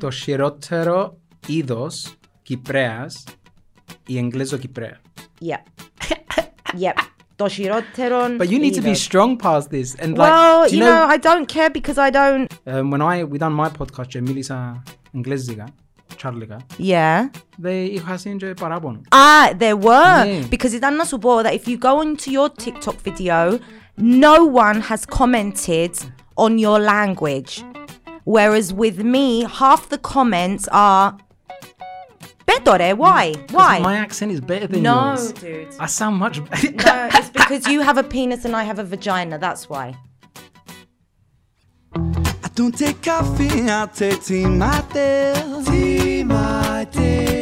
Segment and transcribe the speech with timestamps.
[0.00, 1.16] Το χειρότερο
[1.46, 3.24] είδος Κυπρέας
[4.06, 5.00] η Εγγλέζο Κυπρέα.
[5.40, 6.08] Yeah.
[6.80, 6.98] yep.
[7.36, 8.16] Το χειρότερο.
[8.38, 9.08] But you need to be είδος.
[9.10, 10.02] strong past this.
[10.04, 12.46] And like, Well, do you know, I don't care because I don't.
[12.66, 14.82] um, when I we done my podcast και μίλησα
[15.14, 15.64] εγγλέζικα,
[16.16, 17.20] τσάρλικα, Yeah.
[17.62, 19.00] they είχα σύντζε παράπονο.
[19.10, 20.24] Ah, there were.
[20.24, 20.48] Yeah.
[20.50, 23.58] Because ήταν να σου πω that if you go into your TikTok video,
[23.96, 25.90] no one has commented
[26.34, 27.62] on your language.
[28.24, 31.18] Whereas with me, half the comments are.
[32.46, 33.34] Better, why?
[33.50, 33.78] Why?
[33.80, 35.32] My accent is better than No, yours.
[35.32, 35.68] dude.
[35.78, 36.70] I sound much better.
[36.72, 39.38] No, it's because you have a penis and I have a vagina.
[39.38, 39.94] That's why.
[41.94, 44.82] I don't take coffee, I take tea mate.
[45.66, 46.96] Tea mate.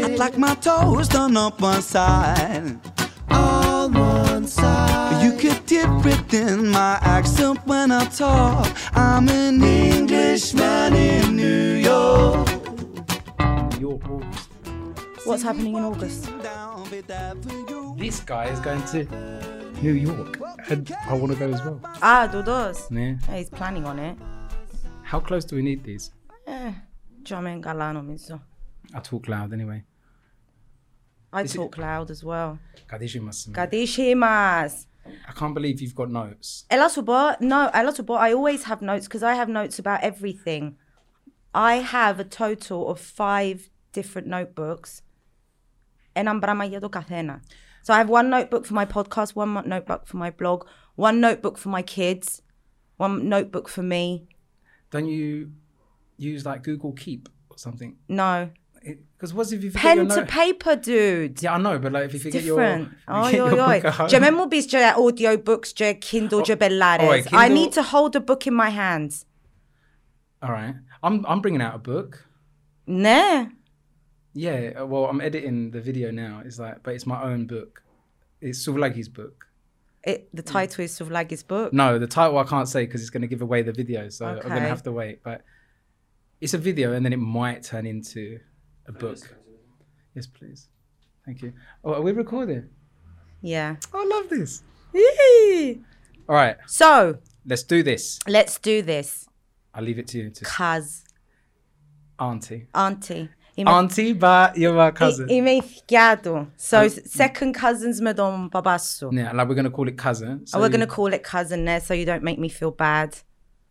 [0.04, 2.78] I'd like my toes done up one side.
[3.30, 5.22] On one side.
[5.24, 8.68] You could different than my accent when I talk.
[8.92, 12.48] I'm an Englishman in New York.
[15.24, 16.28] What's happening in August?
[17.96, 18.98] This guy is going to
[19.80, 21.80] New York, and I want to go as well.
[22.02, 22.90] Ah, Dodos.
[22.90, 23.16] Yeah.
[23.28, 23.36] yeah.
[23.38, 24.18] He's planning on it.
[25.02, 26.10] How close do we need these?
[26.46, 26.72] Eh,
[28.94, 29.84] I talk loud anyway.
[31.32, 31.80] I is talk it...
[31.80, 32.58] loud as well.
[32.90, 33.48] Kadishimas.
[33.52, 34.86] Kadishimas.
[35.06, 36.64] I can't believe you've got notes.
[36.70, 37.40] A little bit.
[37.40, 38.14] no, a little bit.
[38.14, 40.76] I always have notes because I have notes about everything.
[41.54, 45.02] I have a total of five different notebooks.
[46.14, 51.58] So I have one notebook for my podcast, one notebook for my blog, one notebook
[51.58, 52.42] for my kids,
[52.96, 54.28] one notebook for me.
[54.90, 55.52] Don't you
[56.16, 57.96] use like Google Keep or something?
[58.08, 58.50] No.
[58.82, 61.42] Because was if you pen to note- paper, dude?
[61.42, 62.88] Yeah, I know, but like if you forget different.
[63.08, 65.06] your, oh, your oi, book oi.
[65.06, 66.56] Audio books Kindle oh, je.
[67.32, 69.26] I need to hold a book in my hands.
[70.42, 72.26] All right, I'm I'm bringing out a book.
[72.86, 73.46] Nah.
[74.34, 76.42] Yeah, uh, well, I'm editing the video now.
[76.44, 77.82] It's like, but it's my own book.
[78.40, 79.46] It's Suvlagi's book.
[80.04, 81.72] It, the title is Suvlagi's book.
[81.72, 84.26] No, the title I can't say because it's going to give away the video, so
[84.26, 84.40] okay.
[84.42, 85.22] I'm going to have to wait.
[85.22, 85.42] But
[86.40, 88.40] it's a video, and then it might turn into
[88.91, 89.19] a book.
[90.15, 90.67] Yes, please.
[91.25, 91.53] Thank you.
[91.83, 92.63] Oh, are we recording?
[93.41, 93.75] Yeah.
[93.93, 94.51] I love this.
[96.29, 98.19] All right, So, let's do this.
[98.27, 99.27] let's do this.
[99.73, 101.03] I'll leave it to you, to Cuz,
[102.19, 102.67] auntie.
[102.73, 103.29] auntie.
[103.59, 105.27] Είμαι, Auntie, but you're my cousin.
[105.29, 106.51] είμαι η θκιά του.
[106.69, 109.09] So, second cousins με τον παπά σου.
[109.11, 110.41] yeah, like we're going to call it cousin.
[110.45, 113.09] So We're going to call it cousin there so you don't make me feel bad.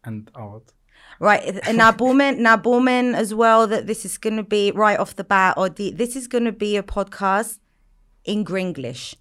[0.04, 0.72] and old.
[1.20, 4.98] Right, and now Bullman, now Bullman as well that this is going to be right
[5.02, 7.54] off the bat, or the, this is going to be a podcast
[8.32, 9.14] in Gringlish.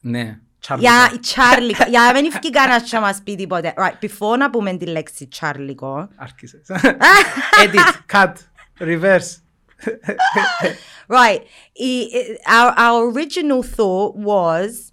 [0.00, 0.80] Ναι, Charlie.
[0.80, 3.74] Για η Τσάρλι, για να μην ευκεί κανένας να μας πει τίποτε.
[3.76, 6.08] Right, before να πούμε τη λέξη Τσάρλικο.
[6.16, 6.66] Άρχισες.
[7.64, 8.32] Edit, cut,
[8.80, 9.40] reverse.
[11.08, 11.40] Right,
[11.72, 14.92] η- η- our, our original thought was,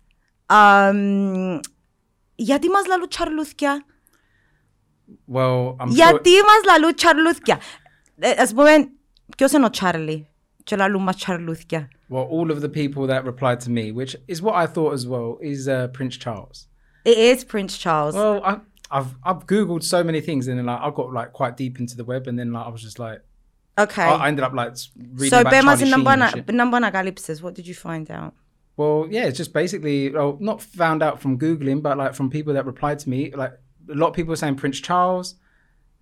[0.50, 1.60] um,
[2.36, 3.84] γιατί μας λαλούν Τσαρλούθκια.
[5.28, 5.96] Well, I'm sure.
[5.96, 7.60] Γιατί μας λαλούν Τσαρλούθκια.
[8.20, 8.72] Ε, Ας πούμε,
[9.38, 10.28] ποιος είναι ο Τσάρλι
[10.64, 11.88] και λαλούν μας Τσαρλούθκια.
[12.10, 15.06] Well, all of the people that replied to me, which is what I thought as
[15.14, 16.58] well, is uh, Prince Charles.
[17.12, 18.14] It is Prince Charles.
[18.16, 18.54] Well, I,
[18.98, 21.96] I've I've googled so many things, and then like I got like quite deep into
[22.00, 23.20] the web, and then like I was just like,
[23.86, 24.08] okay.
[24.14, 24.90] I, I ended up like s-
[25.22, 26.54] reading so, about πες μας Charlie να Sheen μπω and να- shit.
[26.54, 27.42] να μπω ανακαλύψεις.
[27.44, 28.34] What did you find out?
[28.80, 32.54] Well, yeah, it's just basically, well, not found out from googling, but like from people
[32.58, 33.22] that replied to me.
[33.42, 33.54] Like
[33.91, 35.37] a lot of people are saying Prince Charles.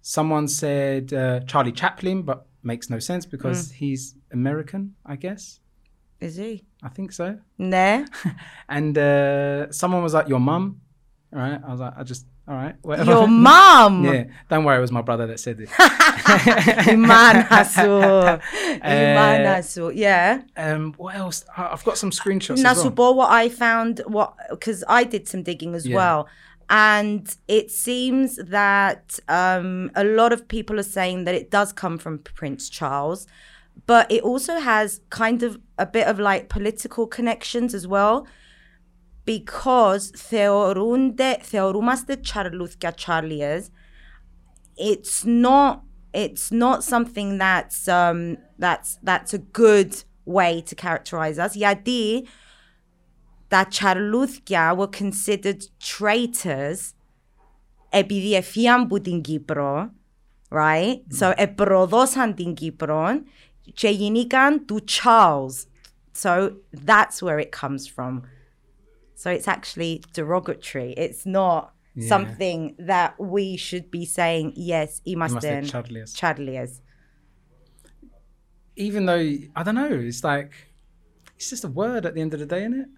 [0.00, 3.72] Someone said uh, Charlie Chaplin, but makes no sense because mm.
[3.74, 5.60] he's American, I guess.
[6.20, 6.64] Is he?
[6.82, 7.38] I think so.
[7.58, 8.04] Nah.
[8.68, 10.80] and uh, someone was like, "Your mum,"
[11.32, 11.60] Right?
[11.66, 14.04] I was like, "I just all right, whatever." Your mum.
[14.04, 14.24] yeah.
[14.50, 15.70] Don't worry, it was my brother that said it.
[16.88, 17.36] Iman man
[18.82, 19.92] Iman Hasu.
[19.94, 20.42] Yeah.
[20.56, 20.92] Um.
[20.98, 21.44] What else?
[21.56, 22.62] I've got some screenshots.
[22.62, 23.14] Nasubo, well.
[23.14, 25.96] what I found, what because I did some digging as yeah.
[25.96, 26.28] well.
[26.69, 31.97] and it seems that um, a lot of people are saying that it does come
[31.97, 33.25] from Prince Charles,
[33.85, 38.27] but it also has kind of a bit of like political connections as well.
[39.23, 43.69] Because θεωρούνται, θεωρούμαστε τσαρλούθκια Charliers,
[44.77, 45.83] it's not
[46.13, 51.55] it's not something that's um that's that's a good way to characterize us.
[51.55, 52.27] Γιατί
[53.51, 56.93] τα τσαρλούθκια were considered traitors
[57.89, 59.91] επειδή εφίαν που την Κύπρο,
[60.49, 60.95] right?
[61.19, 63.05] So επροδώσαν την Κύπρο
[63.73, 65.65] και γίνηκαν του Charles.
[66.23, 66.51] So
[66.85, 68.21] that's where it comes from.
[69.15, 70.93] So it's actually derogatory.
[71.05, 71.73] It's not
[72.13, 76.15] something that we should be saying, yes, είμαστε Είμαστε Charliers.
[76.15, 76.81] Charliers.
[78.77, 80.51] even though I don't know, it's like
[81.35, 82.89] it's just a word at the end of the day, isn't it?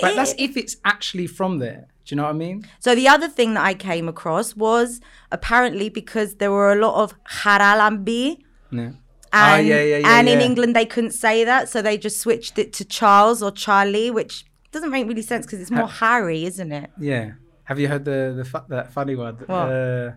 [0.00, 1.86] But that's if it's actually from there.
[2.04, 2.66] Do you know what I mean?
[2.80, 5.00] So the other thing that I came across was
[5.30, 8.38] apparently because there were a lot of haralambi.
[8.70, 8.80] Yeah.
[8.80, 8.96] And,
[9.30, 10.40] Ah, yeah, yeah, yeah, and in.
[10.40, 14.46] England they couldn't say that, so they just switched it to Charles or Charlie, which
[14.72, 16.90] doesn't make really sense because it's more Harry, isn't it?
[16.98, 17.32] Yeah.
[17.64, 19.34] Have you heard the the fu- that funny one?
[19.44, 19.52] What?
[19.54, 20.12] Uh,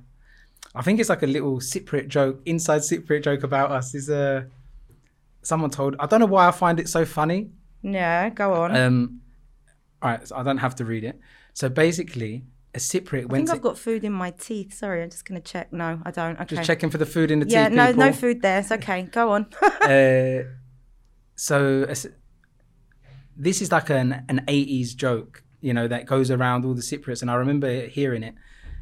[0.74, 3.94] I think it's like a little Cypriot joke, inside Cypriot joke about us.
[3.94, 4.44] Is uh,
[5.42, 5.98] someone told?
[6.00, 7.50] I don't know why I find it so funny.
[7.82, 8.76] Yeah, go on.
[8.76, 9.21] Um,
[10.02, 11.20] all right, so I don't have to read it.
[11.54, 12.44] So basically,
[12.74, 14.74] a Cypriot I went think to I've got food in my teeth.
[14.74, 15.72] Sorry, I'm just gonna check.
[15.72, 16.40] No, I don't.
[16.40, 16.56] Okay.
[16.56, 17.54] just checking for the food in the teeth.
[17.54, 17.76] yeah, teeth.
[17.76, 18.14] no, no people.
[18.14, 18.60] food there.
[18.60, 19.04] It's okay.
[19.04, 19.48] Go on.
[19.82, 20.44] uh,
[21.36, 21.86] so
[23.36, 27.22] this is like an an 80s joke, you know, that goes around all the Cypriots,
[27.22, 28.36] and I remember hearing it.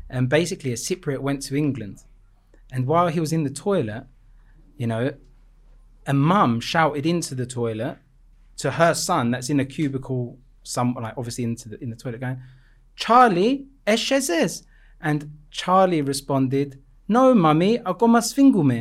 [0.09, 2.03] And basically, a Cypriot went to England,
[2.71, 4.05] and while he was in the toilet,
[4.77, 5.13] you know,
[6.05, 7.97] a mum shouted into the toilet
[8.57, 10.37] to her son that's in a cubicle,
[10.75, 12.39] some like obviously into the in the toilet, going,
[13.03, 14.63] "Charlie, eshes,"
[15.01, 15.19] and
[15.51, 16.69] Charlie responded,
[17.07, 18.79] "No, mummy, I got my sfingume."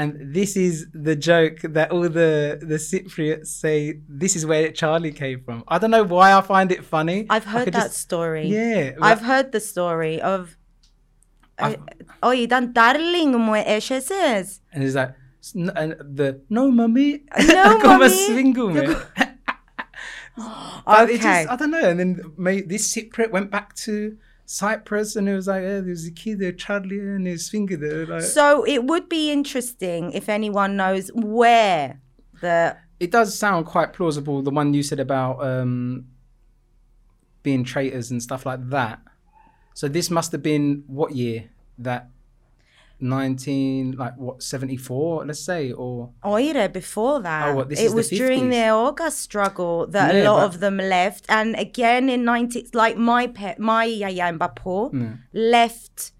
[0.00, 0.74] And this is
[1.06, 2.32] the joke that all the
[2.72, 4.00] the Cypriots say.
[4.22, 5.64] This is where Charlie came from.
[5.66, 7.18] I don't know why I find it funny.
[7.30, 8.46] I've heard that just- story.
[8.58, 10.56] Yeah, I've heard the story of.
[11.58, 14.10] I've- eh, Oh, you done darling mo eshes.
[14.72, 15.12] and it's like
[15.54, 17.10] and the no, mummy,
[17.52, 18.94] No, I got my mummy.
[20.88, 21.18] Okay.
[21.18, 21.88] just, I don't know.
[21.88, 26.06] And then may, this Cypriot went back to Cyprus and it was like, yeah, there's
[26.06, 28.06] a kid there, Charlie, and his finger there.
[28.06, 32.00] Like, So it would be interesting if anyone knows where
[32.40, 36.06] the it does sound quite plausible, the one you said about um,
[37.42, 39.00] being traitors and stuff like that.
[39.74, 41.50] So this must have been what year?
[41.78, 42.08] That
[43.00, 45.72] 19, like what, 74, let's say?
[45.72, 47.48] Or oh, Oire before that.
[47.48, 50.54] Oh, what, this it is the was during the August struggle that a lot but-
[50.54, 51.26] of them left.
[51.28, 55.12] And again in 90, like my pet, my Yaya and Bapo hmm.
[55.32, 56.12] left.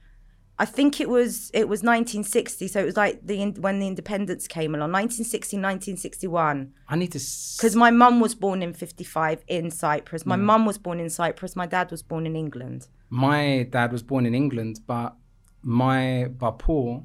[0.61, 4.49] I think it was it was 1960, so it was like the when the independence
[4.49, 6.73] came along, 1960, 1961.
[6.89, 7.19] I need to.
[7.19, 10.27] s- Because my mum was born in 55 in Cyprus.
[10.27, 10.45] My hmm.
[10.45, 11.55] mum was born in Cyprus.
[11.55, 12.89] My dad was born in England.
[13.11, 15.15] my dad was born in England, but
[15.63, 17.05] my Bapur,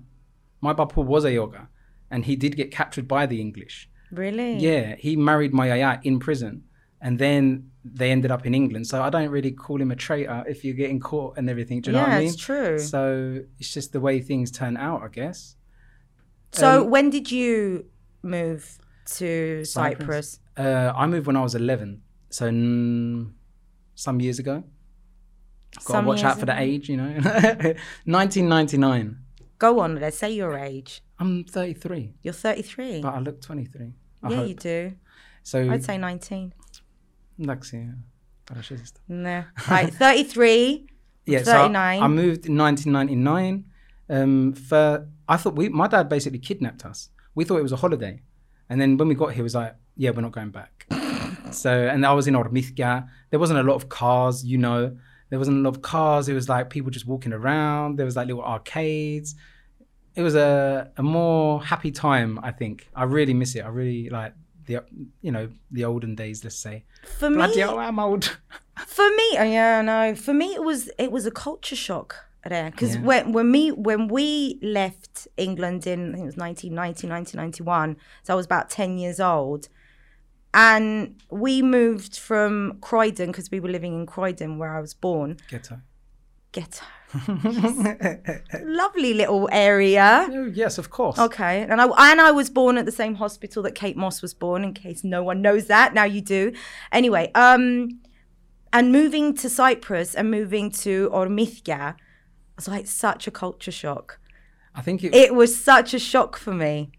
[0.62, 1.68] my Bapur was a yoga,
[2.12, 3.90] and he did get captured by the English.
[4.12, 4.58] Really?
[4.58, 6.64] Yeah, he married my yaya in prison,
[7.02, 8.88] and then they ended up in England.
[8.88, 11.82] So I don't really call him a traitor if you're getting caught and everything.
[11.82, 12.28] Do you know what I mean?
[12.30, 12.80] it's true.
[12.80, 15.56] So it's just the way things turn out, I guess.
[16.52, 17.86] So Um, when did you
[18.22, 18.78] move
[19.18, 20.40] to Cyprus?
[20.56, 23.34] Uh, I moved when I was 11, so n-
[23.96, 24.64] some years ago.
[25.76, 27.10] Got Some to watch out for the age, you know.
[28.06, 29.18] 1999.
[29.60, 31.02] Go on, let's say your age.
[31.20, 33.02] I'm 33, You're 33.
[33.02, 33.94] but I look 23.
[34.24, 34.48] I yeah, hope.
[34.50, 34.94] you do.
[35.44, 36.54] So I'd say 19.
[37.40, 37.86] that's yeah.
[38.46, 39.44] But I should just- No.
[39.70, 40.88] Right, 33.
[41.26, 41.46] Yeah, 39.
[41.46, 43.66] so I, I moved in 1999.
[44.10, 47.10] Um, for I thought we, my dad basically kidnapped us.
[47.36, 48.22] We thought it was a holiday,
[48.70, 50.86] and then when we got here, he was like, "Yeah, we're not going back."
[51.52, 53.08] so, and I was in Ormizga.
[53.30, 54.98] There wasn't a lot of cars, you know.
[55.34, 56.30] There wasn't a lot of cars.
[56.30, 57.98] It was like people just walking around.
[57.98, 59.34] There was like little arcades.
[60.14, 62.40] It was a a more happy time.
[62.44, 63.62] I think I really miss it.
[63.66, 64.36] I really like
[64.68, 64.84] the
[65.24, 66.44] you know the olden days.
[66.44, 66.84] Let's say.
[67.18, 68.26] For me, Bloody hell, I'm old.
[68.86, 70.14] for me, oh, yeah, no.
[70.14, 72.16] For me, it was it was a culture shock
[72.48, 73.02] there because Yeah.
[73.02, 78.34] when when me when we left England in I think it was 1990, 1991, so
[78.34, 79.68] I was about ten years old,
[80.54, 85.38] and we moved from Croydon because we were living in Croydon where I was born.
[85.50, 85.82] Ghetto.
[86.52, 86.86] Ghetto,
[88.64, 90.28] lovely little area.
[90.32, 91.18] Oh, yes, of course.
[91.18, 94.36] Okay, and I and I was born at the same hospital that Kate Moss was
[94.36, 94.64] born.
[94.64, 96.54] In case no one knows that, now you do.
[96.92, 98.00] Anyway, um,
[98.72, 101.96] and moving to Cyprus and moving to Ormithia
[102.56, 104.20] was like such a culture shock.
[104.76, 106.92] I think it, It was such a shock for me.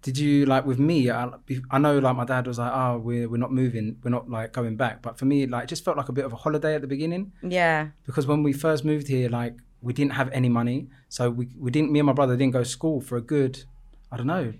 [0.00, 1.10] Did you like with me?
[1.10, 1.28] I,
[1.70, 4.52] I know like my dad was like, "Oh, we're we're not moving, we're not like
[4.52, 6.74] going back." But for me, like, it just felt like a bit of a holiday
[6.76, 10.48] at the beginning Yeah, because when we first moved here, like, we didn't have any
[10.48, 11.90] money, so we we didn't.
[11.90, 13.64] Me and my brother didn't go to school for a good,
[14.12, 14.54] I don't know,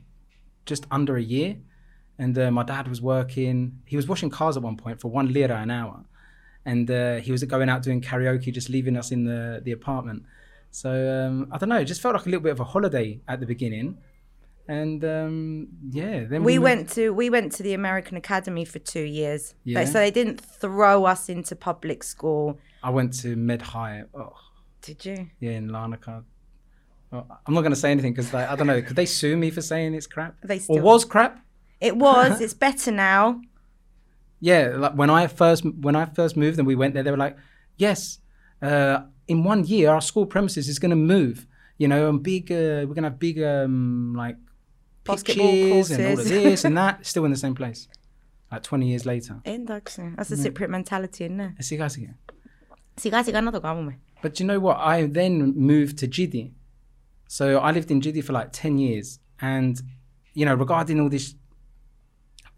[0.66, 1.56] just under a year.
[2.18, 3.80] And uh, my dad was working.
[3.86, 6.04] He was washing cars at one point for one lira an hour,
[6.64, 10.24] and uh, he was going out doing karaoke, just leaving us in the the apartment.
[10.72, 11.78] So um, I don't know.
[11.78, 13.98] It just felt like a little bit of a holiday at the beginning.
[14.68, 18.78] And um, yeah, then we moved- went to we went to the American Academy for
[18.78, 19.54] two years.
[19.64, 19.84] Yeah.
[19.86, 22.58] So they didn't throw us into public school.
[22.82, 24.02] I went to Med High.
[24.14, 24.34] Oh,
[24.82, 25.30] Did you?
[25.40, 26.22] yeah, in Larnaca.
[27.10, 28.82] I'm not going to say anything because I don't know.
[28.82, 30.36] Could they sue me for saying it's crap?
[30.44, 31.40] They or still- was crap?
[31.80, 32.40] It was.
[32.44, 33.40] it's better now.
[34.40, 37.16] Yeah, like when I first when I first moved and we went there, they were
[37.16, 37.36] like,
[37.78, 38.18] "Yes,
[38.60, 41.46] uh, in one year our school premises is going to move.
[41.78, 42.52] You know, and big.
[42.52, 44.36] Uh, we're going to have big um, like
[45.07, 47.05] pitches and all of courses." this and that.
[47.05, 47.87] Still in the same place,
[48.51, 49.41] like 20 years later.
[49.43, 50.13] Εντάξει.
[50.15, 51.51] That's the Cypriot mentality, isn't it?
[51.57, 52.17] Σιγά σιγά.
[52.95, 53.99] Σιγά σιγά να το κάνουμε.
[54.23, 54.77] But do you know what?
[54.77, 56.51] I then moved to Jiddi.
[57.27, 59.19] So I lived in Jiddi for like 10 years.
[59.41, 59.81] And,
[60.33, 61.33] you know, regarding all this,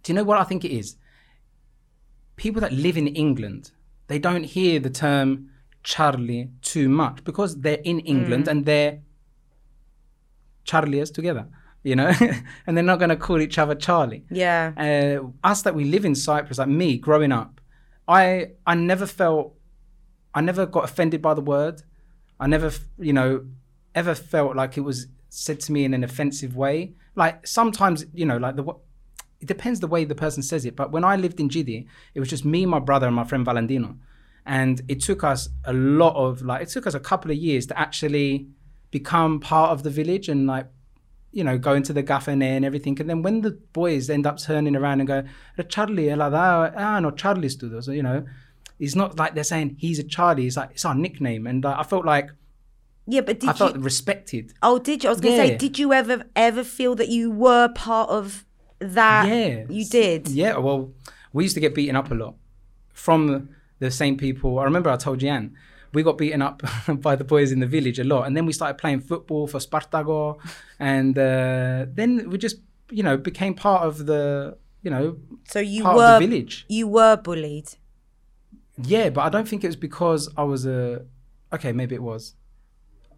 [0.03, 0.97] do you know what I think it is?
[2.35, 3.71] People that live in England,
[4.07, 5.49] they don't hear the term
[5.83, 8.99] Charlie too much because they're in England and they're
[10.69, 11.47] Charliers together,
[11.82, 12.12] you know?
[12.66, 14.72] and they're not going to call each other Charlie Yeah.
[14.76, 17.60] uh, us that we live in Cyprus, like me growing up,
[18.08, 19.54] I I never felt,
[20.34, 21.82] I never got offended by the word.
[22.38, 23.44] I never, you know,
[23.94, 26.94] ever felt like it was said to me in an offensive way.
[27.14, 28.64] Like sometimes, you know, like the
[29.40, 30.76] it depends the way the person says it.
[30.76, 33.44] But when I lived in Jiddi, it was just me, my brother, and my friend
[33.44, 33.96] Valentino,
[34.44, 37.66] and it took us a lot of like it took us a couple of years
[37.66, 38.48] to actually
[38.90, 40.66] become part of the village and like
[41.32, 42.98] you know, go into the gaffene and everything.
[43.00, 45.22] And then when the boys end up turning around and go,
[45.58, 48.24] "Eh, Charlie, like that, ah, no, Charlie's to those, you know,
[48.78, 50.46] it's not like they're saying he's a Charlie.
[50.46, 52.30] It's like it's our nickname, and uh, I felt like
[53.06, 53.80] Yeah, but did I felt you?
[53.82, 54.52] respected.
[54.62, 55.08] Oh, did you?
[55.10, 58.44] I was going to say, did you ever ever feel that you were part of
[58.78, 59.28] that?
[59.28, 60.28] yeah, You did.
[60.28, 60.92] Yeah, well,
[61.32, 62.34] we used to get beaten up a lot
[62.92, 63.46] from the,
[63.78, 64.58] the same people.
[64.58, 65.54] I remember I told Jan.
[65.92, 66.62] We got beaten up
[67.00, 69.58] by the boys in the village a lot, and then we started playing football for
[69.58, 70.38] Spartago,
[70.78, 72.56] and uh, then we just,
[72.90, 75.16] you know, became part of the, you know,
[75.48, 76.64] So you part were of the village.
[76.68, 77.70] you were bullied.
[78.82, 81.04] Yeah, but I don't think it was because I was a.
[81.52, 82.34] Okay, maybe it was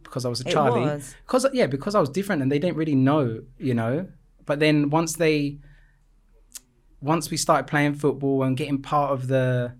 [0.03, 0.81] because I was a It Charlie.
[0.81, 1.15] was.
[1.27, 4.09] Because yeah, because I was different and they didn't really know, you know.
[4.47, 5.59] But then once they,
[7.01, 9.75] once we started playing football and getting part of the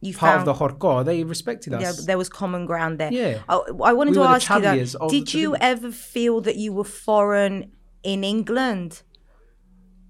[0.00, 1.82] You part found of the Horko, they respected us.
[1.82, 3.12] yeah, there was common ground there.
[3.12, 3.40] Yeah.
[3.48, 5.60] I, I wanted We to ask you though, did the you village.
[5.60, 9.02] ever feel that you were foreign in England?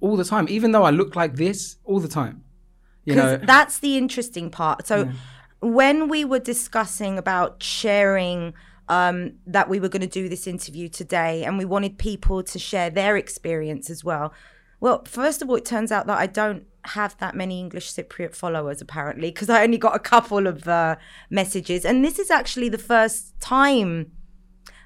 [0.00, 2.44] all the time, even though I look like this, all the time.
[3.04, 4.86] You Because know, that's the interesting part.
[4.86, 5.10] So
[5.60, 8.54] when we were discussing about sharing
[8.88, 12.58] um, that we were going to do this interview today, and we wanted people to
[12.60, 14.32] share their experience as well.
[14.80, 18.35] Well, first of all, it turns out that I don't have that many English Cypriot
[18.35, 20.95] followers apparently, because I only got a couple of uh,
[21.29, 24.11] messages, and this is actually the first time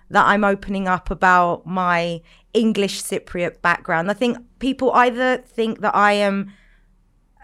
[0.10, 2.22] that I'm opening up about my
[2.54, 4.10] English Cypriot background.
[4.10, 6.54] I think people either think that I am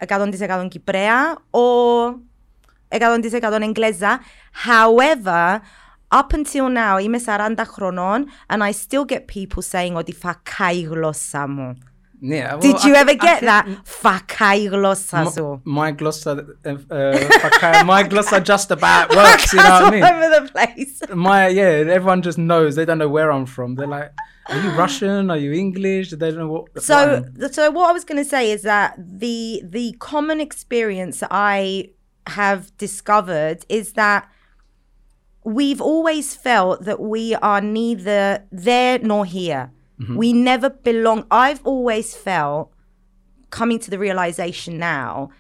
[0.02, 2.20] 100% Κυπρέα or
[2.92, 4.20] 100% Εγγλέζα.
[4.66, 5.62] However,
[6.12, 10.82] up until now, είμαι 40 χρονών and I still get people saying ότι φακάει η
[10.82, 11.78] γλώσσα μου.
[12.21, 12.55] Yeah.
[12.55, 13.67] Well, Did you I ever think, get that?
[13.85, 15.63] Fakai glossa.
[15.65, 19.53] My, my glossa, uh, uh fakai, my glossa just about works.
[19.53, 20.05] you know what I mean?
[20.05, 21.03] Over the place.
[21.15, 22.75] My yeah, everyone just knows.
[22.75, 23.77] They don't know where I'm from.
[23.77, 24.13] They're like,
[24.49, 25.31] are you Russian?
[25.31, 26.11] Are you English?
[26.11, 26.83] They don't know what.
[26.83, 31.23] So, what so what I was going to say is that the the common experience
[31.31, 31.91] I
[32.27, 34.29] have discovered is that
[35.45, 40.17] we've always felt that we are neither there nor here Mm-hmm.
[40.17, 41.27] We never belong.
[41.31, 42.73] I've always felt,
[43.51, 45.31] coming to the realization now,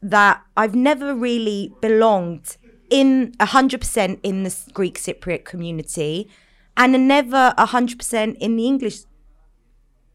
[0.00, 2.56] that I've never really belonged
[2.90, 6.28] in 100% in the Greek Cypriot community
[6.76, 9.00] and never 100% in the English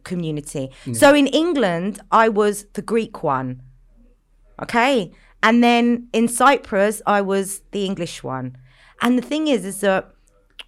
[0.03, 0.69] community.
[0.93, 3.61] So in England, I was the Greek one.
[4.61, 5.11] Okay.
[5.43, 8.57] And then in Cyprus, I was the English one.
[9.01, 10.11] And the thing is, is that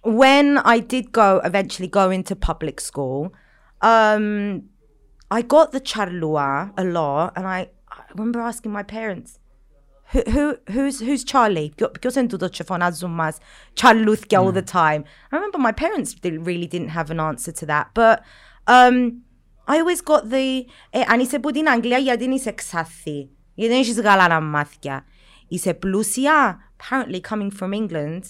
[0.05, 3.33] when I did go, eventually go into public school,
[3.81, 4.63] um,
[5.31, 7.33] I got the charlua a lot.
[7.35, 9.39] And I, I remember asking my parents,
[10.11, 11.73] who, who who's who's Charlie?
[11.99, 13.37] Ποιος είναι τούτο και φωνάζουν μας
[13.73, 15.03] Charlούθια all the time.
[15.31, 17.87] I remember my parents didn't, really didn't have an answer to that.
[17.93, 18.21] But
[18.67, 19.21] um,
[19.67, 23.29] I always got the ε, αν είσαι από την Αγγλία γιατί δεν είσαι ξάθη.
[23.53, 25.05] Γιατί δεν έχεις γαλάνα μάθηκια.
[25.47, 26.59] Είσαι πλούσια.
[26.77, 28.21] Apparently coming from England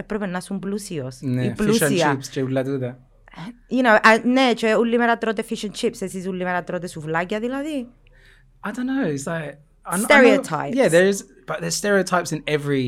[0.00, 1.18] έπρεπε να είσαι πλούσιος.
[1.20, 2.14] Ναι, Ή fish and πλούσια.
[2.18, 2.98] chips και ούλα τούτα.
[3.70, 6.00] You know, α, ναι, και όλη μέρα τρώτε fish and chips.
[6.02, 7.88] Εσείς όλη μέρα τρώτε σουβλάκια δηλαδή.
[8.66, 9.06] I don't know.
[9.14, 10.74] It's like I, kn- I know- Stereotypes.
[10.76, 11.18] yeah, there is,
[11.48, 12.86] but there's stereotypes in every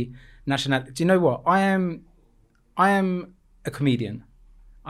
[0.52, 0.90] nationality.
[0.96, 1.38] Do you know what?
[1.56, 1.82] I am,
[2.86, 3.08] I am
[3.64, 4.16] a comedian.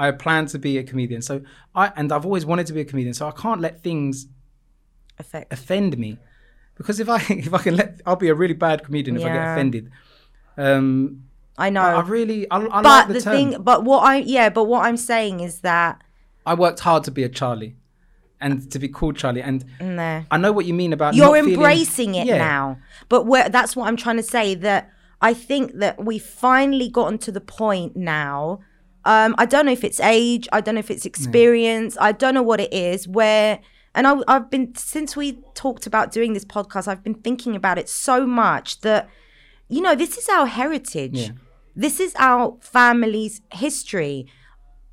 [0.05, 1.21] I plan to be a comedian.
[1.29, 1.35] So
[1.83, 3.15] I and I've always wanted to be a comedian.
[3.21, 4.15] So I can't let things
[5.23, 5.47] Effect.
[5.57, 6.11] offend me,
[6.79, 9.31] because if I if I can let, I'll be a really bad comedian if I
[9.37, 9.53] get Yeah.
[9.55, 9.85] offended.
[10.67, 10.89] Um,
[11.58, 11.82] I know.
[11.82, 14.86] I really, I, I but like the, the, thing, but what I yeah, but what
[14.86, 16.02] I'm saying is that
[16.46, 17.76] I worked hard to be a Charlie,
[18.42, 20.26] and to be called Charlie, and no.
[20.32, 22.38] I know what you mean about you're not feeling- embracing it Yeah.
[22.38, 22.78] now.
[23.08, 24.56] But where, that's what I'm trying to say.
[24.56, 24.92] That
[25.22, 28.60] I think that we've finally gotten to the point now.
[29.06, 30.48] Um, I don't know if it's age.
[30.52, 31.98] I don't know if it's experience.
[32.00, 33.08] I don't know what it is.
[33.08, 33.60] Where
[33.96, 36.88] and I, I've been since we talked about doing this podcast.
[36.88, 39.10] I've been thinking about it so much that
[39.70, 41.14] you know this is our heritage.
[41.20, 41.30] Yeah.
[41.76, 44.28] This is our family's history.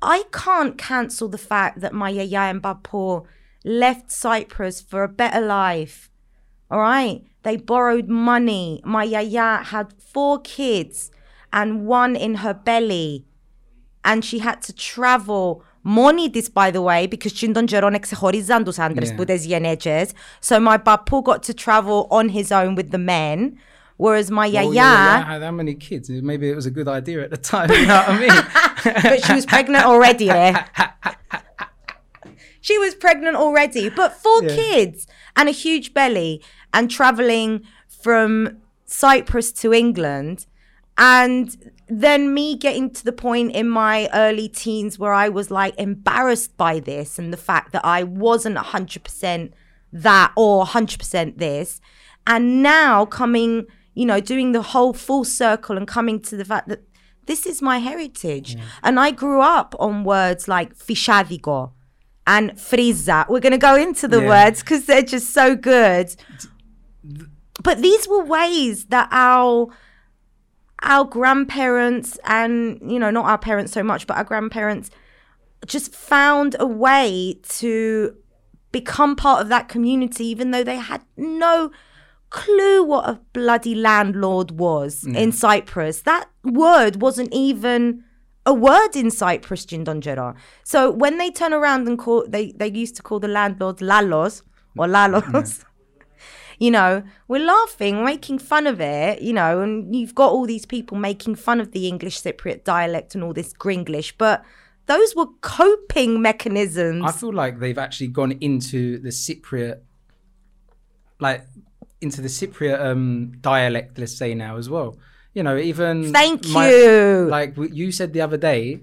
[0.01, 3.25] I can't cancel the fact that my yaya and bapo
[3.63, 6.09] left Cyprus for a better life.
[6.71, 7.23] All right.
[7.43, 8.81] They borrowed money.
[8.83, 11.11] My yaya had four kids
[11.53, 13.25] and one in her belly.
[14.03, 15.63] And she had to travel.
[15.83, 20.05] Money this, by the way, because Chindon Jeronek Horizondos Andres Yeah.
[20.39, 23.57] So my bapu got to travel on his own with the men.
[24.01, 26.09] Whereas my Well, yaya, yeah, had how many kids?
[26.09, 27.69] Maybe it was a good idea at the time.
[27.71, 28.93] You know what I mean?
[29.03, 30.27] but she was pregnant already.
[30.31, 30.63] eh?
[32.61, 34.55] she was pregnant already, but four Yeah.
[34.55, 35.05] kids
[35.35, 36.41] and a huge belly
[36.73, 40.47] and traveling from Cyprus to England.
[40.97, 41.55] And
[41.87, 46.57] then me getting to the point in my early teens where I was like embarrassed
[46.57, 49.51] by this and the fact that I wasn't 100%
[49.93, 51.79] that or 100% this.
[52.27, 56.67] And now coming, you know, doing the whole full circle and coming to the fact
[56.69, 56.81] that
[57.27, 58.57] this is my heritage.
[58.83, 61.71] And I grew up on words like fishadigo
[62.25, 63.27] and friza.
[63.29, 64.27] We're going to go into the Yeah.
[64.29, 66.15] words because they're just so good.
[67.63, 69.67] But these were ways that our
[70.83, 74.89] our grandparents and you know not our parents so much but our grandparents
[75.67, 78.15] just found a way to
[78.71, 81.69] become part of that community even though they had no
[82.31, 85.15] clue what a bloody landlord was mm.
[85.15, 86.01] in Cyprus.
[86.01, 88.03] That word wasn't even
[88.45, 92.95] a word in Cyprus Jindonjera so when they turn around and call they they used
[92.95, 94.41] to call the landlords lalos
[94.75, 94.91] or mm.
[94.91, 95.63] lalos.
[96.61, 100.63] You know, we're laughing, making fun of it, you know, and you've got all these
[100.63, 104.45] people making fun of the English Cypriot dialect and all this Gringlish, but
[104.85, 107.03] those were coping mechanisms.
[107.03, 109.79] I feel like they've actually gone into the Cypriot,
[111.19, 111.47] like
[112.01, 113.97] into the Cypriot um, dialect.
[113.97, 114.97] Let's say now as well.
[115.33, 117.27] You know, even Thank you.
[117.29, 118.81] Like you said the other day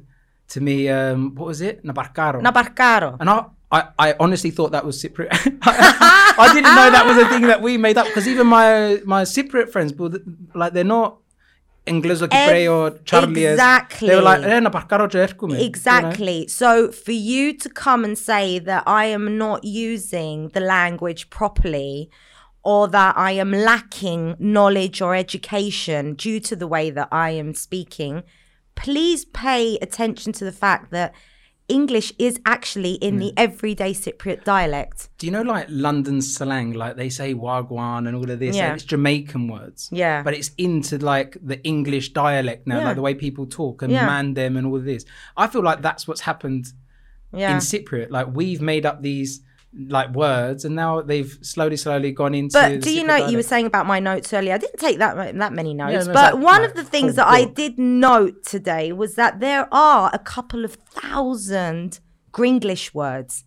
[0.48, 1.85] to me, um, what was it?
[1.85, 2.40] Nabarcaro.
[2.42, 3.16] Nabarcaro.
[3.20, 5.28] and I, I, I honestly thought that was Cypriot.
[5.62, 9.22] I didn't know that was a thing that we made up because even my my
[9.22, 9.92] Cypriot friends,
[10.54, 11.18] like they're not
[11.88, 13.46] Inglés o or Charlie.
[13.46, 14.09] exactly.
[14.09, 15.52] They were like, eh, Nabarcaro Jerkume.
[15.52, 15.64] you know?
[15.64, 16.46] Exactly.
[16.48, 22.11] So for you to come and say that I am not using the language properly
[22.64, 27.55] or that I am lacking knowledge or education due to the way that I am
[27.55, 28.23] speaking,
[28.75, 31.14] please pay attention to the fact that
[31.68, 33.35] English is actually in the hmm.
[33.37, 35.11] everyday Cypriot dialect.
[35.18, 36.73] Do you know like London slang?
[36.73, 38.57] Like they say wagwan and all of this.
[38.57, 38.73] Yeah.
[38.73, 39.90] It's Jamaican words.
[39.92, 40.23] Yeah.
[40.23, 42.85] But it's into like the English dialect now, Yeah.
[42.87, 44.07] like the way people talk and Yeah.
[44.07, 45.05] man them and all of this.
[45.37, 46.73] I feel like that's what's happened
[47.35, 47.53] Yeah.
[47.53, 48.11] in Cypriot.
[48.11, 49.42] Like we've made up these
[49.74, 52.54] like words and now they've slowly, slowly gone into.
[52.54, 54.54] But do you know you were saying about my notes earlier?
[54.54, 57.16] I didn't take that that many notes, no, but like- one like of the things
[57.16, 62.00] that I did note today was that there are a couple of thousand
[62.33, 63.44] Gringlish words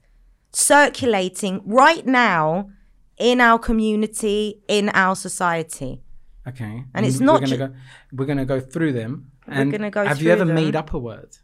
[0.53, 2.69] circulating right now
[3.17, 6.01] in our community, in our society.
[6.47, 6.83] Okay.
[6.93, 7.73] And it's mm, we're not Gonna ju- go,
[8.13, 9.31] we're going to go through them.
[9.47, 10.55] And gonna go Have you ever them.
[10.55, 11.37] made up a word?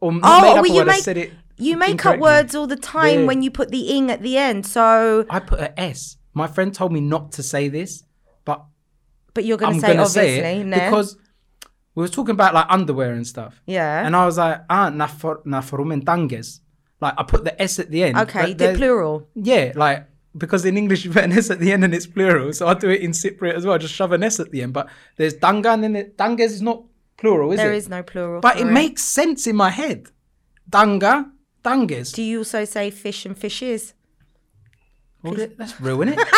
[0.00, 2.66] Or Oh, made up a word, I make- said it You make up words all
[2.66, 3.26] the time Yeah.
[3.26, 4.64] when you put the ing at the end.
[4.66, 6.16] So, I put a S.
[6.34, 8.04] My friend told me not to say this,
[8.44, 8.64] but
[9.34, 10.76] but you're going to say gonna obviously, say it no?
[10.76, 11.16] because
[11.94, 13.60] we were talking about like underwear and stuff.
[13.66, 14.06] Yeah.
[14.06, 16.60] And I was like, ah, nafor naforumentanges.
[17.00, 18.16] Like I put the S at the end.
[18.18, 19.28] okay, but you did there's- plural.
[19.34, 22.52] Yeah, like because in English you put an S at the end and it's plural,
[22.52, 23.74] so I do it in Cypriot as well.
[23.74, 24.72] I Just shove an S at the end.
[24.72, 26.84] But there's danga and then it, danges is not
[27.16, 27.76] plural, is There it?
[27.78, 28.40] is no plural.
[28.40, 30.06] But for it makes sense in my head.
[30.70, 31.30] Danga,
[32.12, 33.94] Do you also say fish and fishes?
[35.22, 36.28] Well, that- that's isn't it?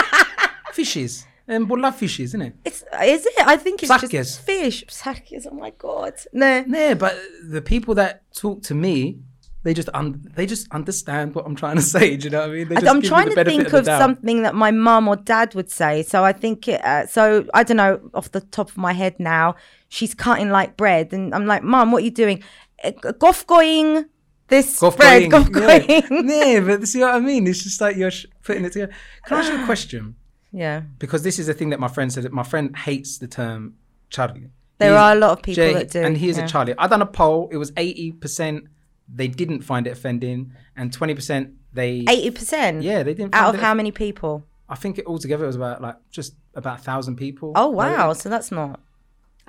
[0.73, 1.27] fishes.
[1.49, 2.55] And bulla fishes, isn't it?
[2.65, 3.35] It's is it?
[3.45, 4.11] I think it's Psarkes.
[4.11, 4.85] just fish.
[4.87, 6.15] Psarkes, Oh my god.
[6.33, 6.63] No.
[6.67, 9.19] No, but the people that talk to me,
[9.65, 12.17] they just un- they just understand what I'm trying to say.
[12.17, 12.69] Do you know what I mean?
[12.69, 15.71] They just I'm trying to think the of something that my mum or dad would
[15.73, 16.05] say.
[16.05, 19.19] So I think it, uh, so I don't know off the top of my head
[19.19, 19.57] now.
[19.89, 22.45] She's cutting like bread, and I'm like, Mum, what are you doing?
[22.85, 24.05] Uh, Goff going
[24.51, 26.01] this Goff bread, going, goff yeah.
[26.11, 27.47] yeah, but see what I mean?
[27.47, 28.93] It's just like you're sh- putting it together.
[29.25, 30.17] Can I ask you a question?
[30.53, 30.83] yeah.
[30.99, 32.25] Because this is a thing that my friend said.
[32.25, 33.75] That my friend hates the term
[34.11, 34.51] Charlie.
[34.79, 36.45] There are a lot of people J- that do, and he is yeah.
[36.45, 36.75] a Charlie.
[36.79, 37.49] I done a poll.
[37.53, 38.65] It was eighty percent
[39.13, 42.05] they didn't find it offending, and twenty percent they.
[42.09, 42.83] Eighty percent.
[42.83, 43.35] Yeah, they didn't.
[43.35, 44.45] Out of how many people?
[44.69, 47.53] I think it altogether was about like just about a thousand people.
[47.55, 48.13] Oh wow!
[48.15, 48.81] So that's not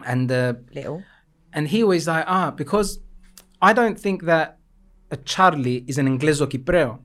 [0.06, 1.04] And uh, little.
[1.54, 3.00] and he always like ah because
[3.62, 4.58] I don't think that
[5.18, 7.00] Charlie is an Ingleso Kipreo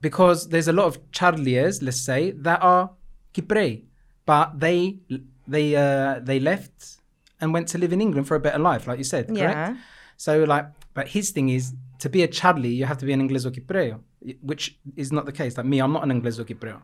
[0.00, 2.90] because there's a lot of Charlies, let's say, that are
[3.34, 3.82] Kiprei,
[4.26, 4.98] but they
[5.46, 6.98] they uh, they left
[7.40, 9.38] and went to live in England for a better life, like you said, correct?
[9.40, 9.76] Yeah.
[10.16, 13.20] So like, but his thing is to be a Charlie, you have to be an
[13.26, 14.00] Ingleso Kipreo,
[14.40, 15.56] which is not the case.
[15.56, 16.80] Like me, I'm not an Ingleso Kipreo.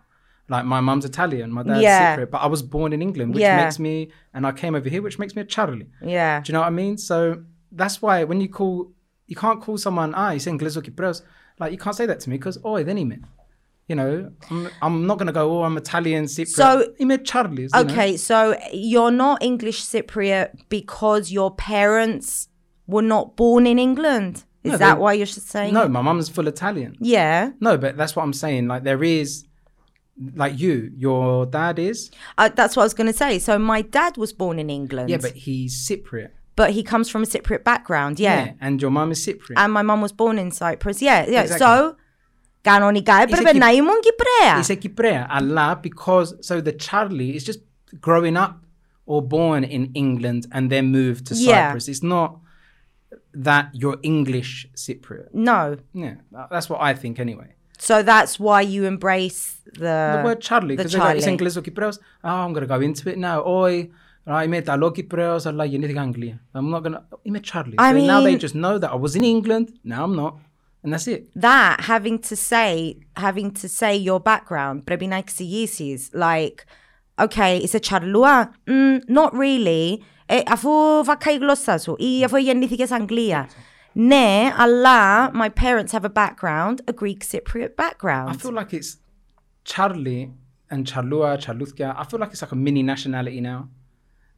[0.49, 2.17] Like my mum's Italian, my dad's Yeah.
[2.17, 3.63] Cypriot, but I was born in England, which Yeah.
[3.63, 5.89] makes me, and I came over here, which makes me a Charlie.
[6.03, 6.41] Yeah.
[6.41, 6.97] Do you know what I mean?
[6.97, 8.91] So that's why when you call,
[9.29, 11.23] you can't call someone, ah, he's Ingleso Kipreos.
[11.61, 13.25] Like, you can't say that to me because, oh, then he meant.
[13.89, 16.49] You know, I'm, I'm not going to go, oh, I'm Italian Cypriot.
[16.49, 17.71] So- he meant Charlie's.
[17.75, 17.93] you know?
[17.93, 22.49] Okay, so you're not English Cypriot because your parents
[22.87, 24.45] were not born in England.
[24.65, 25.73] Is No, that they- why you're saying?
[25.73, 26.97] No, my mum's full Italian.
[27.01, 27.53] Yeah.
[27.61, 28.67] No, but that's what I'm saying.
[28.69, 29.45] Like, there is,
[30.35, 32.11] like you, your dad is.
[32.37, 33.39] Uh, that's what I was going to say.
[33.39, 35.09] So my dad was born in England.
[35.11, 38.20] Yeah, but he's Cypriot but he comes from a Cypriot background.
[38.20, 38.52] Yeah.
[38.66, 39.58] And your mum is Cypriot.
[39.62, 41.02] And my mum was born in Cyprus.
[41.02, 41.26] Yeah.
[41.28, 41.42] Yeah.
[41.44, 41.60] Exactly.
[41.66, 41.96] So
[42.62, 44.60] κανονικά έπρεπε Kyp- να ήμουν Κυπρέα.
[44.62, 47.60] It's a Kiprea, Allah, because so the Charlie is just
[48.08, 48.54] growing up
[49.06, 51.68] or born in England and then moved to Yeah.
[51.68, 51.88] Cyprus.
[51.94, 52.30] It's not
[53.48, 55.28] that you're English Cypriot.
[55.50, 55.60] No.
[56.04, 57.50] Yeah, that- that's what I think anyway.
[57.90, 59.42] So that's why you embrace
[59.84, 61.34] the, The word Charlie, the because they're like, it's Charlie.
[61.38, 61.98] English or Cypriots.
[62.24, 63.38] Oh, I'm going to go into it now.
[63.46, 63.90] Oi,
[64.28, 66.40] right, είμαι Italo Cypriots, αλλά γεννήθηκα Αγγλία.
[66.54, 67.76] I'm not going to, είμαι Charlie.
[67.78, 70.34] I So now they mean- just know that I was in England, now I'm not.
[70.86, 71.22] And that's it.
[71.48, 72.72] that having to say
[73.26, 76.58] having to say your background πρέπει να εξηγήσεις like
[77.26, 80.70] okay είσαι τσαρλούα mm, not really ε, αφού
[81.04, 83.50] βακάει η γλώσσα σου ή αφού γεννήθηκες Αγγλία
[83.94, 88.98] ναι αλλά my parents have a background a Greek Cypriot background I feel like it's
[89.72, 90.24] Charlie
[90.72, 91.88] and Charlua, Charluthka.
[92.02, 93.60] I feel like it's like a mini nationality now.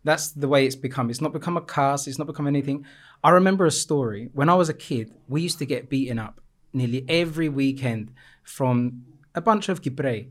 [0.05, 1.11] That's the way it's become.
[1.11, 2.87] It's not become a cast, it's not become anything.
[3.23, 4.31] I remember a story.
[4.33, 6.41] When I was a kid, we used to get beaten up
[6.73, 10.29] nearly every weekend from a bunch of Kipre.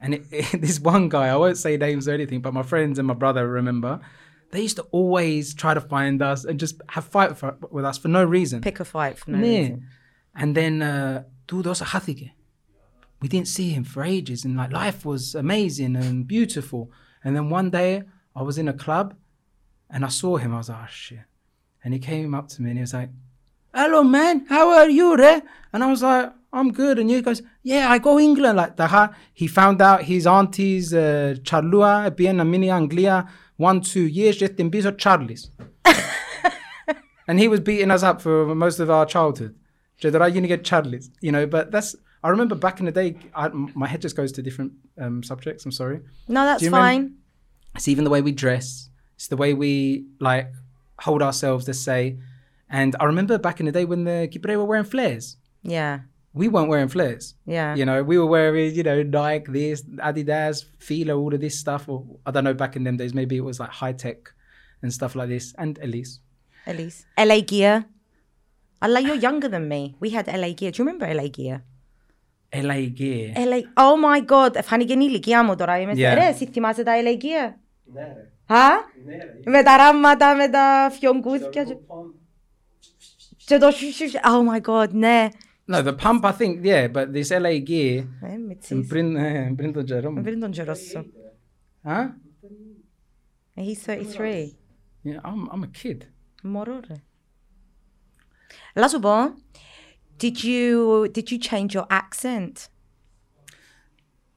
[0.00, 2.98] And it, it, this one guy, I won't say names or anything, but my friends
[2.98, 4.00] and my brother remember,
[4.50, 7.98] they used to always try to find us and just have fight for, with us
[7.98, 8.60] for no reason.
[8.60, 9.58] Pick a fight for no yeah.
[9.58, 9.86] reason.
[10.34, 11.24] And then, uh,
[13.22, 16.90] we didn't see him for ages, and like life was amazing and beautiful.
[17.22, 18.02] And then one day,
[18.34, 19.14] I was in a club,
[19.90, 20.54] and I saw him.
[20.54, 21.20] I was like, oh shit.
[21.84, 23.10] And he came up to me and he was like,
[23.74, 24.46] "Hello, man.
[24.48, 25.42] How are you, re?"
[25.72, 29.14] And I was like, "I'm good." And he goes, "Yeah, I go England." Like that.
[29.34, 34.60] He found out his auntie's uh, Charlua, bien a mini Anglia, one two years just
[34.60, 35.50] in of Charlie's.
[37.26, 39.56] and he was beating us up for most of our childhood.
[40.22, 41.46] I you get Charlie's, you know.
[41.46, 43.16] But that's I remember back in the day.
[43.34, 45.64] I, my head just goes to different um, subjects.
[45.64, 46.00] I'm sorry.
[46.28, 47.21] no that's you remember- fine
[47.74, 48.88] it's even the way we dress.
[49.16, 50.52] It's the way we like
[51.00, 52.18] hold ourselves, to say.
[52.68, 55.36] And I remember back in the day when the Kibre were wearing flares.
[55.62, 56.00] Yeah.
[56.34, 57.34] We weren't wearing flares.
[57.44, 57.74] Yeah.
[57.74, 61.88] You know, we were wearing, you know, Nike, this, Adidas, Fila, all of this stuff.
[61.88, 64.32] Or I don't know, back in them days, maybe it was like Hi-Tec
[64.80, 65.54] and stuff like this.
[65.58, 66.20] And Ellesse.
[66.66, 67.04] Ellesse.
[67.18, 67.84] LA Gear.
[68.80, 69.94] I like you're younger than me.
[70.00, 70.70] We had LA Gear.
[70.70, 71.62] Do you remember LA Gear?
[72.54, 73.34] LA Gear.
[73.36, 74.56] LA, oh my God.
[74.64, 75.18] Φάνηκε LA
[77.16, 77.54] Gear.
[78.47, 78.67] Χα?
[79.45, 81.49] Με τα ράματα, με τα φιονκούθια.
[81.49, 81.77] και-
[83.45, 84.05] Και το σου σου.
[84.23, 85.27] Oh my god, ναι.
[85.71, 88.87] No, the pump, I think, yeah, but this LA gear, Ε, μητσής.
[88.87, 90.21] πριν, ε, πριν τον καιρό μου.
[90.21, 91.11] Βρει τον καιρό σου.
[91.83, 92.09] Huh?
[93.53, 94.57] Ε, He's 33.
[95.03, 95.97] Yeah, I'm, I'm a kid.
[96.43, 96.95] Μωρό ρε.
[98.75, 99.11] Λά σου πω,
[100.21, 102.51] did you, did you change your accent?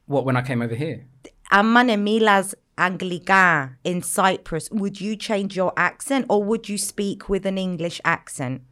[0.07, 1.05] What, when I came over here?
[1.49, 7.28] Άμα ναι μίλας Anglican in Cyprus, would you change your accent or would you speak
[7.28, 8.62] with an English accent?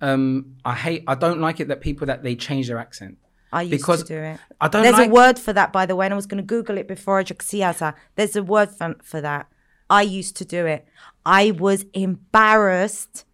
[0.00, 1.04] Um, I hate.
[1.06, 3.18] I don't like it that people that they change their accent.
[3.52, 4.40] I used because to do it.
[4.60, 4.82] I don't.
[4.82, 5.08] There's like...
[5.08, 7.18] a word for that, by the way, and I was going to Google it before
[7.18, 7.96] I just see that.
[8.16, 9.46] There's a word for, for that.
[9.88, 10.86] I used to do it.
[11.24, 13.24] I was embarrassed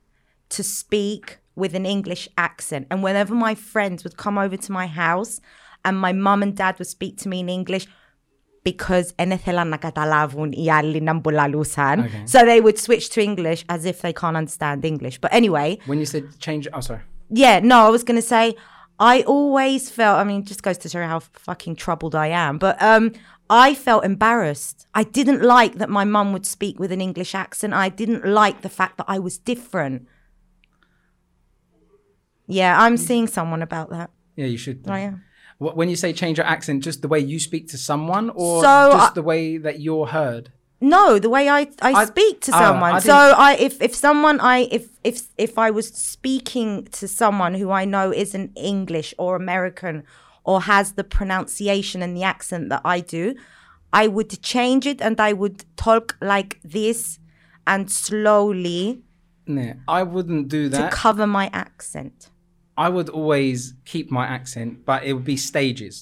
[0.51, 4.87] to speak with an English accent, and whenever my friends would come over to my
[4.87, 5.41] house,
[5.85, 7.87] and my mum and dad would speak to me in English,
[8.64, 12.04] because δεν ήθελαν να καταλάβουν οι άλλοι να μπουλαλούσαν.
[12.06, 12.38] Okay.
[12.38, 15.20] So they would switch to English as if they can't understand English.
[15.22, 17.02] But anyway, When you said change, oh, sorry.
[17.44, 18.46] yeah, no, I was going to say,
[19.14, 22.54] I always felt, I mean, it just goes to show how fucking troubled I am,
[22.66, 23.06] but um,
[23.50, 24.78] I felt embarrassed.
[25.02, 27.72] I didn't like that my mum would speak with an English accent.
[27.86, 29.98] I didn't like the fact that I was different.
[32.48, 34.10] Yeah, I'm seeing someone about that.
[34.36, 34.78] Yeah, you should.
[34.88, 35.16] I am.
[35.63, 38.63] Wh- When you say change your accent, just the way you speak to someone, or
[38.63, 40.45] So, just I- the way that you're heard.
[40.83, 42.95] No, the way I, I, I- speak to ah, someone.
[42.95, 43.19] I so
[43.49, 47.85] I if if someone I if if if I was speaking to someone who I
[47.85, 50.05] know isn't English or American
[50.43, 53.35] or has the pronunciation and the accent that I do,
[53.93, 57.19] I would change it and I would talk like this
[57.67, 59.03] and slowly
[59.47, 60.91] Nah, I wouldn't do that.
[60.91, 62.31] to cover my accent.
[62.85, 65.95] I would always keep my accent, but it would be stages.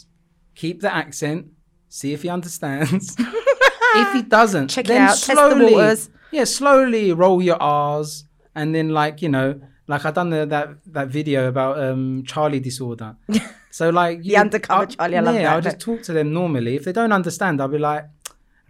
[0.63, 1.41] Keep the accent,
[1.89, 3.05] see if he understands.
[4.03, 6.11] if he doesn't, Check it then out, test the slowly, waters.
[6.37, 9.49] yeah, slowly roll your R's, and then like you know,
[9.93, 13.11] like I done the, that that video about um Charlie disorder.
[13.71, 16.33] So like you, undercover I'll- Charlie, I love yeah, that I'll just talk to them
[16.33, 16.73] normally.
[16.79, 18.05] If they don't understand, I'll be like,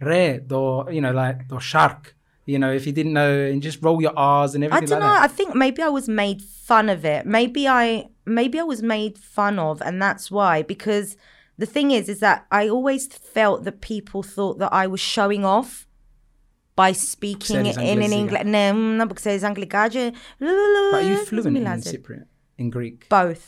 [0.01, 2.15] red or you know like do shark.
[2.49, 4.83] You know, if you didn't know, and just roll your R's and everything.
[4.83, 5.13] I don't like know.
[5.19, 5.29] that.
[5.29, 7.21] I think maybe I was made fun of it.
[7.37, 7.83] Maybe I
[8.25, 10.63] maybe I was made fun of, and that's why.
[10.63, 11.07] Because
[11.63, 15.43] the thing is, is that I always felt that people thought that I was showing
[15.45, 15.85] off
[16.75, 18.45] by speaking in an English.
[18.45, 20.13] No, no, because it's Anglicage.
[20.39, 20.47] But
[20.93, 22.25] are you fluent in Cypriot,
[22.57, 23.07] in Greek?
[23.09, 23.45] Both,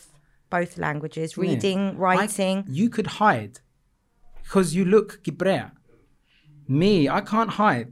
[0.49, 1.41] both languages, Yeah.
[1.45, 2.65] reading, I- writing.
[2.67, 3.53] you could hide
[4.43, 5.71] because you look Gibrea.
[6.67, 7.91] Me, I can't hide.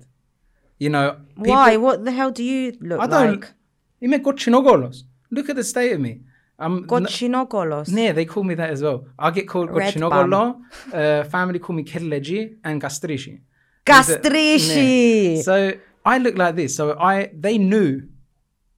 [0.79, 1.77] You know, people, Why?
[1.77, 3.41] What the hell do you look I don't.
[3.41, 3.55] like?
[3.99, 5.07] Είμαι κοτσινόγολος.
[5.31, 6.21] Look at the state of me.
[6.59, 7.89] I'm Kochinogolos.
[7.89, 9.07] Yeah, they call me that as well.
[9.19, 10.61] I get called Red Kochinogolo.
[10.93, 13.41] Uh, family call me Kirleji and Gastrishi.
[13.85, 15.43] Gastrishi.
[15.43, 15.73] So
[16.05, 16.77] I look like this.
[16.77, 18.03] So I they knew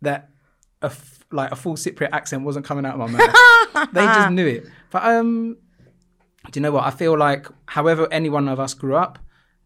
[0.02, 0.30] that
[0.80, 3.92] a f- like a full Cypriot accent wasn't coming out of my mouth.
[3.92, 4.66] they just knew it.
[4.90, 5.56] But um,
[6.50, 6.84] do you know what?
[6.84, 9.18] I feel like however any one of us grew up,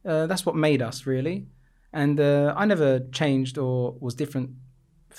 [0.04, 1.46] uh, that's what made us really.
[2.01, 4.49] And uh, I never changed or was different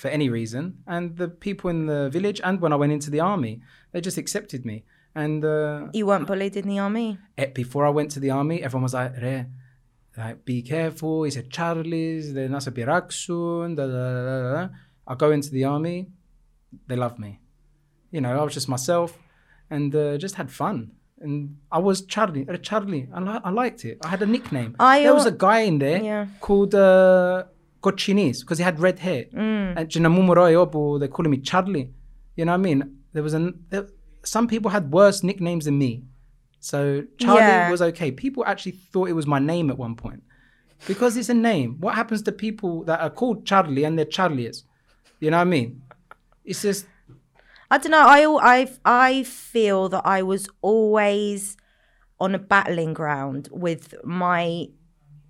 [0.00, 0.64] for any reason.
[0.86, 3.54] And the people in the village and when I went into the army,
[3.92, 4.84] they just accepted me.
[5.14, 7.18] And uh, You weren't bullied in the army.
[7.38, 9.46] eh, before I went to the army, everyone was like, Re,
[10.18, 11.22] like, be careful.
[11.24, 14.68] He said, Charlie's, they're not a biraksun, da, da, da, da, da.
[15.08, 15.98] I go into the army,
[16.88, 17.40] they love me.
[18.10, 19.10] You know, I was just myself
[19.70, 20.92] and uh, just had fun.
[21.20, 23.08] And I was Charlie, uh, Charlie.
[23.12, 23.98] I, li- I liked it.
[24.04, 24.76] I had a nickname.
[24.78, 26.26] I there was a guy in there Yeah.
[26.40, 27.44] called uh,
[27.82, 29.24] Cochinis because he had red hair.
[29.32, 29.76] Mm.
[29.78, 31.90] And Jinamumuroyobu, they calling me Charlie.
[32.36, 32.98] You know what I mean?
[33.14, 33.86] There was an there,
[34.24, 36.02] some people had worse nicknames than me.
[36.60, 37.70] So Charlie Yeah.
[37.70, 38.10] was okay.
[38.10, 40.22] People actually thought it was my name at one point
[40.86, 41.76] because it's a name.
[41.80, 44.64] What happens to people that are called Charlie and they're Charlies?
[45.20, 45.80] You know what I mean?
[46.44, 46.86] It's just
[47.70, 48.06] I don't know.
[48.06, 48.20] I
[48.54, 51.56] I I feel that I was always
[52.18, 54.68] on a battling ground with my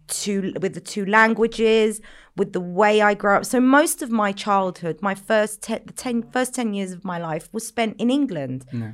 [0.08, 2.00] two with the two languages,
[2.36, 3.44] with the way I grew up.
[3.44, 7.18] So most of my childhood, my first te- the ten, first ten years of my
[7.18, 8.66] life was spent in England.
[8.72, 8.92] no.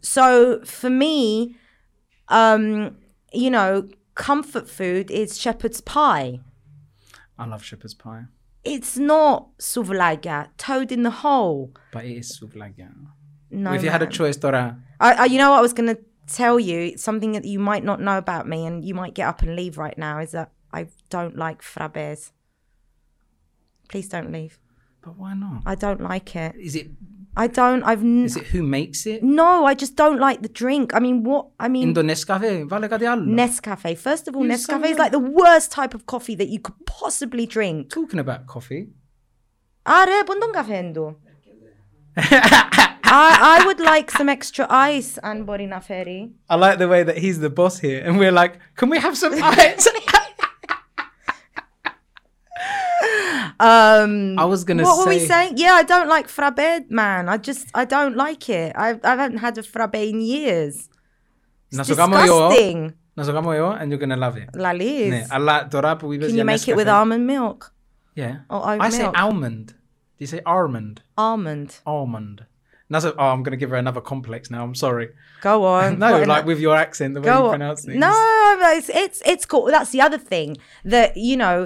[0.00, 1.56] So for me,
[2.28, 2.96] um,
[3.32, 6.40] you know, comfort food is shepherd's pie.
[7.36, 8.24] I love shepherd's pie,
[8.64, 11.72] It's not souvlaki, toad in the hole.
[11.92, 12.90] but it is suvlaga.
[13.50, 15.88] No, if you had a choice, Dora, I, I, you know what I was going
[15.94, 16.98] to tell you?
[16.98, 19.78] Something that you might not know about me and you might get up and leave
[19.78, 22.32] right now is that I don't like frappes.
[23.88, 24.58] Please don't leave.
[25.00, 25.62] but why not?
[25.64, 26.54] I don't like it.
[26.56, 26.90] Is it
[27.38, 27.82] I don't.
[27.84, 28.02] I've.
[28.02, 29.22] N- Is it who makes it?
[29.22, 30.92] No, I just don't like the drink.
[30.94, 31.46] I mean, what?
[31.60, 31.88] I mean.
[31.88, 33.20] Indo Nescafe, vale.
[33.40, 33.96] Nescafe.
[33.96, 36.74] First of all, you Nescafe is like the worst type of coffee that you could
[36.84, 37.90] possibly drink.
[37.90, 38.88] Talking about coffee.
[39.86, 41.14] Are bundon cafendo.
[43.10, 46.32] I, I would like some extra ice, and Borinaferi.
[46.50, 49.16] I like the way that he's the boss here, and we're like, can we have
[49.16, 49.88] some ice?
[53.59, 55.53] Um, I was gonna what were we say- saying?
[55.57, 57.29] Yeah, I don't like frappe, man.
[57.29, 58.71] I just, I don't like it.
[58.75, 60.75] I, I haven't had a frappe in years.
[61.69, 62.93] να It's σου κάνω εγώ, disgusting.
[63.13, 64.59] να σου κάνω εγώ, and you're gonna love it.
[64.61, 65.09] Laliz.
[65.09, 67.71] Ναι, αλλά τώρα που είπες Can για you make it with Nescafe- almond milk?
[68.15, 68.35] Yeah.
[68.49, 69.15] or oat I say milk?
[69.23, 69.65] almond.
[70.17, 70.95] Do you say almond?
[71.17, 71.69] Almond.
[71.85, 72.37] Almond.
[72.91, 74.61] That's a, oh, I'm gonna give her another complex now.
[74.67, 75.07] I'm sorry.
[75.49, 75.87] Go on.
[76.03, 77.53] no, What in like that- with your accent, the way Go you on.
[77.57, 77.99] pronounce things.
[78.07, 78.13] No,
[78.77, 79.65] it's, it's it's cool.
[79.75, 80.49] That's the other thing
[80.95, 81.57] that you know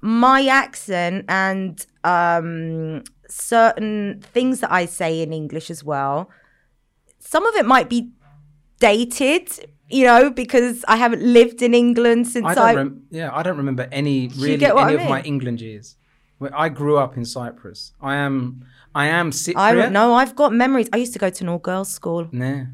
[0.00, 6.30] my accent and um certain things that I say in English as well.
[7.18, 8.10] Some of it might be
[8.80, 12.54] dated, you know, because I haven't lived in England since I I.
[12.54, 12.76] don't.
[12.76, 15.20] Rem- yeah, I don't remember any really any I of my?
[15.22, 15.96] England years.
[16.52, 17.92] I grew up in Cyprus.
[18.00, 18.64] I am.
[18.94, 19.56] I am Cypriot.
[19.56, 20.14] I don't know.
[20.14, 20.88] I've got memories.
[20.92, 22.28] I used to go to an all girls school.
[22.32, 22.64] Nah.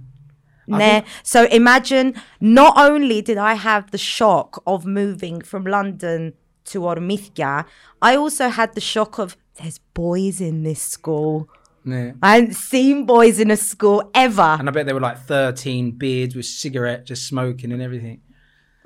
[0.67, 1.03] Nah.
[1.23, 6.35] So imagine not only did I have the shock of moving from London
[6.67, 7.67] to Ormithia,
[8.03, 11.49] I also had the shock of there's boys in this school.
[11.85, 12.13] Nah.
[12.23, 14.57] I hadn't seen boys in a school ever.
[14.59, 18.21] And I bet they were like 13 beards with cigarette, just smoking and everything.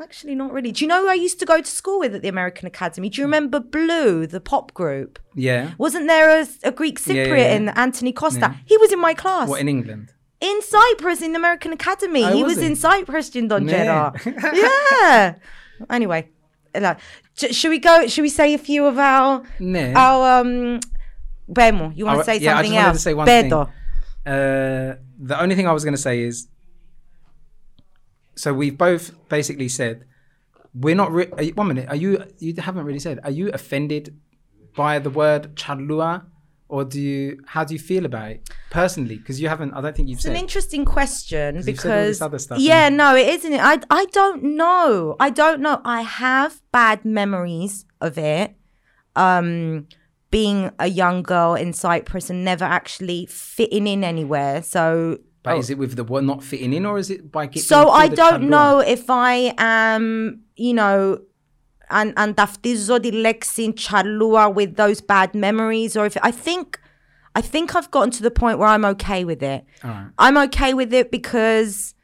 [0.01, 0.71] Actually, not really.
[0.71, 3.09] Do you know who I used to go to school with at the American Academy?
[3.09, 5.19] Do you remember Blue, the pop group?
[5.35, 5.73] Yeah.
[5.79, 7.55] Wasn't there a, a Greek Cypriot Yeah, yeah, yeah.
[7.57, 8.41] in Anthony Costa?
[8.41, 8.55] Yeah.
[8.65, 9.49] He was in my class.
[9.49, 10.13] What in England?
[10.41, 12.25] in Cyprus in the American Academy.
[12.25, 12.67] Oh, he was was he?
[12.67, 14.13] in Cyprus, Jindon Yeah.
[14.55, 15.35] Yeah.
[15.91, 16.29] Anyway,
[16.81, 16.99] like,
[17.35, 18.07] sh- should we go?
[18.07, 19.93] Should we say a few of our Nah.
[19.95, 20.81] our um?
[21.51, 22.97] Bemo, you want to say yeah, I something just wanted else?
[22.97, 23.67] to say one Beto.
[23.67, 24.33] thing.
[24.35, 26.49] Uh, the only thing I was going to say is
[28.35, 30.05] so we've both basically said
[30.75, 31.11] we're not.
[31.11, 31.89] Re- you, one minute.
[31.89, 32.23] Are you?
[32.39, 33.19] You haven't really said.
[33.25, 34.15] Are you offended
[34.77, 36.25] by the word charlua,
[36.69, 37.43] or do you?
[37.47, 40.25] How do you feel about it personally because you haven't i don't think you've it's
[40.25, 42.21] said, an interesting question because
[42.59, 47.87] yeah no it isn't I, I don't know i don't know i have bad memories
[48.01, 48.57] of it
[49.17, 49.87] um
[50.31, 55.59] being a young girl in cyprus and never actually fitting in anywhere so but oh.
[55.59, 58.07] is it with the one not fitting in or is it by getting so i
[58.07, 61.19] don't know if i am you know
[61.91, 66.67] and and ταυτίζω τη λέξη chalua with those bad memories or if I think
[67.35, 69.65] I think I've gotten to the point where I'm okay with it.
[70.19, 71.95] I'm okay with it because,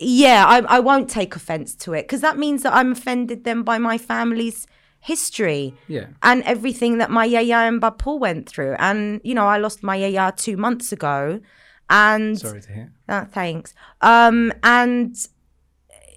[0.00, 3.62] yeah, I I won't take offense to it because that means that I'm offended then
[3.62, 4.66] by my family's
[5.00, 6.06] history Yeah.
[6.22, 8.74] and everything that my yaya and bapu went through.
[8.78, 11.40] And you know, I lost my yaya two months ago,
[11.88, 12.92] and Sorry to hear.
[13.08, 13.74] uh, thanks.
[14.00, 15.16] Um, and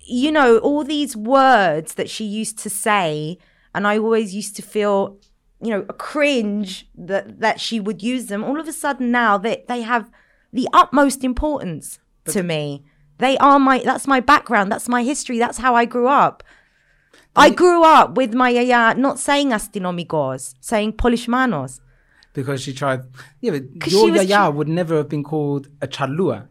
[0.05, 3.37] you know, all these words that she used to say,
[3.75, 5.17] and I always used to feel,
[5.61, 8.43] you know, a cringe that that she would use them.
[8.43, 10.11] All of a sudden now they they have
[10.53, 12.83] the utmost importance to me.
[13.17, 16.43] They are my that's my background, that's my history, that's how I grew up.
[17.35, 21.81] I grew up with my uh, yaya not saying astinomikos, saying polishmanos.
[22.33, 23.01] Because she tried.
[23.41, 26.47] Yeah, but your yaya would never have been called a chalua.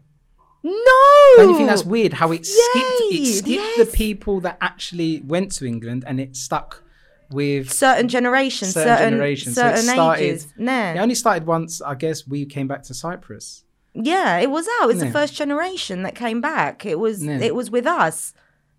[0.63, 1.33] No.
[1.37, 5.51] Don't you think that's weird how it skipped it Yes, the people that actually went
[5.53, 6.83] to England and it stuck
[7.31, 9.55] with certain generations, certain, certain, generations.
[9.55, 10.53] certain so it started, ages.
[10.57, 10.93] Nah.
[10.93, 13.63] It only started once, I guess, we came back to Cyprus.
[13.93, 14.89] Yeah, it was out.
[14.89, 16.85] It's was the first generation that came back.
[16.85, 17.39] It was Yeah.
[17.39, 18.33] it was with us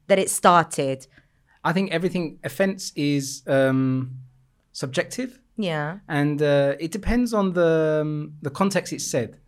[0.07, 1.07] that it started.
[1.65, 4.13] I think everything offence is um,
[4.73, 5.99] subjective, Yeah.
[6.09, 9.39] and uh, it depends on the um, the context it's said.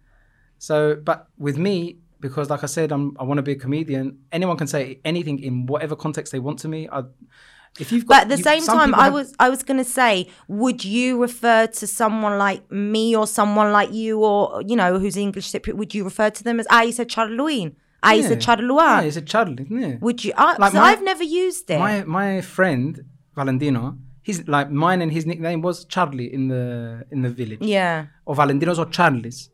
[0.58, 4.18] So, but with me, because like I said, I'm I want to be a comedian.
[4.32, 6.88] Anyone can say anything in whatever context they want to me.
[6.90, 7.04] I,
[7.78, 10.28] if you've got, But at the same time, I have- was I was gonna say,
[10.48, 15.16] would you refer to someone like me or someone like you or you know who's
[15.16, 15.74] English Cypriot?
[15.76, 18.36] Would you refer to them as Aisa Charluin, Aisa Yeah.
[18.36, 18.88] Charlua?
[19.00, 20.00] Yeah, it's a Charlie, isn't it?
[20.02, 20.32] Would you?
[20.36, 21.78] I, Like 'cause my- I've never used it.
[21.78, 23.04] My my friend
[23.36, 27.62] Valentino, he's like mine and his nickname was Charlie in the in the village.
[27.62, 28.06] yeah.
[28.26, 29.48] Or Valentino's or Charlie's.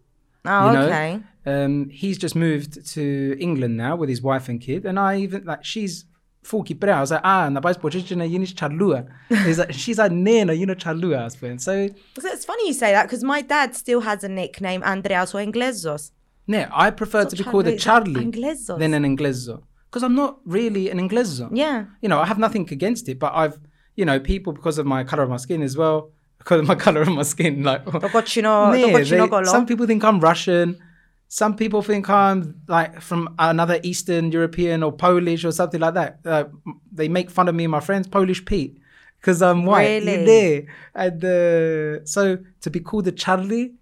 [0.48, 0.86] Oh, you know?
[0.86, 1.20] okay.
[1.44, 5.44] Um, he's just moved to England now with his wife and kid, and I even
[5.44, 6.05] like she's
[6.46, 9.00] full kiprea i was like ah napasi you yini chalua
[9.44, 11.88] he's like she's a nena you know chalua was so,
[12.22, 15.40] so it's funny you say that because my dad still has a nickname andreas or
[15.46, 16.12] inglesos
[16.46, 18.78] no i prefer to be Char- called a charlie Inglesos.
[18.78, 21.86] than an ingleso because i'm not really an ingleso yeah.
[22.02, 23.58] You know i have nothing against it but i've
[23.96, 26.78] you know people because of my color of my skin as well because of my
[26.86, 27.82] color of my skin like
[29.56, 30.78] some people think i'm russian
[31.28, 36.18] some people think I'm like from another Eastern European or Polish or something like that.
[36.24, 36.44] Uh,
[36.92, 38.78] they make fun of me and my friends, Polish Pete,
[39.20, 40.04] because I'm white.
[40.04, 40.68] Really?
[40.94, 43.74] And uh, so to be called a Charlie,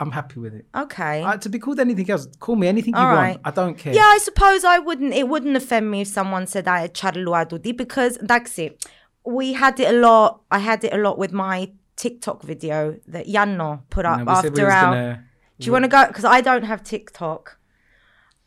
[0.00, 0.66] I'm happy with it.
[0.74, 1.22] Okay.
[1.22, 3.18] Uh, to be called anything else, call me anything you All want.
[3.18, 3.40] right.
[3.44, 3.92] I don't care.
[3.94, 5.12] Yeah, I suppose I wouldn't.
[5.12, 8.86] It wouldn't offend me if someone said I charlua dudi because that's it.
[9.26, 10.40] We had it a lot.
[10.50, 14.30] I had it a lot with my TikTok video that Yanno put up we we
[14.32, 14.68] after was our.
[14.94, 15.24] gonna-
[15.58, 16.06] Do you want to go?
[16.06, 17.58] Because I don't have TikTok.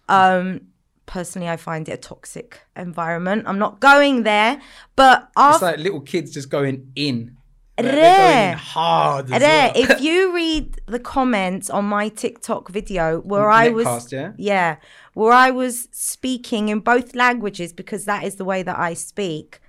[0.07, 0.67] Um,
[1.05, 3.43] personally, I find it a toxic environment.
[3.47, 4.61] I'm not going there.
[4.95, 7.37] But It's after like little kids just going in.
[7.77, 9.31] They're going in hard.
[9.31, 9.71] As well.
[9.75, 14.77] if you read the comments on my TikTok video where I was Netcast, yeah?
[15.13, 19.59] where I was speaking in both languages because that is the way that I speak.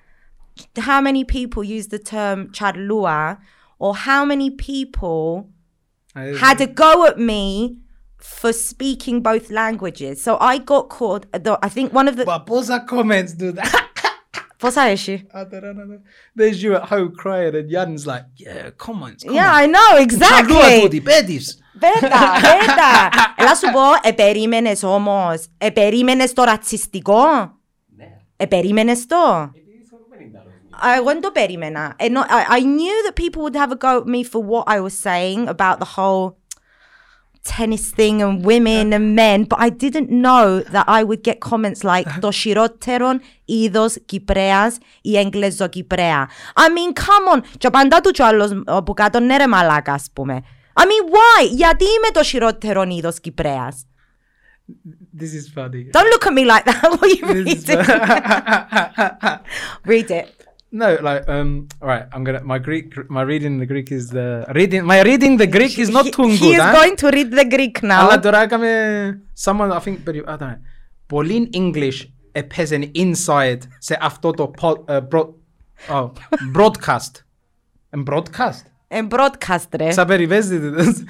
[0.76, 3.38] How many people use the term charlua
[3.78, 5.48] or how many people
[6.14, 7.78] had a go at me
[8.18, 10.22] for speaking both languages.
[10.22, 11.26] So I got caught.
[11.34, 13.88] I think one of the But Bosa comments do that.
[14.60, 15.18] What's that issue?
[15.34, 15.98] I don't, know.
[16.36, 19.24] There's you at home crying, and Jan's like, "Yeah, comments.
[19.24, 19.52] Come yeah.
[19.52, 20.88] I know exactly."
[21.74, 23.10] Βέβαια, βέβαια.
[23.36, 27.24] Έλα σου πω, επερίμενες όμως, επερίμενες το ρατσιστικό.
[27.96, 28.08] Ναι.
[28.36, 29.50] Επερίμενες το.
[30.85, 31.93] Α, Εγώ δεν το περίμενα.
[31.97, 34.79] Ενώ, I, I knew that people would have a go at me for what I
[34.79, 36.35] was saying about the whole
[37.57, 41.81] tennis thing and women and men, but I didn't know that I would get comments
[41.83, 46.29] like το χειρότερον είδος Κυπρέας ή Εγγλεζοκυπρέα.
[46.55, 47.41] I mean, come on.
[47.57, 50.41] Και απαντά του κι ο άλλος από κάτω, ναι ρε μαλάκα, ας πούμε.
[50.73, 51.47] I mean, why?
[51.51, 53.85] Γιατί είμαι το χειρότερον είδος Κυπρέας.
[55.21, 55.81] This is funny.
[55.95, 56.81] Don't look at me like that.
[56.91, 57.87] What are you This is- reading?
[59.91, 60.27] Read it.
[60.71, 64.45] no, like, um, all right, I'm gonna, my Greek, my reading the Greek is the,
[64.53, 66.73] reading, my reading the Greek is not he, too he good, is huh?
[66.73, 68.01] going to read the Greek now.
[68.03, 70.57] Αλλά τώρα έκαμε, someone, I think, but I don't know.
[71.07, 75.29] Πολύ English έπαιζε inside σε αυτό το pod, uh, broad,
[75.89, 76.11] oh,
[76.53, 77.23] broadcast.
[77.91, 78.63] And broadcast.
[78.89, 79.91] And broadcast, ρε.
[79.91, 81.05] Σαν περιβέζεται.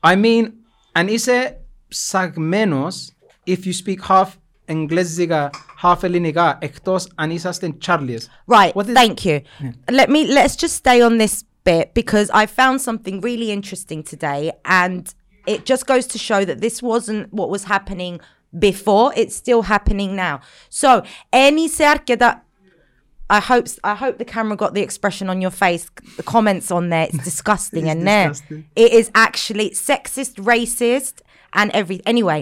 [0.00, 0.50] I mean,
[0.92, 3.12] αν είσαι ψαγμένος,
[3.46, 4.28] if you speak half
[4.66, 5.50] εγγλέζικα,
[5.82, 8.20] half ελληνικά, εκτός αν είσαστε Charlies.
[8.48, 9.40] Right, What is- thank you.
[9.90, 14.52] Let me let's just stay on this bit because I found something really interesting today
[14.64, 15.02] and
[15.54, 18.14] it just goes to show that this wasn't what was happening
[18.68, 20.34] before, it's still happening now.
[20.82, 20.90] So,
[21.48, 22.30] any se arqueta
[23.38, 25.84] I hope I hope the camera got the expression on your face.
[26.20, 28.64] The comments on there, it's disgusting, It's and there disgusting.
[28.84, 31.14] it is actually sexist, racist,
[31.58, 32.40] and every anyway.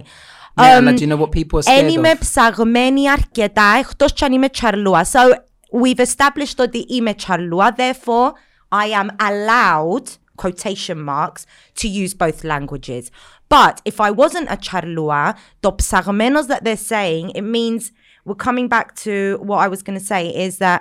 [0.55, 2.19] Yeah, um, αλλά do you know what people are scared Εν είμαι of?
[2.19, 5.05] ψαγμένη αρκετά εκτός κι αν είμαι τσαρλούα.
[5.13, 5.35] So
[5.83, 7.75] we've established ότι είμαι τσαρλούα.
[7.77, 8.33] Therefore,
[8.73, 10.07] I am allowed,
[10.37, 11.45] quotation marks,
[11.81, 13.11] to use both languages.
[13.49, 17.91] But if I wasn't a charlua, το ψαγμένος that they're saying, it means,
[18.25, 20.81] we're coming back to what I was going to say, is that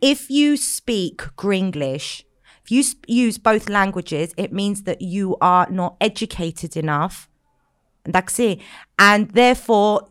[0.00, 2.22] if you speak Gringlish,
[2.64, 7.28] if you sp- use both languages, it means that you are not educated enough
[8.02, 8.58] Εντάξει.
[9.02, 10.08] And therefore,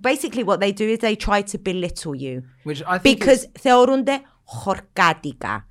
[0.00, 2.34] basically what they do is they try to belittle you.
[2.68, 5.66] Which I think Because is- θεωρούνται χορκάτικα.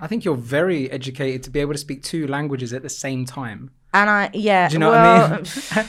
[0.00, 3.24] I think you're very educated to be able to speak two languages at the same
[3.24, 3.60] time.
[3.94, 5.88] And I, yeah, Do you know well, what I mean?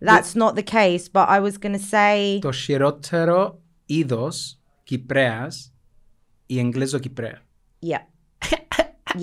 [0.09, 5.73] that's not the case, but I was going to say, το χειρότερο είδος Κυπρέας
[6.45, 7.41] η Εγγλέζο Κυπρέα.
[7.85, 8.03] yeah.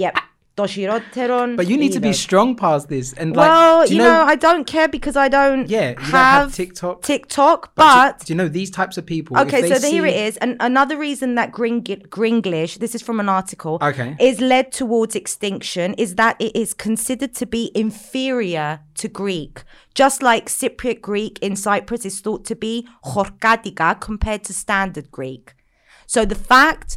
[0.02, 0.14] yep.
[0.56, 2.20] Το χειρότερον But you need to be είδος.
[2.28, 3.06] strong past this.
[3.20, 5.94] And like, Well, do you, you know, I don't care because I don't Yeah, you
[5.94, 6.96] don't have, have TikTok.
[7.12, 9.32] TikTok, but but do, do you know these types of people?
[9.36, 10.34] if Okay, they so the, here see- it is.
[10.42, 11.82] And another reason that Gring-
[12.16, 14.10] Gringlish, this is from an article, Okay.
[14.28, 18.68] is led towards extinction is that it is considered to be inferior
[19.00, 19.54] to Greek.
[20.02, 22.74] Just like Cypriot Greek in Cyprus is thought to be
[23.10, 25.44] chorkatika compared to standard Greek.
[26.14, 26.90] So the fact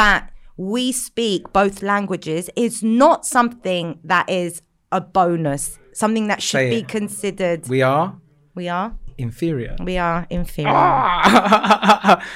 [0.00, 0.20] that
[0.57, 6.83] we speak both languages is not something that is a bonus, something that should be
[6.83, 7.67] considered.
[7.67, 8.15] We are.
[8.53, 8.95] We are.
[9.17, 9.75] Inferior.
[9.83, 10.71] We are inferior.
[10.73, 12.23] Ah!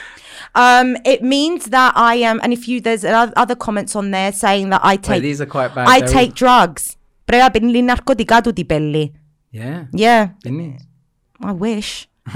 [0.55, 4.72] Um, it means that I am, and if you there's other comments on there saying
[4.72, 5.88] that I take Wait, these are quite bad.
[5.88, 6.97] I take drugs.
[7.28, 9.13] Di.
[9.51, 9.86] Yeah.
[9.93, 10.30] Yeah.
[10.41, 10.82] Didn't it?
[11.41, 12.07] I wish.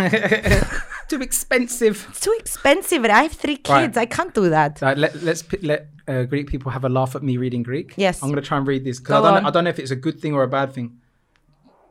[1.09, 2.07] too expensive.
[2.09, 3.95] It's too expensive, and I have three kids.
[3.95, 3.97] Right.
[3.97, 4.81] I can't do that.
[4.81, 7.93] Right, let, let's let uh, Greek people have a laugh at me reading Greek.
[7.97, 8.21] Yes.
[8.21, 9.95] I'm going to try and read this because I, I, don't know if it's a
[9.95, 10.99] good thing or a bad thing.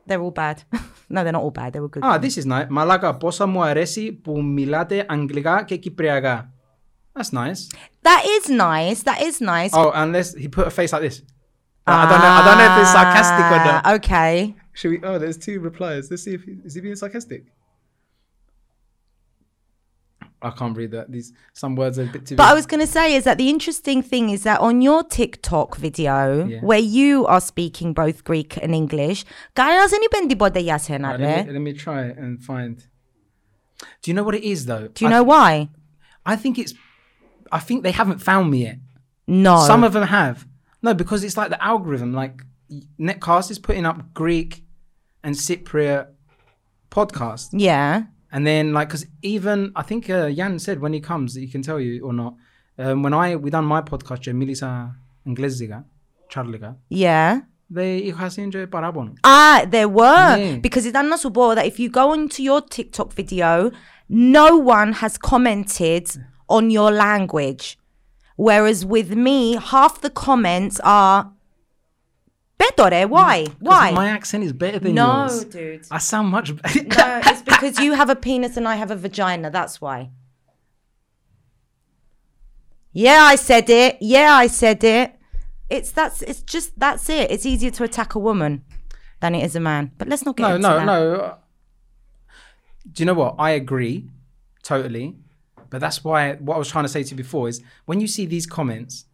[0.05, 0.63] They're all bad.
[1.09, 1.73] no, they're not all bad.
[1.73, 2.03] They were good.
[2.03, 2.67] Ah, this is nice.
[2.69, 5.79] Malaga, posa mu aresi που μιλάτε Αγγλικά και
[7.15, 7.69] That's nice.
[8.01, 9.03] That is nice.
[9.03, 9.71] That is nice.
[9.73, 11.21] Oh, unless he put a face like this.
[11.85, 12.27] I don't know.
[12.27, 13.81] I don't know if it's sarcastic or not.
[13.85, 14.55] Ah, okay.
[14.73, 14.99] Should we?
[15.03, 16.09] Oh, there's two replies.
[16.09, 17.43] Let's see if is he being sarcastic.
[20.43, 21.11] I can't read that.
[21.11, 22.35] These some words are a bit too.
[22.35, 22.51] But big.
[22.51, 25.77] I was going to say is that the interesting thing is that on your TikTok
[25.77, 26.59] video yeah.
[26.59, 29.25] where you are speaking both Greek and English,
[31.03, 32.85] right, let, me, let me try and find.
[34.01, 34.89] Do you know what it is though?
[34.89, 35.69] Do you I know th- why?
[36.25, 36.73] I think it's.
[37.51, 38.77] I think they haven't found me yet.
[39.27, 39.65] No.
[39.65, 40.47] Some of them have.
[40.81, 42.13] No, because it's like the algorithm.
[42.13, 42.41] Like
[42.99, 44.63] Netcast is putting up Greek
[45.23, 46.07] and Cypriot
[46.91, 47.49] podcasts.
[47.53, 48.03] Yeah.
[48.32, 51.62] and then like because even I think uh, Jan said when he comes, he can
[51.62, 52.34] tell you or not.
[52.82, 54.70] Um, when I we done my podcast, Milisa
[55.26, 55.78] Anglesiga,
[56.32, 57.32] Charliga, Yeah.
[57.70, 59.12] they είχα σύντζε παράπονο.
[59.26, 60.36] Ah, there were.
[60.38, 60.60] Yeah.
[60.62, 63.70] Because ήταν να σου πω that if you go into your TikTok video,
[64.08, 64.46] no
[64.76, 66.06] one has commented
[66.48, 67.76] on your language.
[68.36, 69.38] Whereas with me,
[69.72, 71.18] half the comments are
[72.75, 72.93] better.
[72.93, 73.03] eh?
[73.05, 73.45] Why?
[73.59, 73.91] Why?
[73.91, 75.43] My accent is better than No, yours.
[75.45, 75.85] dude.
[75.91, 76.83] I sound much better.
[76.83, 79.49] No, it's because you have a penis and I have a vagina.
[79.51, 80.09] That's why.
[82.91, 83.97] Yeah, I said it.
[84.01, 85.15] Yeah, I said it.
[85.69, 87.31] It's that's it's just that's it.
[87.31, 88.63] It's easier to attack a woman
[89.19, 89.91] than it is a man.
[89.97, 90.85] But let's not get No, no, that.
[90.85, 91.37] no.
[92.91, 93.35] Do you know what?
[93.39, 94.09] I agree
[94.61, 95.15] totally.
[95.69, 98.07] But that's why what I was trying to say to you before is when you
[98.07, 99.05] see these comments,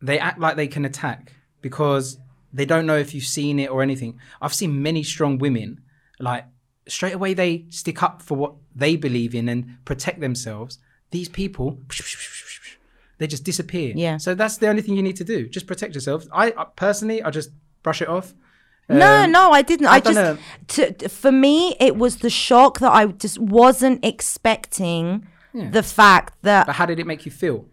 [0.00, 2.18] they act like they can attack because
[2.52, 4.18] they don't know if you've seen it or anything.
[4.42, 5.80] I've seen many strong women,
[6.18, 6.44] like
[6.88, 10.78] straight away they stick up for what they believe in and protect themselves.
[11.10, 11.78] These people,
[13.18, 13.92] they just disappear.
[13.94, 14.16] Yeah.
[14.16, 15.46] So that's the only thing you need to do.
[15.48, 16.26] Just protect yourself.
[16.32, 17.50] I I- personally, I just
[17.82, 18.34] brush it off.
[18.88, 19.86] No, Um, no, I didn't.
[19.86, 20.40] I, I just
[21.00, 26.66] to, for me it was the shock that I just wasn't expecting the fact that
[26.66, 27.66] But how did it make you feel?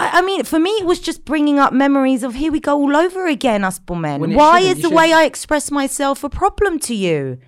[0.00, 2.74] I, I mean, for me, it was just bringing up memories of here we go
[2.74, 4.32] all over again, us men.
[4.32, 7.38] Why is the way I express myself a problem to you?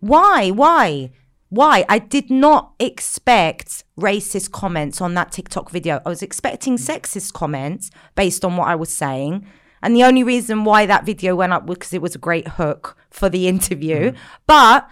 [0.00, 0.50] Why?
[0.50, 1.10] Why?
[1.50, 1.84] Why?
[1.90, 6.00] I did not expect racist comments on that TikTok video.
[6.06, 9.46] I was expecting sexist comments based on what I was saying.
[9.82, 12.48] And the only reason why that video went up was because it was a great
[12.48, 14.12] hook for the interview.
[14.46, 14.88] But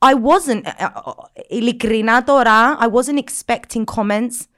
[0.00, 1.14] I wasn't, uh, uh,
[2.78, 4.48] I wasn't expecting comments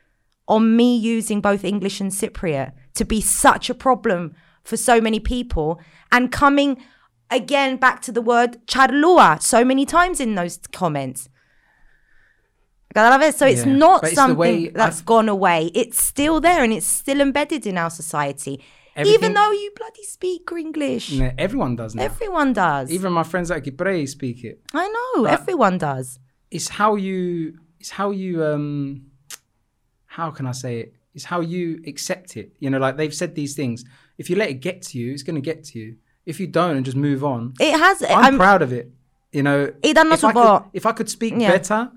[0.51, 4.35] on me using both English and Cypriot to be such a problem
[4.65, 5.81] for so many people
[6.13, 6.83] and coming
[7.31, 11.29] again back to the word charlua so many times in those comments.
[12.95, 15.71] So it's Yeah, not it's something that's I've- gone away.
[15.75, 18.61] It's still there and it's still embedded in our society.
[18.97, 21.21] Everything- Even though you bloody speak English.
[21.39, 22.03] Everyone does now.
[22.03, 22.91] Everyone does.
[22.91, 24.61] Even my friends at Gibrey speak it.
[24.75, 26.19] I know, everyone does.
[26.51, 27.55] It's how you.
[27.79, 28.45] It's how you.
[28.45, 29.03] Um,
[30.10, 30.94] how can I say it?
[31.14, 32.48] It's how you accept it.
[32.60, 33.86] You know, like they've said these things.
[34.18, 35.96] If you let it get to you, it's going to get to you.
[36.26, 38.02] If you don't and just move on, It has.
[38.04, 38.92] I'm, I'm, proud of it.
[39.32, 40.64] You know, It hanno if I, support.
[40.64, 41.52] could, if I could speak Yeah.
[41.52, 41.92] better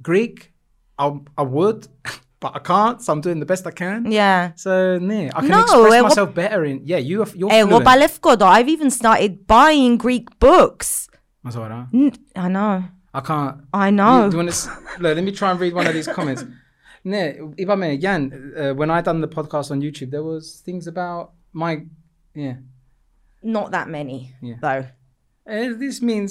[0.00, 0.52] Greek,
[0.98, 1.06] I,
[1.36, 1.88] I would,
[2.40, 3.00] but I can't.
[3.02, 4.10] So I'm doing the best I can.
[4.10, 4.52] yeah.
[4.56, 6.80] So yeah, I can No, express eh, what- myself better in.
[6.84, 7.28] Yeah, you are.
[7.34, 7.86] You're Εγώ fluent.
[7.88, 8.52] παλεύω though.
[8.56, 11.08] I've even started buying Greek books.
[11.44, 11.86] That's all right.
[11.92, 12.84] N- I know.
[13.14, 13.56] I can't.
[13.72, 14.14] I know.
[14.24, 14.68] You- do you wanna s-
[15.02, 16.42] look, let me try and read one of these comments.
[17.06, 21.30] Ναι, είπαμε, Jan, uh, when I done the podcast on YouTube, there was things about
[21.52, 21.72] my,
[22.34, 22.56] yeah.
[23.42, 24.58] Not that many, Yeah.
[24.60, 24.84] though.
[25.52, 26.30] Uh, this means,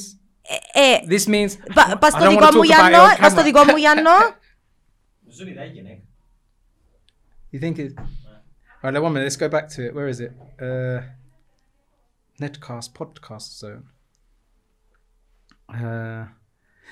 [0.73, 1.51] Ε, this means.
[1.73, 3.41] πα- πας I στο don't δικό wanna μου talk about it Γιάννο, on πας στο
[3.41, 3.43] camera.
[3.43, 4.09] δικό μου Γιάννο.
[5.29, 6.01] Ζουν οι δάγενε.
[7.53, 7.93] You think it?
[8.83, 9.27] All right, one minute.
[9.29, 9.91] Let's go back to it.
[9.95, 10.31] Where is it?
[10.67, 10.99] Uh,
[12.41, 13.83] Netcast podcast zone.
[15.69, 16.23] Uh,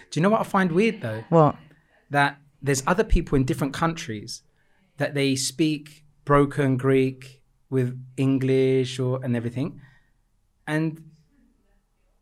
[0.09, 1.21] do you know what I find weird though?
[1.29, 1.55] What?
[2.15, 2.31] That
[2.64, 4.42] there's other people in different countries
[4.96, 9.80] that they speak broken Greek with English or and everything,
[10.66, 11.04] and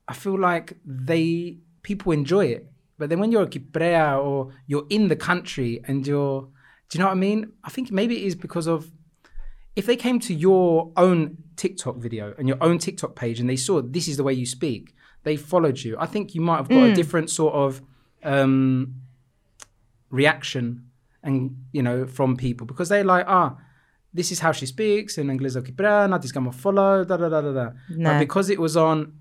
[0.09, 2.69] I feel like they people enjoy it.
[2.99, 6.43] But then when you're a Kiprea or you're in the country and you're,
[6.89, 7.53] do you know what I mean?
[7.65, 8.91] I think maybe it is because of
[9.75, 13.57] if they came to your own TikTok video and your own TikTok page and they
[13.57, 15.97] saw this is the way you speak, they followed you.
[15.99, 17.81] I think you might have got a different sort of
[18.23, 19.02] um,
[20.13, 20.87] reaction
[21.25, 23.57] and you know from people because they like ah
[24.15, 27.53] this is how she speaks in English not this gonna follow da da da da
[27.53, 27.71] da.
[27.89, 28.11] No.
[28.11, 29.15] But because it was on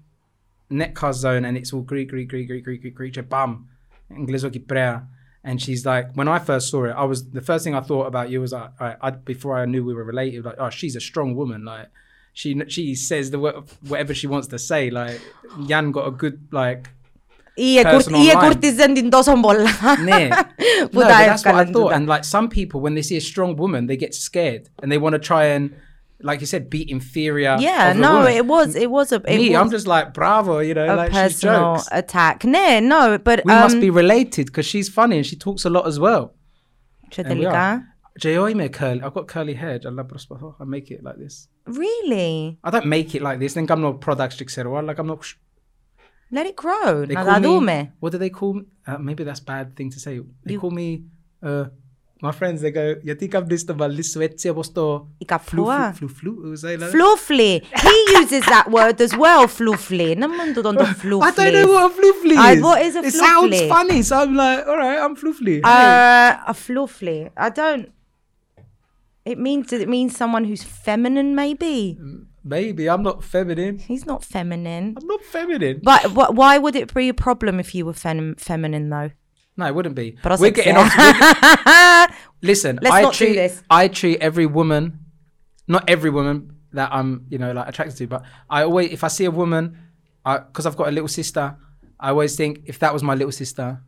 [0.69, 3.67] netcast zone and it's all Greek, Greek, Greek, Greek, Greek, Greek, Greek, bam,
[4.09, 5.05] English Kiprea.
[5.43, 8.05] And she's like, when I first saw it, I was the first thing I thought
[8.05, 10.95] about you was like, I, I before I knew we were related, like, oh, she's
[10.95, 11.65] a strong woman.
[11.65, 11.87] Like,
[12.33, 13.39] she she says the
[13.87, 14.91] whatever she wants to say.
[14.91, 15.19] Like,
[15.59, 16.89] yan got a good like.
[17.61, 18.42] Ή εκουρ- Person ή online.
[18.42, 19.70] εκουρτίζαν την τόσο πολλά.
[20.09, 20.30] Nah.
[20.90, 21.72] Που no, τα but that's what I έβγαλαν thought.
[21.72, 21.94] τούτα.
[21.96, 24.98] And like some people, when they see a strong woman, they get scared and they
[25.04, 25.64] want to try and,
[26.28, 27.54] like you said, be inferior.
[27.68, 28.32] Yeah, of the no, woman.
[28.40, 30.96] it was, it was a, it Me, was I'm just like bravo, you know, a
[31.02, 31.88] like she personal jokes.
[32.00, 32.36] attack.
[32.54, 35.70] Ναι, no, but We um, must be related because she's funny and she talks a
[35.76, 36.24] lot as well.
[37.09, 37.72] και And we τελικά.
[37.72, 37.78] are.
[38.20, 39.00] Τζεώ είμαι curly.
[39.04, 39.78] I've got curly hair.
[39.86, 40.57] Αλλά προσπαθώ.
[40.61, 41.34] I make it like this.
[41.82, 42.59] Really?
[42.64, 43.52] I don't make it like this.
[43.52, 44.80] Δεν κάνω products και ξέρω.
[44.86, 45.18] Like I'm not.
[46.32, 47.05] let it grow.
[47.05, 48.63] They call me, what do they call me?
[48.88, 50.19] Uh, maybe that's bad thing to say.
[50.45, 51.03] They you, call me,
[51.43, 51.65] uh,
[52.21, 54.79] my friends, they go, jag tycker om det var lissuetti, jag måste
[55.45, 55.93] flufli.
[55.97, 56.32] Flufli.
[56.91, 57.59] Flufli.
[57.59, 60.11] He uses that word as well, flufli.
[60.11, 62.38] I don't know what a flufli is.
[62.38, 63.07] I, what is a flufli?
[63.07, 65.61] It sounds funny, so I'm like, all right, I'm flufli.
[65.63, 67.29] Uh, a flufli.
[67.36, 67.91] I don't.
[69.25, 71.97] It means it means someone who's feminine, maybe.
[71.99, 72.25] Mm.
[72.47, 73.77] Baby, I'm not feminine.
[73.79, 74.95] he's not feminine.
[74.99, 75.81] I'm not feminine.
[75.83, 79.11] But wh- why would it be a problem if you were fem- feminine though?
[79.57, 80.17] No, it wouldn't be.
[80.23, 80.91] But I We're getting off.
[82.41, 83.61] Listen, Let's I not do treat this.
[83.69, 84.99] I treat every woman,
[85.67, 89.07] not every woman that I'm you know like attracted to, but I always if I
[89.09, 89.77] see a woman,
[90.25, 91.55] because I've got a little sister,
[91.99, 93.81] I always think if that was my little sister,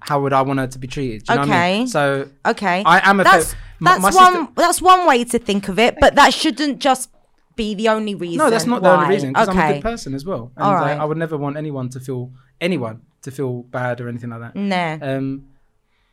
[0.00, 1.24] how would I want her to be treated?
[1.24, 1.82] Do you know what I mean?
[1.82, 1.86] Okay.
[1.90, 2.82] So Okay.
[2.86, 5.96] I am a that's my- that's my one that's one way to think of it,
[6.00, 7.10] but that shouldn't just
[7.56, 8.38] be the only reason.
[8.38, 10.52] no, that's not the only reason because I'm a good person as well.
[10.56, 10.98] And All like, right.
[11.00, 12.30] I would never want anyone to feel
[12.60, 14.56] anyone to feel bad or anything like that.
[14.56, 14.98] Nah.
[15.06, 15.48] Um,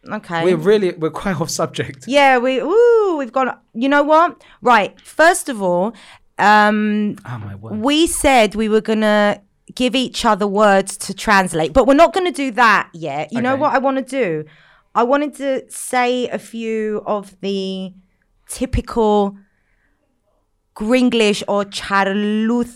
[0.07, 0.45] Okay.
[0.45, 2.05] we're really we're quite off subject.
[2.07, 3.57] yeah, we ooh, we've gone.
[3.73, 4.41] You know what?
[4.61, 4.99] Right.
[5.01, 5.93] First of all,
[6.37, 7.79] um, Oh my word.
[7.81, 9.41] we said we were gonna
[9.75, 13.33] give each other words to translate, but we're not gonna do that yet.
[13.33, 14.45] You know what I want to do?
[14.95, 17.93] I wanted to say a few of the
[18.47, 19.37] typical
[20.75, 22.75] Gringlish or Charluth,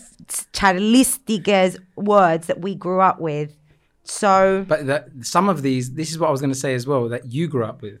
[0.52, 3.56] Charlistiges words that we grew up with.
[4.04, 6.86] So But that some of these, this is what I was going to say as
[6.86, 8.00] well, that you grew up with,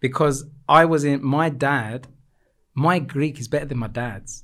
[0.00, 2.06] because I was in my dad.
[2.74, 4.42] My Greek is better than my dad's.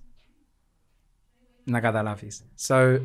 [1.67, 2.43] Nagadalafis.
[2.57, 3.01] So,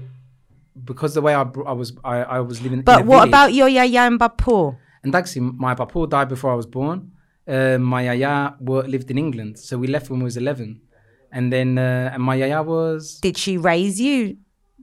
[0.84, 2.82] because the way I, I was, I, I was living.
[2.82, 4.78] But what village- about your yaya and bapu?
[5.04, 7.12] And actually, my papa died before I was born.
[7.48, 10.82] Uh, my yaya wa- lived in England, so we left when we was eleven.
[11.36, 13.20] And then uh, and my yaya was.
[13.20, 14.38] Did she raise you?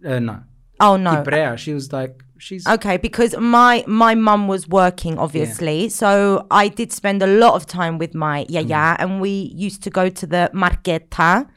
[0.05, 0.43] Uh, no.
[0.79, 1.57] Oh no.
[1.57, 5.89] She was like she's okay because my my mum was working obviously, yeah.
[5.89, 8.97] so I did spend a lot of time with my yaya, mm.
[8.99, 11.49] and we used to go to the marqueta.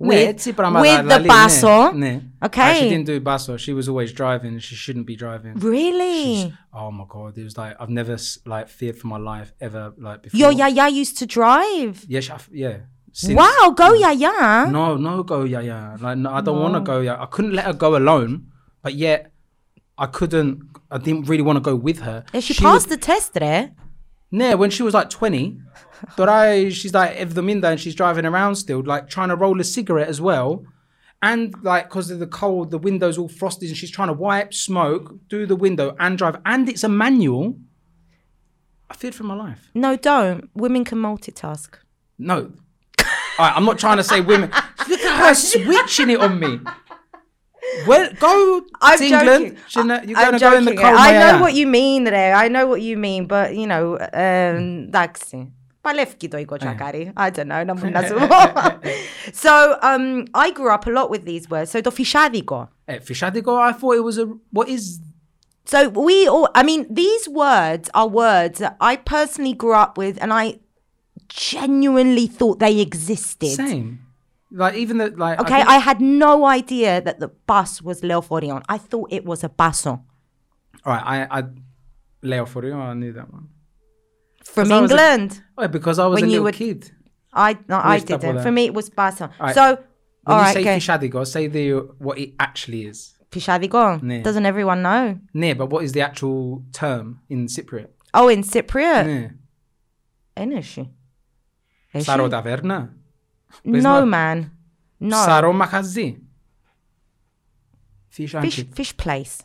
[0.00, 2.22] With, with, with the baso.
[2.44, 2.82] Okay.
[2.82, 3.58] She didn't do baso.
[3.58, 4.60] She was always driving.
[4.60, 5.54] She shouldn't be driving.
[5.54, 6.44] Really?
[6.44, 7.36] She's, oh my god!
[7.36, 8.16] It was like I've never
[8.46, 10.38] like feared for my life ever like before.
[10.38, 12.04] Your yaya used to drive.
[12.06, 12.76] Yeah, she, yeah.
[13.12, 14.00] Since- Wow, go mm.
[14.00, 14.70] yaya.
[14.70, 15.96] No, no, go yeah, yeah.
[16.00, 17.00] Like no, I don't want to go.
[17.00, 18.46] Yeah, I couldn't let her go alone,
[18.82, 19.32] but yet
[19.96, 20.62] I couldn't.
[20.90, 22.24] I didn't really want to go with her.
[22.32, 23.72] Yeah, she, would- passed the test there.
[24.30, 25.58] Yeah, when she was like 20,
[26.16, 30.08] Dorai, she's like Evdominda and she's driving around still, like trying to roll a cigarette
[30.08, 30.64] as well.
[31.22, 34.54] And like, because of the cold, the window's all frosted and she's trying to wipe
[34.54, 36.36] smoke, do the window and drive.
[36.44, 37.58] And it's a manual.
[38.90, 39.70] I feared for my life.
[39.74, 40.50] No, don't.
[40.54, 41.74] Women can multitask.
[42.18, 42.52] No
[43.37, 44.49] All right, I'm not trying to say women.
[44.89, 46.59] Look at her switching it on me.
[47.87, 49.57] Well, go to England.
[49.67, 50.95] Shouldn't- You're going to go in the cold.
[51.07, 51.19] I Maya.
[51.33, 52.33] know what you mean there.
[52.35, 55.53] I know what you mean, but you know, um, εντάξει.
[55.81, 57.13] Παλεύει το κοτσακάρι.
[57.17, 58.27] I don't know, να μου να σου πω.
[59.43, 61.71] So, um, I grew up a lot with these words.
[61.71, 62.69] So, το φυσάδικο.
[62.87, 64.25] Eh, Fishadigo, I thought it was a.
[64.57, 64.99] What is.
[65.65, 70.15] So, we all, I mean, these words are words that I personally grew up with
[70.21, 70.59] and I
[71.28, 73.50] genuinely thought they existed.
[73.50, 74.00] Same.
[74.50, 75.40] Like even the like.
[75.40, 78.62] Okay, I, think- I had no idea that the bus was Leo Forion.
[78.68, 80.02] I thought it was a basson.
[80.84, 81.44] All right, I, I
[82.22, 82.76] Leo Forion.
[82.76, 83.48] I knew that one.
[84.44, 85.42] From England.
[85.58, 86.90] A, oh, because I was when a little were, kid.
[87.32, 88.42] I no, I didn't.
[88.42, 89.30] For me, it was basson.
[89.38, 89.54] Right.
[89.54, 89.84] So.
[90.22, 90.76] When all you right, say okay.
[90.76, 93.14] Fishadigo, say the what it actually is.
[93.30, 94.00] Fishadigo.
[94.02, 94.22] Yeah.
[94.22, 95.18] Doesn't everyone know?
[95.32, 97.88] Yeah, but what is the actual term in Cypriot?
[98.12, 99.06] Oh, in Cypriot.
[99.06, 99.28] Yeah.
[100.36, 100.90] Energy.
[101.97, 102.31] Is Saro she?
[102.35, 102.89] taverna.
[103.65, 104.51] No, not- man.
[104.99, 105.17] No.
[105.25, 106.19] Saro makazi.
[108.09, 108.75] Fish fish, anchi.
[108.75, 109.43] fish place.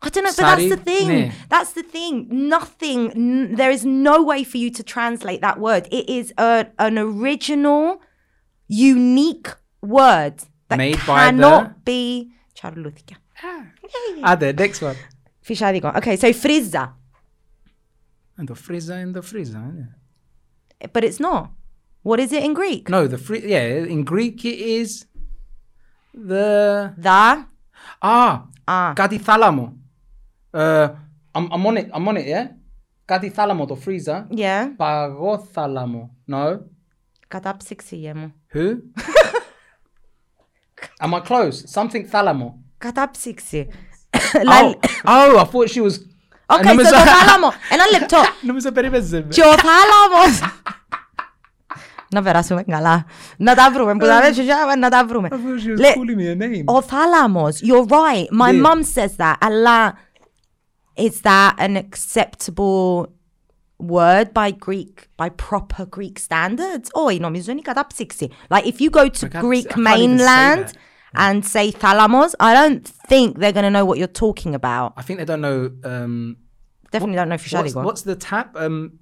[0.00, 1.08] I don't know, but that's Sari- the thing.
[1.08, 1.32] Ναι.
[1.48, 2.26] That's the thing.
[2.30, 3.10] Nothing.
[3.10, 5.88] N- there is no way for you to translate that word.
[5.90, 8.00] It is a, an original,
[8.68, 9.48] unique
[9.82, 10.36] word
[10.68, 12.30] that Made by cannot the- be.
[12.54, 13.16] Charlutica.
[14.24, 14.96] Ah, the next one.
[15.44, 15.96] Fishadigo.
[15.96, 16.92] Okay, so frizza,
[18.36, 19.88] And the freezer and the freezer.
[20.82, 20.88] yeah.
[20.92, 21.50] but it's not.
[22.02, 22.88] What is it in Greek?
[22.88, 23.42] No, the free.
[23.54, 25.06] Yeah, in Greek it is
[26.14, 27.44] the The
[28.02, 28.92] ah ah.
[28.94, 29.76] κάτι θάλαμο.
[30.52, 30.88] Uh,
[31.34, 31.90] I'm, I'm on it.
[31.92, 32.26] I'm on it.
[32.26, 32.46] Yeah.
[33.04, 34.26] Κάτι θάλαμο το freezer.
[34.36, 34.66] Yeah.
[34.76, 36.16] Παγόθαλαμο.
[36.30, 36.58] No.
[37.28, 38.32] Κατάψυξιέ μου.
[38.54, 38.76] Who?
[41.00, 41.64] Am I close?
[41.74, 42.58] Something θάλαμο.
[42.78, 43.68] Κατάψυξη.
[44.34, 45.98] Oh, oh, I thought she was.
[46.52, 47.52] Οκ, νόμιζα- στο το θάλαμο.
[47.70, 48.18] Ένα λεπτό.
[48.40, 49.26] Νόμιζα περίμενε.
[49.28, 50.40] Και ο θάλαμος.
[52.10, 53.04] Να περάσουμε καλά.
[53.36, 53.92] Να τα βρούμε.
[53.92, 55.28] Που τα λέτε, να τα βρούμε.
[55.32, 56.64] I thought she was Λέ- calling me a name.
[56.76, 57.60] Ο θάλαμος.
[57.62, 58.46] You're right.
[58.46, 58.60] My Ναι.
[58.68, 59.34] mum says that.
[59.40, 59.94] Αλλά
[60.98, 63.06] is that an acceptable
[63.96, 66.88] word by Greek, by proper Greek standards?
[66.92, 68.28] Όχι, νομίζω είναι η κατάψυξη.
[68.48, 70.72] Like if you go to I can't- Greek I can't even say mainland that.
[71.30, 74.92] and say θάλαμος, I don't think they're going to know what you're talking about.
[75.00, 75.60] I think they don't know.
[75.90, 76.36] Um,
[76.93, 78.55] Definitely don't know if you what's, What's the tap?
[78.55, 78.99] Um,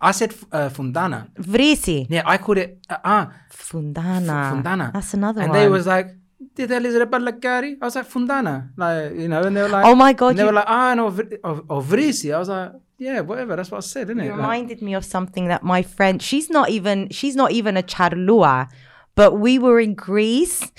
[0.00, 1.30] I said uh, fundana.
[1.34, 2.06] Vrisi.
[2.08, 4.38] Yeah, I called it uh, uh fundana.
[4.44, 4.92] F- fundana.
[4.94, 5.58] That's another and one.
[5.58, 6.08] And they was like,
[6.54, 7.76] did that little ballagari?
[7.82, 8.70] I was like, fundana.
[8.78, 10.28] Like, you know, and they were like, oh my God.
[10.28, 12.34] And they were like, ah, no, or vrisi.
[12.34, 13.56] I was like, yeah, whatever.
[13.56, 14.30] That's what I said, isn't it?
[14.30, 17.82] Reminded like, me of something that my friend, she's not even, she's not even a
[17.82, 18.68] charlua,
[19.16, 20.72] but we were in Greece,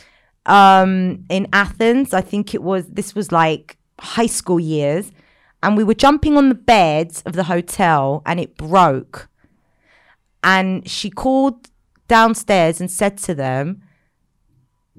[0.47, 2.11] um, in Athens.
[2.11, 5.11] I think it was, this was like high school years
[5.62, 9.28] and we were jumping on the beds of the hotel and it broke.
[10.42, 11.58] And she called
[12.08, 13.82] downstairs and said to them,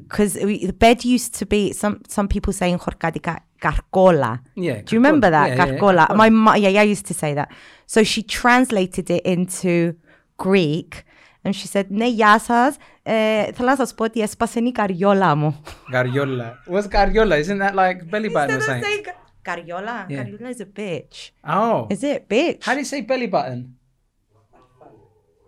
[0.01, 4.39] because the bed used to be some some people saying "Jorcadica gargola.
[4.55, 5.31] Yeah, Do you remember gargola.
[5.31, 5.47] that?
[5.49, 6.07] Yeah, yeah, gargola.
[6.07, 6.17] gargola.
[6.17, 7.49] My ma- yeah, yeah, I used to say that.
[7.85, 9.95] So she translated it into
[10.37, 11.03] Greek
[11.43, 12.75] and she said, Ναι, γεια σας.
[13.03, 15.61] Ε, θέλω να σας πω ότι έσπασε η καριόλα μου.
[15.93, 16.49] Gariola.
[16.71, 17.35] What's gariola?
[17.43, 19.05] Isn't that like belly button or something?
[19.47, 20.05] Καριόλα?
[20.09, 20.13] Yeah.
[20.13, 21.31] Καριόλα is a bitch.
[21.47, 21.87] Oh.
[21.89, 22.63] Is it bitch?
[22.63, 23.75] How do you say belly button?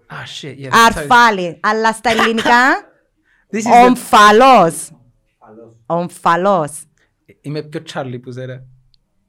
[0.10, 0.58] Ah, shit.
[0.58, 0.70] Yeah.
[0.70, 1.60] that's totally- Αρφάλι.
[1.60, 2.94] Αλλά στα ελληνικά,
[3.54, 3.88] This is the...
[3.88, 4.90] ομφαλός.
[5.86, 6.84] Ομφαλός.
[7.42, 8.64] Είμαι πιο Charlie που ζέρα.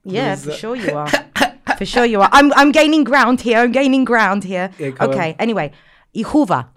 [0.05, 0.59] Yeah, is for that?
[0.59, 1.09] sure you are.
[1.77, 2.29] for sure you are.
[2.31, 3.57] I'm, I'm gaining ground here.
[3.63, 4.69] I'm gaining ground here.
[4.79, 5.47] Yeah, go okay, on.
[5.47, 5.69] anyway.
[6.11, 6.71] Η χούβα.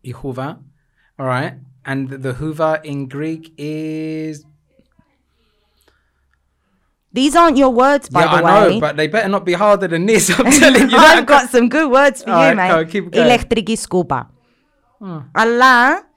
[0.00, 0.56] Η hoover.
[1.18, 1.54] All right.
[1.84, 4.44] And the hoover in Greek is...
[7.14, 8.74] These aren't your words, by yeah, the I way.
[8.74, 10.30] know, but they better not be harder than this.
[10.30, 10.96] I'm telling you.
[10.96, 12.70] I've got some good words for you, Alright, mate.
[12.70, 13.24] go, keep going.
[13.26, 14.30] Ηλεκτρική σκούπα.
[15.32, 16.08] Αλλά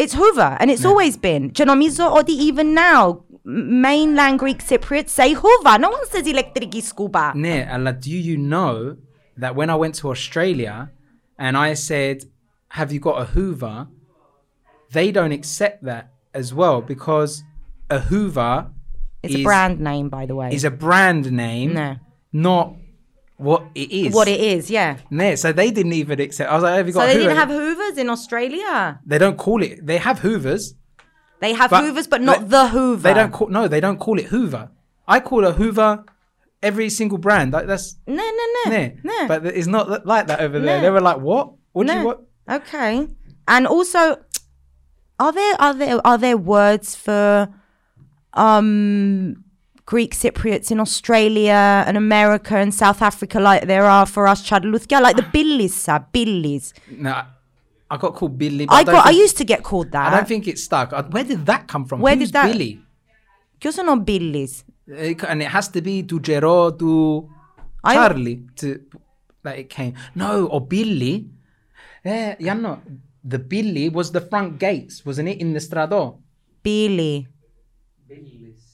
[0.00, 1.50] it's Hoover and it's always been.
[1.50, 3.24] Και νομίζω ότι even now,
[3.84, 5.78] mainland Greek Cypriots say Hoover.
[5.78, 7.32] No one says ηλεκτρική σκούπα.
[7.34, 8.96] Ναι, αλλά do you know
[9.40, 10.90] that when I went to Australia
[11.38, 12.16] and I said,
[12.78, 13.88] have you got a hoover?
[14.92, 16.04] They don't accept that
[16.40, 17.42] as well because
[17.90, 18.54] a hoover
[19.27, 20.49] it's is, a brand name, by the way.
[20.51, 21.95] is a brand name, No.
[22.33, 22.73] not
[23.37, 24.13] what it is.
[24.13, 24.97] What it is, yeah.
[25.11, 26.49] Yeah, so they didn't even accept.
[26.51, 27.29] I was like, have you got So they hoover?
[27.29, 28.99] didn't have Hoovers in Australia.
[29.05, 29.85] They don't call it.
[29.85, 30.73] They have hoovers.
[31.39, 33.03] They have But Hoovers, but not they- the Hoover.
[33.03, 33.47] They don't call.
[33.49, 34.71] No, they don't call it Hoover.
[35.07, 36.03] I call a Hoover
[36.63, 37.53] every single brand.
[37.53, 38.91] Like that's No, no, no.
[39.03, 39.27] no.
[39.27, 40.77] But it's not like that over there.
[40.77, 40.81] No.
[40.81, 41.53] They were like, what?
[41.73, 42.23] What do you what?
[42.49, 43.07] Okay.
[43.47, 44.17] And also,
[45.19, 47.49] are there are there are there words for
[48.37, 49.43] um,
[49.85, 55.01] Greek Cypriots in Australia and America and South Africa, like there are for us Chadaluthia,
[55.01, 56.73] like the Billies, sir, Billies.
[56.91, 57.23] No,
[57.89, 58.67] I got called Billy.
[58.69, 58.91] I, I got.
[58.91, 60.13] Think, I used to get called that.
[60.13, 60.91] I don't think it stuck.
[61.11, 62.01] Where did that come from?
[62.01, 62.51] Where Who's did that?
[62.51, 62.81] Billy.
[63.59, 64.63] Because not Billies?
[64.87, 67.29] And it has to be to Jero to
[67.83, 68.81] Charlie, I, to
[69.43, 69.95] that it came.
[70.15, 71.29] No, or Billy.
[72.03, 72.81] Yeah, yeah, no.
[73.23, 76.19] The Billy was the front gates, wasn't it, in the Strado?
[76.63, 77.27] Billy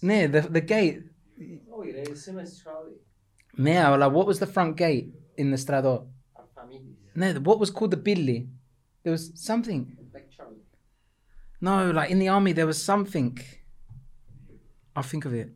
[0.03, 0.99] near the the gate.
[1.73, 2.03] Oh, yeah,
[3.89, 6.05] like what was the front gate in the Stradot?
[7.15, 8.47] No, what was called the Billy?
[9.03, 9.97] There was something.
[10.13, 10.57] Like Charlie.
[11.61, 13.37] No, like in the army, there was something.
[14.95, 15.49] I'll think of it.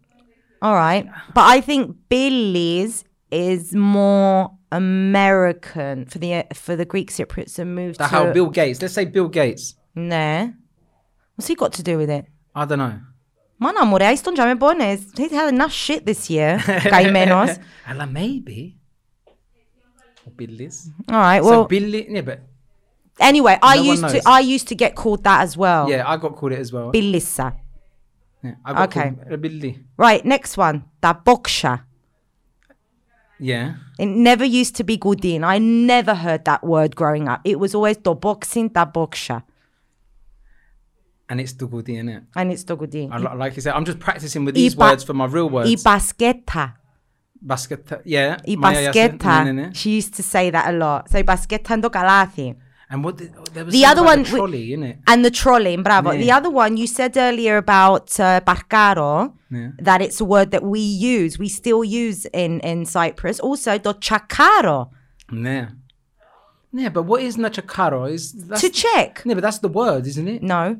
[0.61, 1.07] All right.
[1.33, 7.97] But I think Billy's is more American for the for the Greek Cypriots to move
[7.97, 8.09] the to.
[8.09, 8.81] How Bill Gates?
[8.81, 9.75] Let's say Bill Gates.
[9.95, 10.53] No.
[11.35, 12.25] What's he got to do with it?
[12.55, 12.99] I don't know.
[13.56, 14.98] Μάνα μου ρε, τον τζάμε πόνες.
[15.16, 16.58] He's had enough shit this year.
[16.88, 17.56] Καημένος.
[17.90, 18.76] Allah, maybe.
[20.26, 20.76] Or Billy's.
[21.10, 22.38] All right, so well, Billy, yeah, but
[23.30, 24.26] anyway, I no one used to knows.
[24.36, 25.84] I used to get called that as well.
[25.92, 26.88] yeah, I got called it as well.
[26.96, 27.46] Billissa.
[28.44, 29.08] Yeah, I got Okay.
[29.10, 29.72] called a Billy.
[30.04, 30.76] Right, next one.
[31.04, 31.72] Τα boksha.
[33.50, 33.66] Yeah.
[33.98, 35.42] It never used to be Gudin.
[35.54, 37.40] I never heard that word growing up.
[37.52, 39.36] It was always το boxing, τα boksha.
[41.29, 42.23] And it's double isn't it?
[42.35, 43.07] And it's double D.
[43.07, 45.69] like you said, I'm just practicing with these words for my real words.
[45.69, 46.73] I basqueta.
[47.45, 48.37] Basqueta, yeah.
[48.47, 49.75] I basqueta.
[49.75, 51.09] She used to say that a lot.
[51.09, 52.55] So basquetando calathi.
[52.89, 56.11] And what the, the other one, the trolley, we, And the trolley, bravo.
[56.11, 56.21] Yeah.
[56.21, 59.71] The other one you said earlier about uh, barcaro, yeah.
[59.79, 63.41] that it's a word that we use, we still use in in Cyprus.
[63.41, 64.89] Also, do chakaro.
[65.33, 65.71] Yeah.
[66.71, 68.09] Yeah, but what is nachakaro?
[68.09, 69.21] Is to check?
[69.25, 70.43] Yeah, but that's the word, isn't it?
[70.43, 70.79] No.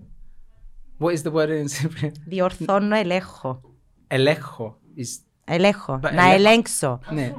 [0.98, 2.12] What is the word in Cypriot?
[2.26, 3.60] διορθώνω ελέγχω.
[4.08, 6.00] Elecho is Ελέγχω.
[6.02, 7.00] But να ελέ- ελέγξω.
[7.10, 7.32] yeah.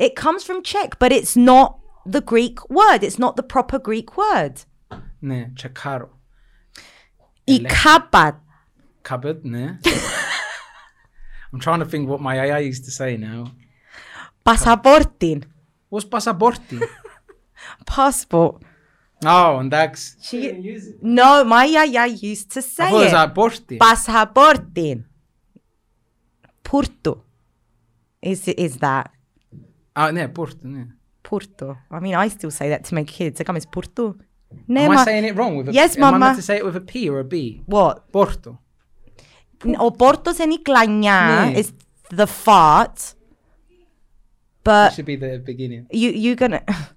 [0.00, 1.68] It comes from check, but it's not
[2.16, 3.02] the Greek word.
[3.02, 4.52] It's not the proper Greek word.
[5.18, 6.18] Ναι, τσεκάρω.
[7.44, 8.42] Η κάπα.
[9.08, 9.78] Cupboard, ναι.
[11.52, 13.50] I'm trying to think what my AI used to say now.
[14.42, 15.42] Πασαπόρτιν.
[15.90, 16.78] What's passaporti?
[17.94, 18.54] Passport.
[19.25, 20.15] Oh, and that's.
[20.21, 20.37] She,
[21.01, 23.11] no, my yaya used to say it.
[23.11, 23.77] Pasaporte.
[23.77, 25.03] Pasaporte.
[26.63, 27.23] Porto.
[28.21, 29.11] Is is that?
[29.95, 30.67] Ah, no, Porto.
[30.67, 30.85] No.
[31.21, 31.77] Porto.
[31.91, 33.41] I mean, I still say that to my kids.
[33.47, 34.15] I'm it's Porto.
[34.67, 35.57] No, am ma- I saying it wrong?
[35.57, 36.15] With a, yes, mama.
[36.15, 37.63] Am I meant to say it with a P or a B?
[37.65, 38.11] What?
[38.11, 38.59] Porto.
[39.79, 41.59] O Porto se niklanya no.
[41.59, 41.73] is
[42.09, 43.15] the fart.
[44.63, 45.87] But it should be the beginning.
[45.91, 46.63] You you gonna.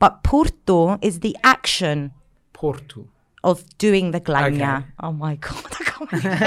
[0.00, 2.10] but Porto is the action
[2.52, 3.06] Porto.
[3.44, 4.78] of doing the glanya.
[4.78, 4.86] Okay.
[5.00, 5.72] Oh my god!
[5.80, 6.40] I can't believe-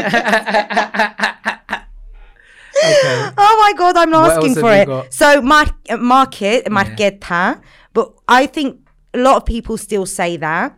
[3.37, 4.85] oh my god, I'm What asking for it.
[4.87, 5.13] got?
[5.13, 7.61] So mar- market, marketa,
[7.93, 8.79] but I think
[9.13, 10.75] a lot of people still say that.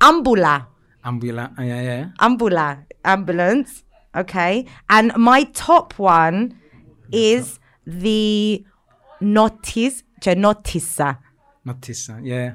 [0.00, 0.66] Ambula,
[1.04, 1.54] Ambulance.
[1.58, 2.06] Oh, yeah, yeah.
[2.20, 3.84] ambula, ambulance.
[4.16, 6.58] Okay, and my top one
[7.12, 8.64] is the
[9.20, 11.18] notice, cioè notisa.
[11.66, 12.20] Notissa.
[12.22, 12.54] Yeah.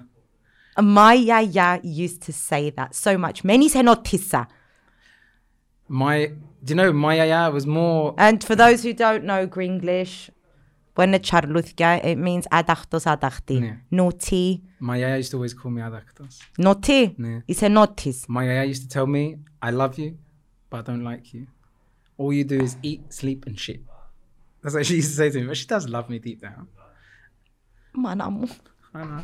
[0.77, 3.43] Uh, my yaya used to say that so much.
[3.43, 4.47] Many say notisa.
[5.87, 6.31] My.
[6.63, 8.15] Do you know my yaya was more.
[8.17, 10.31] And for those who don't know Gringlish,
[10.95, 13.61] when the charluthga, it means adachtos adachti.
[13.61, 13.75] Yeah.
[13.91, 16.39] Naughty, My yaya used to always call me adaktos.
[16.57, 17.15] naughty.
[17.19, 17.41] Yeah.
[17.47, 18.27] It's a notice.
[18.27, 20.17] My yaya used to tell me, I love you,
[20.69, 21.45] but I don't like you.
[22.17, 23.81] All you do is eat, sleep, and shit.
[24.63, 25.47] That's what she used to say to me.
[25.47, 26.67] But she does love me deep down.
[27.93, 28.49] Man, I'm-
[28.95, 29.23] I know.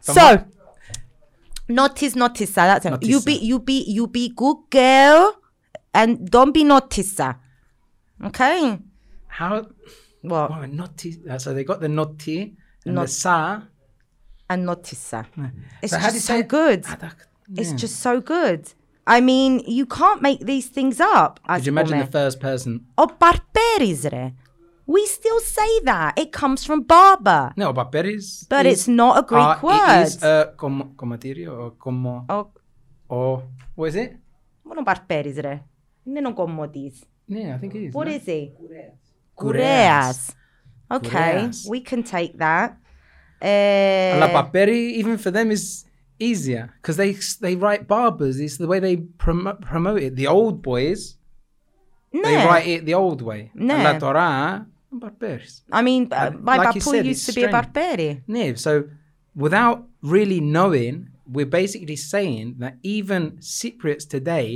[0.00, 0.44] So,
[1.68, 2.50] notice, notice.
[2.52, 3.02] That's it.
[3.02, 5.36] You be, you be, you be good girl,
[5.94, 7.36] and don't be noticer.
[8.24, 8.78] Okay.
[9.28, 9.66] How?
[10.22, 10.50] What?
[10.50, 11.18] Oh, naughty.
[11.28, 13.62] uh, So they got the naughty and Not- the sa.
[14.50, 15.24] And noticer.
[15.82, 16.48] It's So how do you just so it?
[16.48, 16.84] good.
[17.56, 17.76] It's yeah.
[17.76, 18.70] just so good.
[19.06, 21.40] I mean, you can't make these things up.
[21.48, 22.86] Could you imagine the first person?
[22.98, 24.34] O barberizre.
[24.91, 26.17] We still say that.
[26.17, 27.51] It comes from barber.
[27.57, 28.45] No, but berries.
[28.49, 30.01] But is- it's not a Greek uh, word.
[30.01, 32.45] It is uh, como, comatirio or como Oh,
[33.09, 33.43] or
[33.75, 34.11] what is it?
[34.63, 35.59] μόνο barberizre.
[36.05, 37.03] Είναι ο κομμωτής.
[37.29, 37.93] Yeah, I think it is.
[37.93, 38.13] What no?
[38.13, 38.41] is he?
[38.57, 38.97] Kureas.
[39.35, 40.19] Kureas.
[40.89, 41.69] Okay, Kureas.
[41.69, 42.77] we can take that.
[43.41, 45.85] Uh, La Barberi, even for them, is
[46.19, 47.11] easier because they
[47.45, 48.39] they write barbers.
[48.39, 50.15] It's the way they promo- promote it.
[50.15, 51.17] The old boys,
[52.13, 52.45] they ναι.
[52.45, 53.51] write it the old way.
[53.55, 53.83] Ναι.
[53.83, 55.53] La Torah, barberis.
[55.71, 57.65] I mean, uh, my like you papu said, used it's to be a strange.
[57.67, 58.09] barberi.
[58.27, 58.71] Yeah, so
[59.35, 60.95] without really knowing,
[61.35, 63.21] we're basically saying that even
[63.57, 64.47] Cypriots today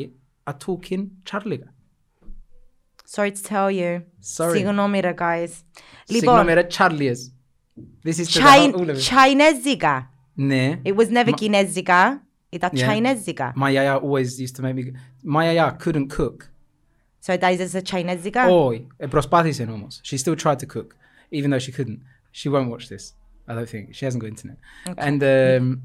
[0.48, 1.70] are talking Charliga.
[3.06, 4.02] Sorry to tell you.
[4.20, 4.58] Sorry.
[4.60, 5.50] Συγγνώμη ρε, guys.
[6.08, 7.32] Λοιπόν, Λοιπόν, Charliers.
[8.04, 9.04] This is to the Chin- whole- all of it.
[9.10, 10.08] Chinesica.
[10.38, 10.82] Ναι.
[10.86, 12.20] It was never Kinesica.
[12.50, 12.88] Ήταν Yeah.
[12.88, 13.52] Chinesica.
[13.56, 14.84] My yaya always used to make me.
[15.24, 16.50] My yaya couldn't cook.
[17.26, 18.50] So that is a Chinesica.
[18.50, 20.02] Όχι, ε, προσπάθησε όμως.
[20.04, 20.88] She still tried to cook,
[21.32, 22.00] even though she couldn't.
[22.34, 23.14] She won't watch this.
[23.48, 24.58] I don't think she hasn't got internet.
[25.08, 25.82] And um,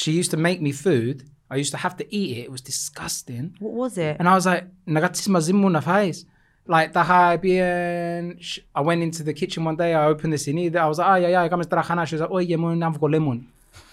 [0.00, 1.16] she used to make me food.
[1.54, 2.42] I used to have to eat it.
[2.46, 3.44] It was disgusting.
[3.64, 4.14] What was it?
[4.18, 6.26] And I was like, να κάτσεις μαζί μου να φάεις.
[6.66, 10.32] Like, τα είχα πει, ε, sh- I went into the kitchen one day, I opened
[10.32, 12.04] the sini, I was like, ah, yeah, yeah, έκαμε τραχανά.
[12.06, 13.38] She was like, όχι, μου να βγω lemon.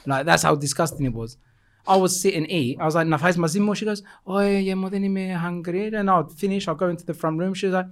[0.06, 1.32] Like, that's how disgusting it was.
[1.88, 2.78] I would sit and eat.
[2.80, 3.76] I was like, να φάεις μαζί μου.
[3.76, 5.90] She goes, όχι, yeah, μου δεν είμαι hungry.
[5.94, 7.54] And I'd finish, I'll go into the front room.
[7.54, 7.88] She was like,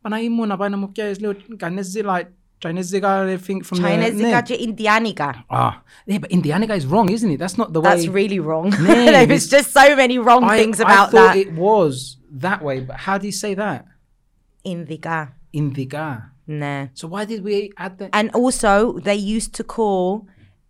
[0.00, 2.26] Παναγί μου, να πάει να μου πιάσεις λίγο κανέζι, like,
[2.60, 3.88] Chinese everything from the...
[3.88, 4.42] Chinesica Ναι.
[4.42, 5.30] και Indianica.
[5.48, 5.72] Ah,
[6.06, 7.38] yeah, but Indianica is wrong, isn't it?
[7.38, 7.88] That's not the way...
[7.88, 8.70] That's really wrong.
[8.70, 11.36] Nee, There's this- just so many wrong I, things I about thought that.
[11.44, 12.16] it was
[12.46, 13.80] that way, but how do you say that?
[14.64, 15.18] Indica.
[15.52, 16.06] Indica.
[16.46, 16.86] Nah.
[16.94, 18.10] So why did we add that?
[18.12, 18.72] And also,
[19.08, 20.26] they used to call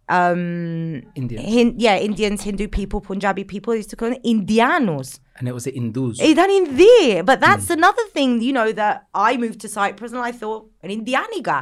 [0.09, 1.44] um Indians.
[1.55, 5.20] Hin- yeah, Indians, Hindu people, Punjabi people used to call them Indianos.
[5.38, 6.18] and it was the Indus.
[6.20, 7.24] Ήταν Ινδί.
[7.24, 7.78] But that's Hmm.
[7.78, 11.59] another thing, you know, that I moved to Cyprus and I thought an Indianiga,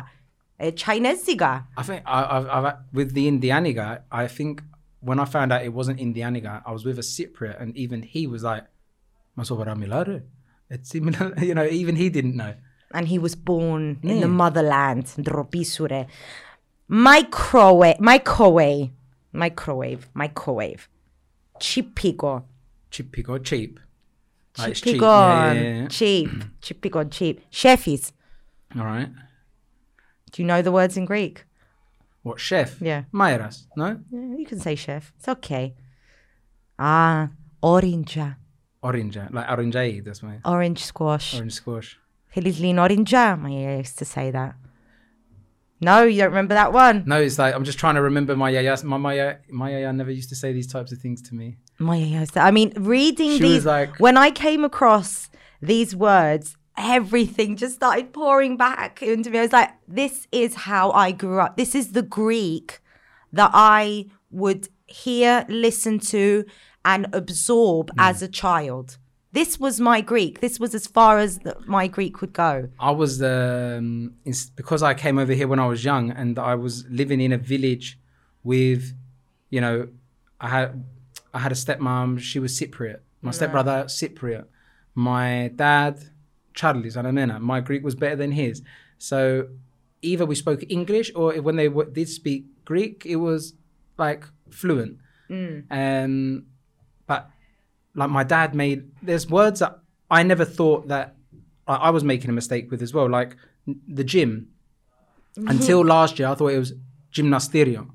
[0.59, 1.53] a Chinesiga.
[1.77, 3.87] I think I, I've, I've with the Indianiga.
[4.11, 4.63] I think
[5.09, 8.23] when I found out it wasn't Indianiga, I was with a Cypriot, and even he
[8.35, 8.65] was like,
[9.37, 10.17] "Ma sopra milare."
[10.71, 11.67] It's similar, you know.
[11.81, 12.55] Even he didn't know.
[12.99, 14.39] And he was born in the Yeah.
[14.43, 16.07] motherland, Dropisure.
[16.92, 18.02] Microwave.
[18.02, 18.90] Microwave.
[19.32, 20.10] Microwave.
[20.14, 20.90] Microwave.
[21.58, 22.44] Chipiko.
[22.92, 23.42] Chipiko.
[23.42, 23.80] Cheap.
[24.58, 25.90] Like ah, cheap.
[25.90, 25.90] Cheap.
[25.90, 26.44] Cheap.
[26.62, 27.10] Chipiko.
[27.10, 27.42] Cheap.
[28.78, 29.10] All right.
[30.32, 31.46] Do you know the words in Greek?
[32.24, 32.82] What chef?
[32.82, 33.04] Yeah.
[33.14, 33.98] Maeras, no?
[34.12, 35.14] Yeah, you can say chef.
[35.18, 35.76] It's okay.
[36.78, 37.30] Ah,
[37.64, 38.36] orinja.
[38.84, 41.36] Orinja, like orangeade, that's my orange squash.
[41.36, 41.98] Orange squash.
[42.28, 44.56] Feliz lin orinja, I used to say that.
[45.82, 47.04] No, you don't remember that one?
[47.08, 48.78] No, it's like I'm just trying to remember my yaya.
[48.84, 51.58] My my yaya, my yaya never used to say these types of things to me.
[51.80, 52.28] My yaya.
[52.36, 55.30] I mean, reading She these, like- when I came across
[55.62, 59.40] these words, everything just started pouring back into me.
[59.40, 61.58] I was like, this is how I grew up.
[61.58, 62.80] This is the Greek
[63.34, 66.46] that I would hear, listen to,
[66.86, 68.00] and absorb Hmm.
[68.00, 68.98] as a child.
[69.34, 70.42] This was my Greek.
[70.42, 72.70] This was as far as the, my Greek would go.
[72.80, 74.14] I was um,
[74.56, 77.38] because I came over here when I was young, and I was living in a
[77.38, 77.98] village
[78.44, 78.94] with,
[79.50, 79.88] you know,
[80.40, 80.84] I had
[81.34, 82.20] I had a stepmom.
[82.20, 83.00] She was Cypriot.
[83.22, 84.46] My stepbrother Cypriot.
[84.96, 86.00] My dad
[86.54, 87.40] Charlie's Anamena.
[87.40, 88.62] My Greek was better than his.
[88.98, 89.48] So
[90.02, 93.54] either we spoke English, or when they w- did speak Greek, it was
[93.98, 94.98] like fluent.
[95.30, 96.50] Um, but
[97.96, 99.80] like my dad made there's words that
[100.10, 101.16] I never thought that
[101.68, 103.10] I, I was making a mistake with as well.
[103.10, 103.36] Like
[103.88, 104.48] the gym.
[105.38, 106.74] Until last year, I thought it was
[107.14, 107.90] gymnasterio.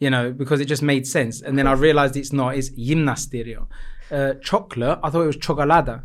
[0.00, 1.40] You know, because it just made sense.
[1.40, 2.56] And then I realized it's not.
[2.56, 3.66] It's gymnasterio.
[4.10, 4.98] Uh, chocolate.
[5.02, 6.04] I thought it was chocolada,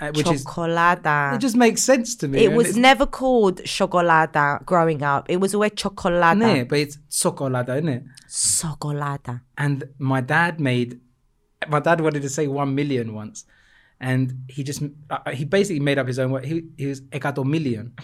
[0.00, 1.34] uh, which is Chocolada.
[1.34, 2.44] it just makes sense to me.
[2.44, 5.26] It was never called chocolada growing up.
[5.28, 6.56] It was always chocolada.
[6.56, 8.04] Yeah, but it's chocolada, isn't it?
[8.28, 9.42] Chocolada.
[9.58, 11.00] And my dad made,
[11.68, 13.44] my dad wanted to say one million once,
[14.00, 16.44] and he just uh, he basically made up his own word.
[16.44, 17.94] He he was egato million.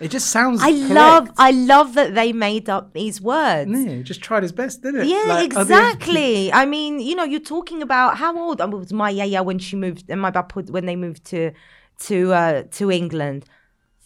[0.00, 0.60] It just sounds.
[0.62, 0.90] I correct.
[0.90, 3.70] love I love that they made up these words.
[3.70, 5.06] Yeah, he just tried his best, didn't it?
[5.08, 6.52] Yeah, Like, exactly.
[6.52, 9.74] I mean, you know, you're talking about how old I was my yaya when she
[9.76, 11.52] moved and my bapud when they moved to
[12.00, 13.44] to uh to England.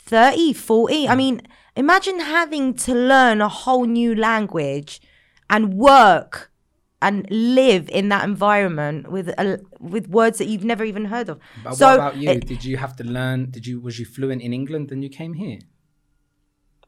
[0.05, 1.09] 30, 40.
[1.09, 1.43] I mean,
[1.77, 5.01] imagine having to learn a whole new language
[5.49, 6.52] and work
[7.03, 11.39] and live in that environment with a, with words that you've never even heard of.
[11.65, 12.31] But so what about you?
[12.31, 13.51] it- did you have to learn?
[13.51, 15.59] Did you was you fluent in England and you came here?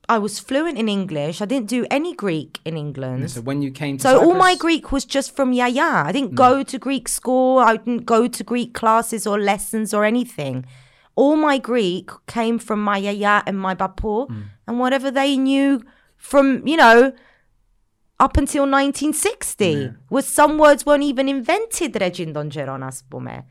[0.09, 1.41] I was fluent in English.
[1.41, 3.31] I didn't do any Greek in England.
[3.31, 6.05] So when you came to So all my Greek was just from Yaya.
[6.07, 6.37] I didn't mm.
[6.47, 7.59] go to Greek school.
[7.59, 10.67] I didn't go to Greek classes or lessons or anything.
[11.17, 14.45] All my Greek came from my Yaya and my Bapo mm.
[14.67, 15.83] and whatever they knew
[16.19, 17.13] from, you know,
[18.25, 19.93] up until 1960.
[20.09, 23.45] Was some words weren't even invented Regin Dongeron Asbome.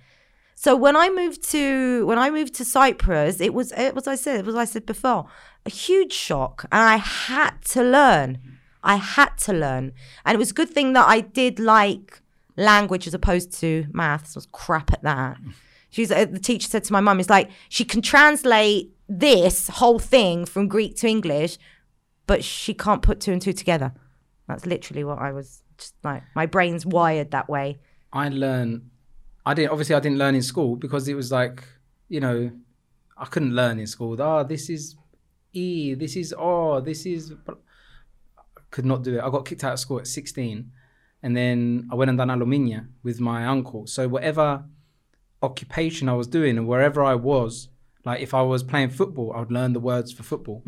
[0.55, 4.15] So when I moved to when I moved to Cyprus, it was it was I
[4.15, 5.28] said it was I said before
[5.65, 8.39] a huge shock, and I had to learn.
[8.84, 9.93] I had to learn,
[10.26, 12.21] and it was a good thing that I did like
[12.57, 14.36] language as opposed to maths.
[14.36, 15.38] I was crap at that.
[15.89, 19.99] She's uh, the teacher said to my mum, "It's like she can translate this whole
[19.99, 21.57] thing from Greek to English,
[22.26, 23.93] but she can't put two and two together."
[24.48, 26.24] That's literally what I was just like.
[26.36, 27.80] My brain's wired that way.
[28.12, 28.89] I learned.
[29.46, 29.72] I didn't.
[29.72, 31.64] Obviously, I didn't learn in school because it was like,
[32.10, 32.52] you know,
[33.18, 34.22] I couldn't learn in school.
[34.22, 34.96] Oh, this is
[35.54, 35.94] e.
[35.94, 36.82] This is oh.
[36.82, 37.34] This is.
[37.48, 37.54] I
[38.72, 39.22] could not do it.
[39.22, 40.72] I got kicked out of school at sixteen,
[41.22, 43.88] and then I went and done aluminium with my uncle.
[43.88, 44.66] So whatever
[45.41, 47.68] occupation I was doing and wherever I was,
[48.06, 50.62] like if I was playing football, I would learn the words for football.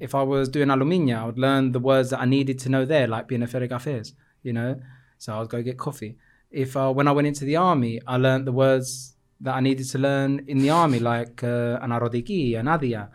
[0.00, 2.84] If I was doing aluminium, I would learn the words that I needed to know
[2.84, 4.12] there, like being a Ferre Cafés,
[4.42, 4.80] you know.
[5.18, 6.16] So I would go get coffee.
[6.50, 9.86] If uh, when I went into the army, I learned the words that I needed
[9.90, 13.08] to learn in the army, like uh, anarodiki, anadia.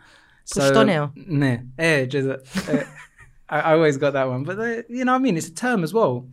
[0.48, 1.12] Pushtoneo.
[1.16, 2.28] Ne, eh, just,
[2.68, 2.84] uh,
[3.48, 5.54] I, I always got that one, but uh, you know, what I mean, it's a
[5.54, 6.28] term as well.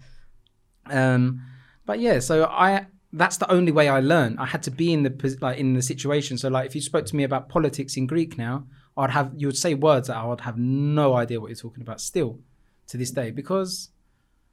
[0.86, 1.42] Um,
[1.86, 2.86] but yeah, so I
[3.16, 4.40] that's the only way I learned.
[4.40, 6.38] I had to be in the like in the situation.
[6.38, 8.66] So like, if you spoke to me about politics in Greek now,
[8.98, 11.84] I'd have you would say words that I would have no idea what you're talking
[11.84, 12.40] about still
[12.88, 13.90] to this day because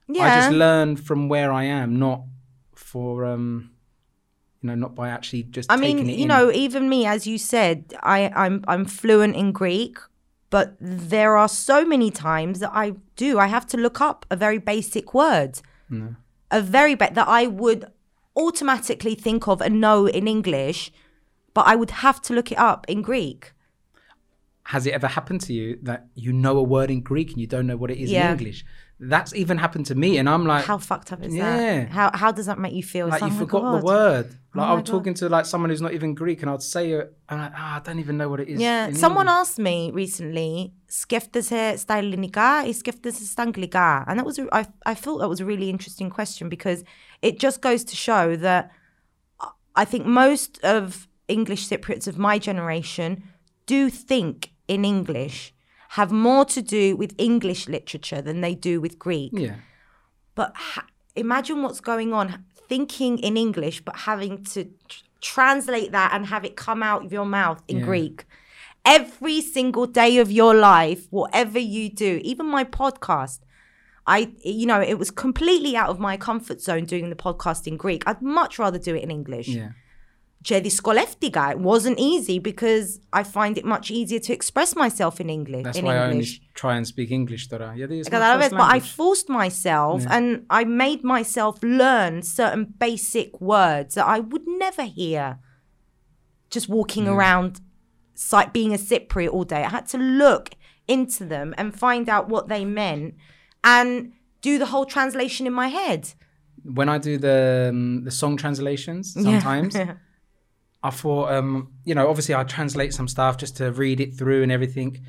[0.08, 0.24] Yeah.
[0.24, 2.20] I just learned from where I am, not
[2.74, 3.70] for um,
[4.62, 5.70] you know, not by actually just.
[5.72, 6.28] I taking mean, it you in.
[6.28, 9.96] know, even me, as you said, I, I'm I'm fluent in Greek,
[10.50, 13.38] but there are so many times that I do.
[13.38, 15.60] I have to look up a very basic word,
[16.50, 17.86] a very ba- that I would
[18.40, 20.90] automatically think of and know in English,
[21.54, 23.52] but I would have to look it up in Greek.
[24.64, 27.46] has it ever happened to you that you know a word in Greek and you
[27.54, 28.26] don't know what it is Yeah.
[28.32, 28.64] in English?
[29.13, 31.43] That's even happened to me, and I'm like, How fucked up is Yeah.
[31.57, 31.89] that?
[31.97, 33.05] How how does that make you feel?
[33.07, 33.73] It's like you oh my forgot God.
[33.81, 34.25] the word.
[34.57, 36.61] Like Oh I my was talking to like someone who's not even Greek, and I'd
[36.75, 38.57] say it, and I'm like, ah, I don't even know what it is.
[38.67, 39.41] Yeah, in someone English.
[39.41, 40.51] asked me recently,
[40.87, 44.05] σκέφτεσαι στα ελληνικά ή σκέφτεσαι στα αγγλικά?
[44.07, 46.79] And that was, a- I, I thought that was a really interesting question because
[47.21, 48.63] it just goes to show that
[49.75, 53.09] I think most of English Cypriots of my generation
[53.73, 54.35] do think
[54.73, 55.53] in English,
[55.98, 59.32] have more to do with English literature than they do with Greek.
[59.34, 59.56] Yeah,
[60.34, 60.86] But ha-
[61.16, 66.44] imagine what's going on thinking in English, but having to tr- translate that and have
[66.44, 67.84] it come out of your mouth in Yeah.
[67.84, 68.24] Greek.
[68.84, 73.40] Every single day of your life, whatever you do, even my podcast,
[74.06, 77.76] I, you know, it was completely out of my comfort zone doing the podcast in
[77.76, 78.04] Greek.
[78.06, 79.48] I'd much rather do it in English.
[79.48, 79.70] yeah
[80.41, 81.55] Και δυσκολεύτηκα.
[81.55, 85.63] It wasn't easy because I find it much easier to express myself in English.
[85.63, 86.41] That's in why I only English.
[86.53, 87.73] try and speak English τώρα.
[87.75, 88.95] Γιατί it's my Καταλαβες, first but I language.
[88.99, 90.27] forced myself and
[90.59, 95.25] I made myself learn certain basic words that I would never hear
[96.55, 97.51] just walking around
[98.31, 99.63] like being a Cypriot all day.
[99.69, 100.45] I had to look
[100.95, 103.07] into them and find out what they meant
[103.75, 103.89] and
[104.47, 106.01] do the whole translation in my head.
[106.79, 107.39] when I do the
[107.71, 109.73] um, the song translations sometimes.
[110.82, 114.42] I thought, um, you know, obviously I translate some stuff just to read it through
[114.42, 115.04] and everything.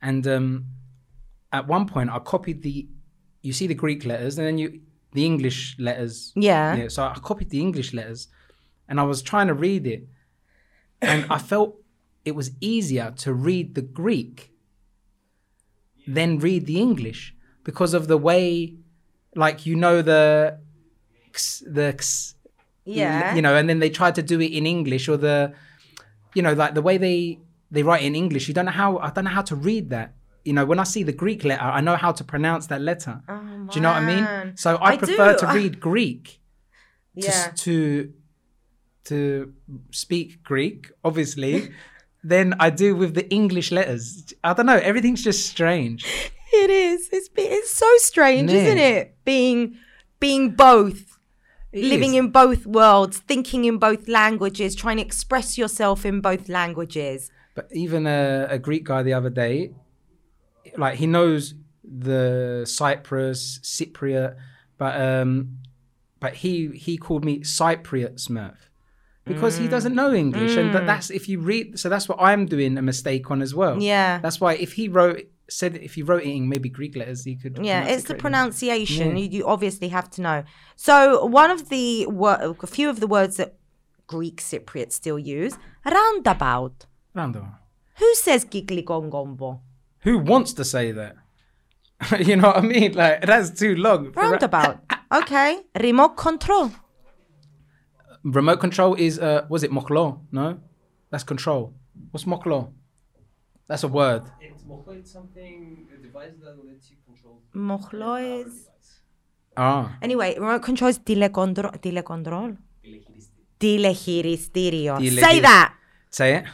[0.00, 0.66] And um,
[1.52, 2.88] at one point, I copied the,
[3.42, 4.80] you see the Greek letters and then you,
[5.12, 6.32] the English letters.
[6.34, 6.88] Yeah.
[6.88, 8.28] So I copied the English letters
[8.88, 10.08] and I was trying to read it.
[11.02, 11.76] and I felt
[12.24, 14.52] it was easier to read the Greek
[16.06, 18.76] than read the English because of the way,
[19.34, 20.58] like you know the
[21.62, 21.92] the
[22.90, 23.34] Mm, yeah.
[23.34, 25.52] you know, and then they try to do it in English or the,
[26.34, 27.38] you know, like the way they
[27.70, 28.48] they write in English.
[28.48, 30.14] You don't know how I don't know how to read that.
[30.44, 33.20] You know, when I see the Greek letter, I know how to pronounce that letter.
[33.28, 34.24] Oh, do you know what I mean?
[34.24, 34.52] Oh.
[34.56, 35.38] So I, I prefer do.
[35.40, 36.40] to read Greek
[37.20, 37.52] to, Yeah.
[37.56, 38.12] to
[39.04, 39.52] to
[39.90, 41.70] speak Greek, obviously,
[42.22, 44.32] than I do with the English letters.
[44.44, 44.76] I don't know.
[44.76, 46.04] Everything's just strange.
[46.52, 47.08] It is.
[47.12, 48.58] It's it's so strange, Yeah.
[48.62, 49.14] isn't it?
[49.24, 49.76] Being
[50.18, 51.09] being both,
[51.72, 52.18] It living is.
[52.18, 57.30] in both worlds, thinking in both languages, trying to express yourself in both languages.
[57.54, 59.72] But even a, a Greek guy the other day,
[60.76, 61.54] like he knows
[61.84, 64.36] the Cyprus, Cypriot,
[64.78, 65.58] but um,
[66.18, 68.56] but he he called me Cypriot Smurf
[69.24, 71.78] because he doesn't know English, and that, that's if you read.
[71.78, 73.80] So that's what I'm doing a mistake on as well.
[73.80, 74.18] Yeah.
[74.18, 77.36] that's why if he wrote said if you wrote it in maybe Greek letters, you
[77.38, 77.58] could.
[77.62, 79.16] Yeah, it's it the pronunciation.
[79.16, 79.22] Yeah.
[79.24, 80.44] You, you obviously have to know.
[80.76, 83.56] So one of the wor- a few of the words that
[84.06, 86.86] Greek Cypriots still use, roundabout.
[87.14, 87.54] Roundabout.
[87.98, 89.60] Who says gigligongombo?
[90.00, 91.16] Who wants to say that?
[92.18, 92.92] you know what I mean?
[92.94, 94.12] Like that's too long.
[94.12, 94.80] Roundabout.
[95.12, 95.60] okay.
[95.78, 96.72] Remote control.
[98.22, 100.20] Remote control is uh was it moklo?
[100.32, 100.58] No?
[101.10, 101.74] That's control.
[102.10, 102.72] What's moklo?
[103.68, 104.22] That's a word.
[104.70, 107.40] It's Moklo, it's something, a device that lets you control.
[107.54, 108.68] Mohlo is.
[109.56, 109.98] Ah.
[110.00, 111.72] Anyway, remote control is telecontrol.
[111.80, 112.56] Telecontrol.
[113.58, 114.96] Telehiristirio.
[114.98, 115.74] Tele- Say that.
[116.10, 116.44] Say it.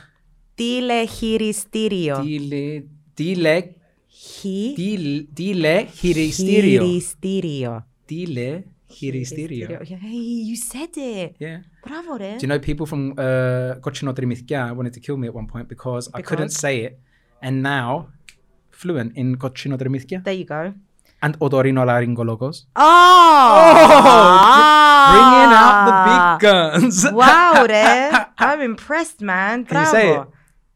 [0.57, 2.23] Telehiristirio.
[2.23, 3.75] Dile dile
[4.43, 4.75] Hi.
[4.77, 6.83] dile dile hiristerio.
[6.83, 7.85] Hiristirio.
[8.09, 9.79] Dile hiristerio.
[9.85, 11.37] Hey, you said it.
[11.39, 11.63] Yeah.
[11.85, 12.37] Bravo, re.
[12.39, 15.69] Do you know people from uh Kochino Trimithkia wanted to kill me at one point
[15.69, 16.99] because, I couldn't say it
[17.47, 18.09] and now
[18.83, 20.75] fluent in Kochino Trimithkia There you go.
[21.23, 22.65] and Odorino Laryngologos.
[22.77, 22.83] Oh!
[25.13, 26.97] Bringing out the big guns.
[27.21, 28.27] Wow, re.
[28.39, 29.65] I'm impressed, man.
[29.65, 30.33] Can you say Bravo.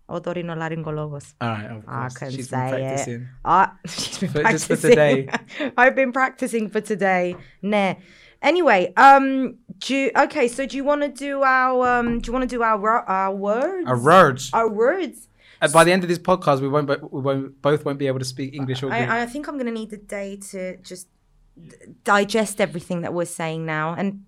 [0.09, 1.35] Otorhinolaryngologos.
[1.41, 2.17] All right, of I course.
[2.19, 2.87] can She's say been it.
[2.87, 3.29] practicing.
[3.45, 4.91] Ah, she's been For- just for practicing.
[4.91, 5.73] today.
[5.77, 7.37] I've been practicing for today.
[7.63, 7.95] Nah.
[8.43, 10.49] Anyway, um, do you, okay.
[10.49, 12.21] So do you want to do our um?
[12.21, 13.87] Do you want to do our our words?
[13.87, 14.51] Our words.
[14.53, 15.29] Our words.
[15.61, 18.07] Uh, by the end of this podcast, we won't, bo- we won't both won't be
[18.07, 19.01] able to speak English or Greek.
[19.09, 21.09] I, I think I'm gonna need a day to just
[21.57, 24.25] d- digest everything that we're saying now, and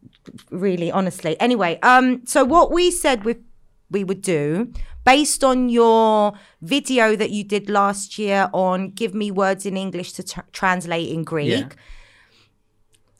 [0.50, 1.38] really, honestly.
[1.40, 3.36] Anyway, um, so what we said we
[3.90, 4.72] we would do
[5.04, 10.12] based on your video that you did last year on give me words in English
[10.12, 11.48] to tr- translate in Greek.
[11.48, 11.68] Yeah.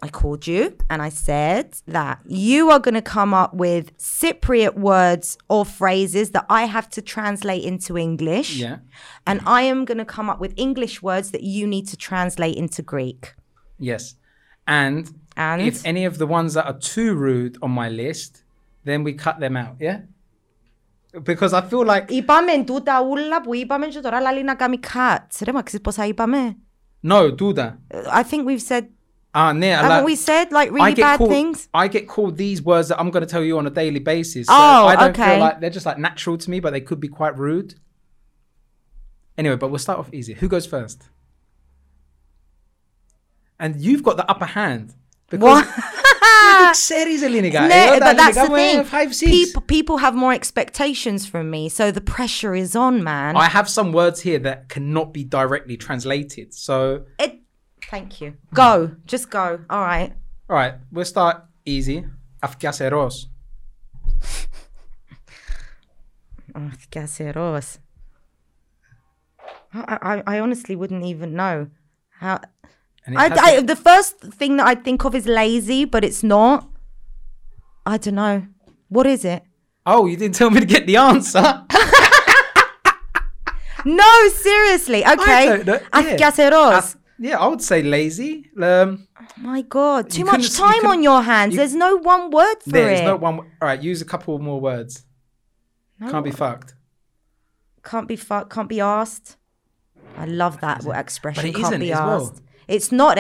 [0.04, 0.62] I called you
[0.92, 2.16] and I said that
[2.46, 7.02] you are going to come up with Cypriot words or phrases that I have to
[7.16, 8.50] translate into English.
[8.66, 8.78] yeah.
[9.30, 12.56] And I am going to come up with English words that you need to translate
[12.64, 13.22] into Greek.
[13.80, 14.04] Yes.
[14.68, 15.02] And,
[15.36, 15.62] And?
[15.62, 18.32] if any of the ones that are too rude on my list,
[18.88, 19.76] then we cut them out.
[19.88, 20.00] Yeah.
[21.24, 25.42] Because I feel like Είπαμε τούτα ούλα που είπαμε και τώρα λαλεί να κάνει cuts.
[25.44, 26.56] Ρε, μα ξέρεις πόσα είπαμε.
[27.04, 27.74] no, do that.
[28.12, 28.84] I think we've said,
[29.35, 29.77] Ah, near.
[29.77, 31.69] Haven't like, we said like really bad called, things?
[31.73, 34.47] I get called these words that I'm going to tell you on a daily basis.
[34.47, 35.31] So oh, I don't okay.
[35.31, 37.75] feel like they're just like natural to me, but they could be quite rude.
[39.39, 40.35] Anyway, but we'll start off easy.
[40.35, 41.09] Who goes first?
[43.59, 44.95] And you've got the upper hand
[45.31, 45.67] because.
[46.75, 47.23] series,
[47.69, 48.85] No, but that's the thing.
[48.85, 53.37] Five, people, people have more expectations from me, so the pressure is on, man.
[53.37, 57.42] I have some words here that cannot be directly translated, so it
[57.92, 58.36] thank you.
[58.54, 59.60] Go, just go.
[59.70, 60.14] All right.
[60.50, 62.06] all right, we'll start easy.
[62.42, 63.28] Αυκιασερός.
[66.56, 67.78] Oh, caseros.
[69.74, 71.68] I, I, I honestly wouldn't even know
[72.20, 72.40] how.
[73.06, 75.86] And it I, has I, a- the first thing that I think of is lazy,
[75.86, 76.68] but it's not.
[77.86, 78.48] I don't know.
[78.90, 79.44] What is it?
[79.86, 81.64] oh, you didn't tell me to get the answer.
[83.86, 85.06] No, seriously.
[85.06, 85.46] Okay.
[85.48, 85.80] don't know.
[86.74, 88.51] Af- yeah, I would say lazy.
[88.61, 91.53] Um, oh my God, too much time on your hands.
[91.53, 92.97] You, There's no one word for there, it.
[92.97, 93.39] There's no one.
[93.39, 95.05] All right, use a couple more words.
[96.01, 96.75] No can't be fucked.
[97.85, 98.53] Can't be fucked.
[98.53, 99.37] Can't be asked.
[100.17, 101.53] I love that expression.
[101.53, 102.35] can't be asked.
[102.35, 102.43] Well.
[102.67, 103.19] It's not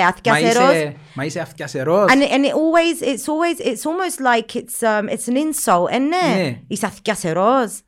[2.10, 6.12] And and it always it's always it's almost like it's um it's an insult, isn't
[6.12, 6.12] it?
[6.12, 6.54] Yeah.
[6.68, 7.84] It's.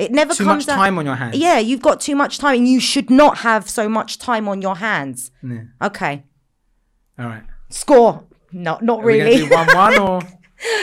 [0.00, 1.36] It never Too comes much out- time on your hands.
[1.36, 4.58] Yeah, you've got too much time and you should not have so much time on
[4.66, 5.30] your hands.
[5.42, 5.60] Ναι.
[5.88, 6.14] Okay.
[7.18, 7.44] All right.
[7.70, 8.12] Score.
[8.52, 9.48] No, not Are we really.
[9.48, 10.18] gonna do one one or?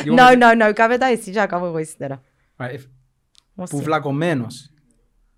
[0.05, 0.73] You want no, me to- no, no.
[0.73, 2.21] Κάμε τα εσύ, και να κάνω εγώ ύστερα.
[2.59, 2.73] Right.
[2.73, 2.81] If
[3.55, 3.75] What's it?
[3.75, 4.55] Pouvlagomenos.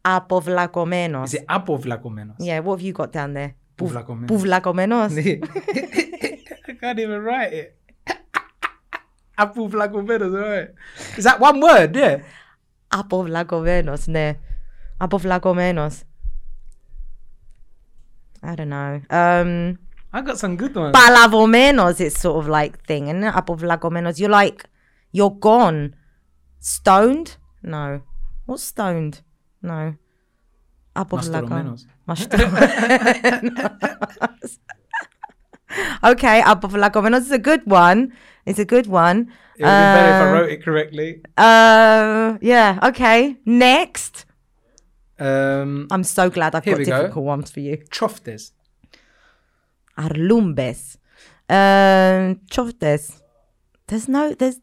[0.05, 1.25] Apovlagomenos.
[1.27, 2.37] Is it apovlagomenos?
[2.39, 3.51] Yeah, what have you got down there?
[3.77, 4.29] Pouvlagomenos.
[4.31, 5.11] Povlagomenos.
[6.69, 7.69] I can't even write it.
[9.37, 10.69] Apovlagomenos, right?
[11.17, 11.95] Is that one word?
[11.95, 12.17] Yeah.
[12.89, 14.37] Apovlagomenos, ναι.
[14.99, 16.05] Apovlagomenos.
[18.41, 19.01] I don't know.
[19.09, 19.79] Um,
[20.13, 20.93] I got some good ones.
[20.95, 24.19] palavomenos is sort of like thing, and apovlagomenos.
[24.19, 24.69] You're like,
[25.11, 25.95] you're gone.
[26.59, 27.37] Stoned?
[27.63, 28.01] No.
[28.45, 29.21] What's stoned?
[29.61, 29.95] No.
[30.95, 31.85] Apovlagomenos.
[32.07, 32.99] Mastromenos.
[36.03, 38.13] okay, apovlagomenos is a good one.
[38.45, 39.31] It's a good one.
[39.60, 41.20] It would be better if I Uh, wrote it correctly.
[41.36, 42.78] Uh, yeah.
[42.82, 43.36] Okay.
[43.44, 44.24] Next.
[45.18, 47.02] Um, I'm so glad I've got we go.
[47.02, 47.76] difficult ones for you.
[47.90, 48.52] choftes.
[49.98, 50.96] Arlumbes.
[51.48, 53.20] Um, choftes.
[53.86, 54.32] There's no.
[54.34, 54.58] There's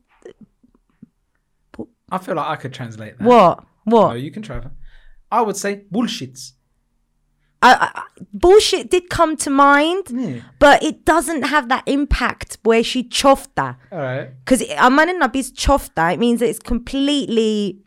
[2.09, 3.27] I feel like I could translate that.
[3.27, 3.65] what?
[3.83, 4.11] What?
[4.11, 4.61] Oh, you can try.
[5.31, 6.53] I would say bullshits.
[7.67, 8.03] I, I,
[8.33, 10.41] bullshit did come to mind, Yeah.
[10.59, 13.67] but it doesn't have that impact where she chofta.
[13.91, 14.29] All right.
[14.45, 17.79] Because amanin nabis chofta, it means that it's completely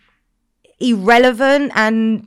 [0.80, 2.26] irrelevant and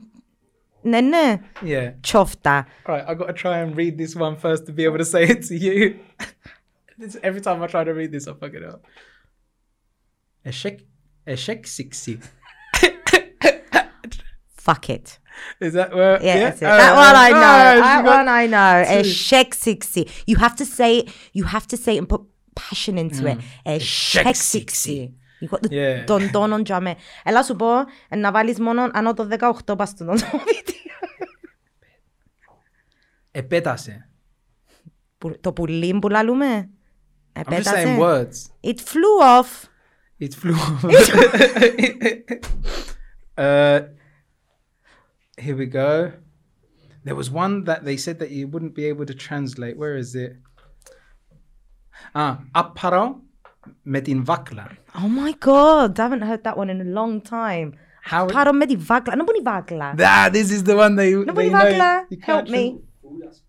[0.84, 1.92] nene Yeah.
[2.02, 2.66] chofta.
[2.86, 3.04] All right.
[3.08, 5.42] I got to try and read this one first to be able to say it
[5.48, 5.98] to you.
[6.98, 8.84] this, every time I try to read this, I fuck it up.
[10.44, 10.80] Eşek,
[11.26, 12.18] eşek siksi
[14.67, 15.07] Fuck it.
[15.67, 16.15] Is that where?
[16.27, 16.65] Yeah, that's it.
[16.71, 17.57] All that right, one I all know.
[17.63, 18.73] right, that she got- one I know.
[18.83, 19.09] two.
[19.09, 20.03] Eshek sixty.
[20.29, 20.93] You have to say.
[21.37, 22.21] You have to say it and put
[22.55, 23.37] passion into it.
[23.65, 24.99] Eshek Eshek sixty.
[25.41, 25.77] You got the Mm.
[25.79, 26.05] Yeah.
[26.09, 26.93] don don on jame.
[27.23, 27.67] Έλα σου πω
[28.17, 29.27] να βάλεις μόνο ανώ το
[29.65, 30.39] 18 πας στο βίντεο.
[33.31, 34.09] Επέτασε.
[35.17, 36.69] Που- Το πουλί που λαλούμε.
[37.35, 37.97] I'm just saying Επέτασε.
[37.99, 38.69] words.
[38.69, 39.65] It flew off.
[40.21, 40.55] It flew.
[43.37, 43.79] uh,
[45.45, 45.91] here we go.
[47.05, 49.75] There was one that they said that you wouldn't be able to translate.
[49.81, 50.31] Where is it?
[52.13, 53.15] Ah, apparo
[53.81, 54.67] με την βάκλα.
[54.93, 57.73] Oh my god, I haven't heard that one in a long time.
[58.11, 58.25] How?
[58.33, 59.15] Πάρω με τη βάκλα.
[59.15, 59.93] Να πού είναι η βάκλα.
[59.97, 61.25] Ah, this is the one they.
[61.25, 61.63] Να πού they είναι η know.
[61.63, 62.07] βάκλα.
[62.09, 62.65] You Help can't me.
[63.01, 63.41] Food as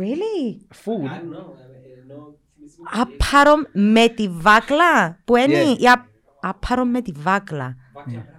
[0.00, 0.40] Really?
[0.84, 1.04] Food.
[1.04, 1.48] I don't know.
[1.54, 3.00] I mean, no.
[3.00, 5.18] Α πάρω με τη βάκλα.
[5.24, 5.80] Που είναι Yeah.
[5.80, 6.06] η α-
[6.40, 7.76] α πάρω με τη βάκλα.
[7.94, 8.31] Vaca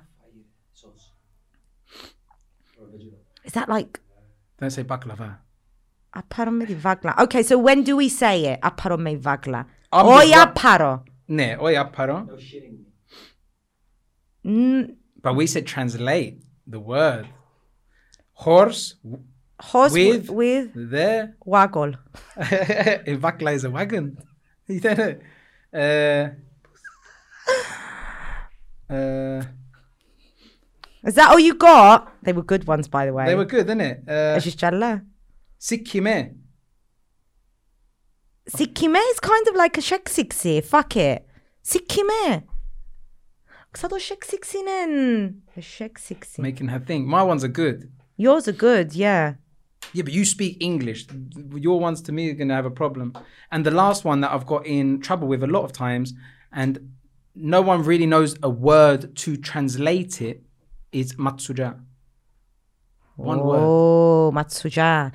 [3.53, 3.99] that like
[4.61, 5.39] Don't say baklava.
[6.09, 7.15] α πάρω με τη βάκλα.
[7.17, 8.57] Okay, so when do we say it?
[8.61, 9.65] Α πάρω με τη βάκλα.
[9.89, 11.03] I'm Όχι the α va- πάρω.
[11.25, 12.15] Ναι, όχι apparo.
[12.15, 12.85] No shitting me.
[14.51, 16.35] Ν- But we said translate
[16.73, 17.25] the word.
[18.45, 18.95] Horse
[19.71, 21.23] Horse With- with, with there.
[21.53, 21.93] waggle.
[23.11, 24.05] a vakla is a wagon.
[24.67, 25.13] You don't know.
[25.83, 26.25] Uh,
[28.97, 29.41] uh,
[31.06, 32.12] is that all you got?
[32.22, 33.26] They were good ones, by the way.
[33.26, 34.08] They were good, innit?
[34.08, 35.02] Uh, Eşitçeller.
[35.58, 36.34] Sikkime.
[38.48, 40.62] Sikkime is kind of like a shexixi.
[40.62, 41.22] Fuck it.
[41.62, 42.44] Sikkime.
[43.72, 45.44] Kısa şeksiksinin.
[45.60, 46.42] Şeksiksi.
[46.42, 47.06] Making her think.
[47.06, 47.82] My ones are good.
[48.18, 49.34] Yours are good, yeah.
[49.92, 51.06] Yeah, but you speak English.
[51.56, 53.12] Your ones to me are going to have a problem.
[53.50, 56.14] And the last one that I've got in trouble with a lot of times,
[56.52, 56.78] and
[57.34, 60.42] no one really knows a word to translate it
[60.94, 61.78] is Matsuja.
[63.16, 63.60] One oh, word.
[63.60, 65.12] Oh, Matsuja.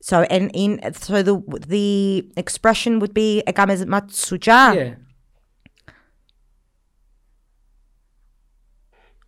[0.00, 4.74] So in in so the the expression would be Egames Matsuja.
[4.74, 4.94] Yeah.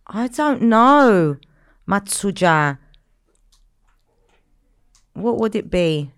[0.07, 1.37] I don't know.
[1.87, 2.77] Matsuja.
[5.13, 6.11] What would it be?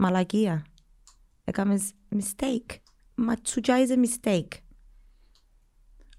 [0.00, 0.64] Malagia.
[1.48, 2.80] Egames mistake.
[3.18, 4.62] Matsuja is a mistake.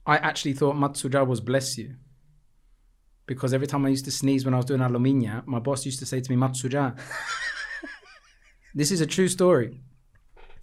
[0.06, 1.95] I actually thought Matsuja was bless you.
[3.26, 6.00] Because every time I used to sneeze when I was doing aluminia, my boss used
[6.00, 6.98] to say to me, Matsuja.
[8.76, 9.82] this is a true story.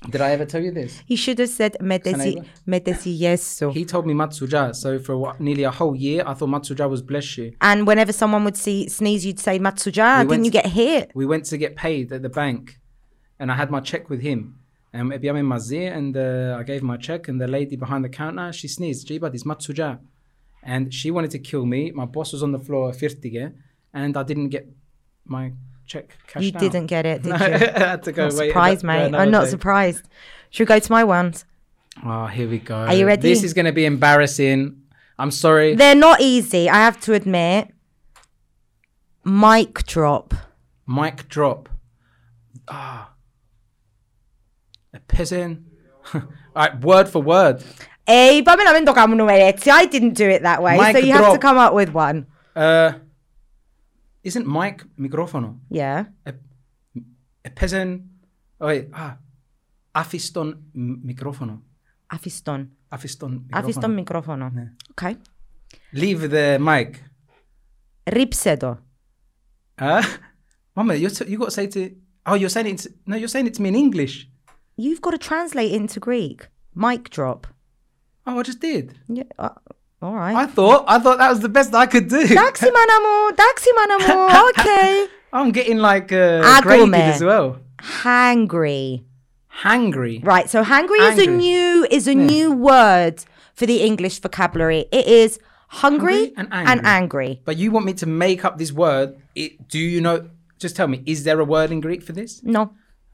[0.09, 1.03] Did I ever tell you this?
[1.05, 2.43] He should have said Metesi?
[2.66, 3.70] Metesi yeso.
[3.70, 4.74] He told me Matsuja.
[4.74, 7.53] So for what, nearly a whole year, I thought Matsuja was bless you.
[7.61, 10.23] And whenever someone would see sneeze, you'd say Matsuja.
[10.23, 11.12] We Didn't you to- get hit?
[11.15, 12.78] We went to get paid at the bank,
[13.39, 14.57] and I had my check with him.
[14.95, 15.12] Um,
[15.49, 19.07] Mazir, and uh, I gave my check, and the lady behind the counter, she sneezed.
[19.07, 20.01] Jiba, this Matsuja.
[20.62, 21.91] And she wanted to kill me.
[21.91, 23.53] My boss was on the floor, Firtige,
[23.95, 24.69] and I didn't get
[25.24, 25.53] my
[25.87, 26.61] check cashed You out.
[26.61, 27.53] didn't get it, did No, you?
[27.55, 27.57] I
[27.91, 28.49] had to go Not wait.
[28.49, 29.15] surprised, mate.
[29.15, 29.51] I'm not day.
[29.51, 30.09] surprised.
[30.51, 31.45] Should we go to my ones?
[32.05, 32.74] Oh, here we go.
[32.77, 33.23] Are you ready?
[33.23, 34.82] This is going to be embarrassing.
[35.19, 35.74] I'm sorry.
[35.74, 37.69] They're not easy, I have to admit.
[39.24, 40.35] Mic drop.
[40.87, 41.69] Mic drop.
[42.69, 43.12] Ah.
[44.95, 45.62] A peasant.
[46.15, 46.23] All
[46.57, 47.62] right, word for word.
[48.10, 49.70] Ε, είπαμε να μην το κάνουμε έτσι.
[49.70, 50.78] I didn't do it that way.
[50.80, 51.41] Mic so you have to drop.
[51.41, 52.26] come up with one.
[52.56, 52.91] Uh,
[54.22, 55.60] isn't mic μικρόφωνο.
[55.74, 56.02] Yeah.
[57.41, 58.02] Έπαιζε.
[58.57, 58.88] Όχι.
[58.91, 59.18] Α.
[59.91, 60.60] Άφιστον
[61.03, 61.64] μικρόφωνο.
[62.07, 62.70] Αφιστόν.
[62.88, 63.64] Άφιστον μικρόφωνο.
[63.64, 64.49] Αφιστόν μικρόφωνο.
[64.53, 64.72] Ναι.
[65.02, 65.14] Okay.
[65.94, 66.90] Leave the mic.
[68.03, 68.80] Ρίψε το.
[69.80, 70.03] Huh?
[70.76, 71.95] Mama, you're t- you got to say to.
[72.26, 72.78] Oh, you're saying it.
[72.84, 74.16] To, no, you're saying it to me in English.
[74.76, 76.40] You've got to translate into Greek.
[76.74, 77.48] Mic drop.
[78.31, 78.94] Oh, I just did.
[79.09, 79.24] Yeah.
[79.36, 79.51] Uh,
[80.01, 80.36] all right.
[80.36, 82.27] I thought I thought that was the best I could do.
[82.28, 83.70] Taxi man taxi.
[84.51, 85.09] Okay.
[85.32, 87.59] I'm getting like uh, graded as well.
[87.78, 89.05] Hangry.
[89.62, 90.24] Hangry.
[90.24, 90.48] Right.
[90.48, 91.19] So hangry, hangry.
[91.19, 92.27] is a new is a yeah.
[92.27, 93.24] new word
[93.55, 94.86] for the English vocabulary.
[94.93, 96.73] It is hungry, hungry and, angry.
[96.73, 97.43] and, angry.
[97.44, 99.20] But you want me to make up this word?
[99.35, 100.31] It, do you know?
[100.61, 101.02] Just tell me.
[101.05, 102.43] Is there a word in Greek for this?
[102.44, 102.61] No.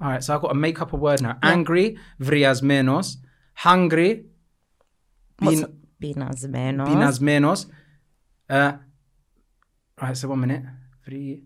[0.01, 0.23] All right.
[0.23, 1.39] So I've got to make up a word now.
[1.43, 1.51] Yeah.
[1.51, 3.17] Angry, vriasmenos.
[3.55, 4.27] Hungry,
[5.40, 5.68] What's bin,
[6.00, 6.90] πεινασμένος.
[6.90, 7.66] binasmenos.
[8.50, 8.72] Uh,
[10.02, 10.16] right.
[10.16, 10.64] So one minute.
[11.08, 11.42] Vri.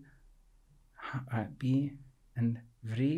[1.14, 1.50] All right.
[1.58, 1.92] Be
[2.36, 2.58] and
[2.90, 3.14] vri.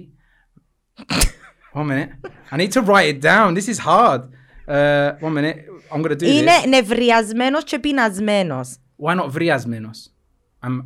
[1.72, 2.10] one minute.
[2.52, 3.54] I need to write it down.
[3.54, 4.22] This is hard.
[4.66, 5.58] Uh, one minute.
[5.90, 6.66] I'm gonna do Είναι this.
[6.68, 8.76] νευριασμένος και πεινασμένος.
[9.02, 9.98] Why not vriasmenos?
[10.62, 10.82] I'm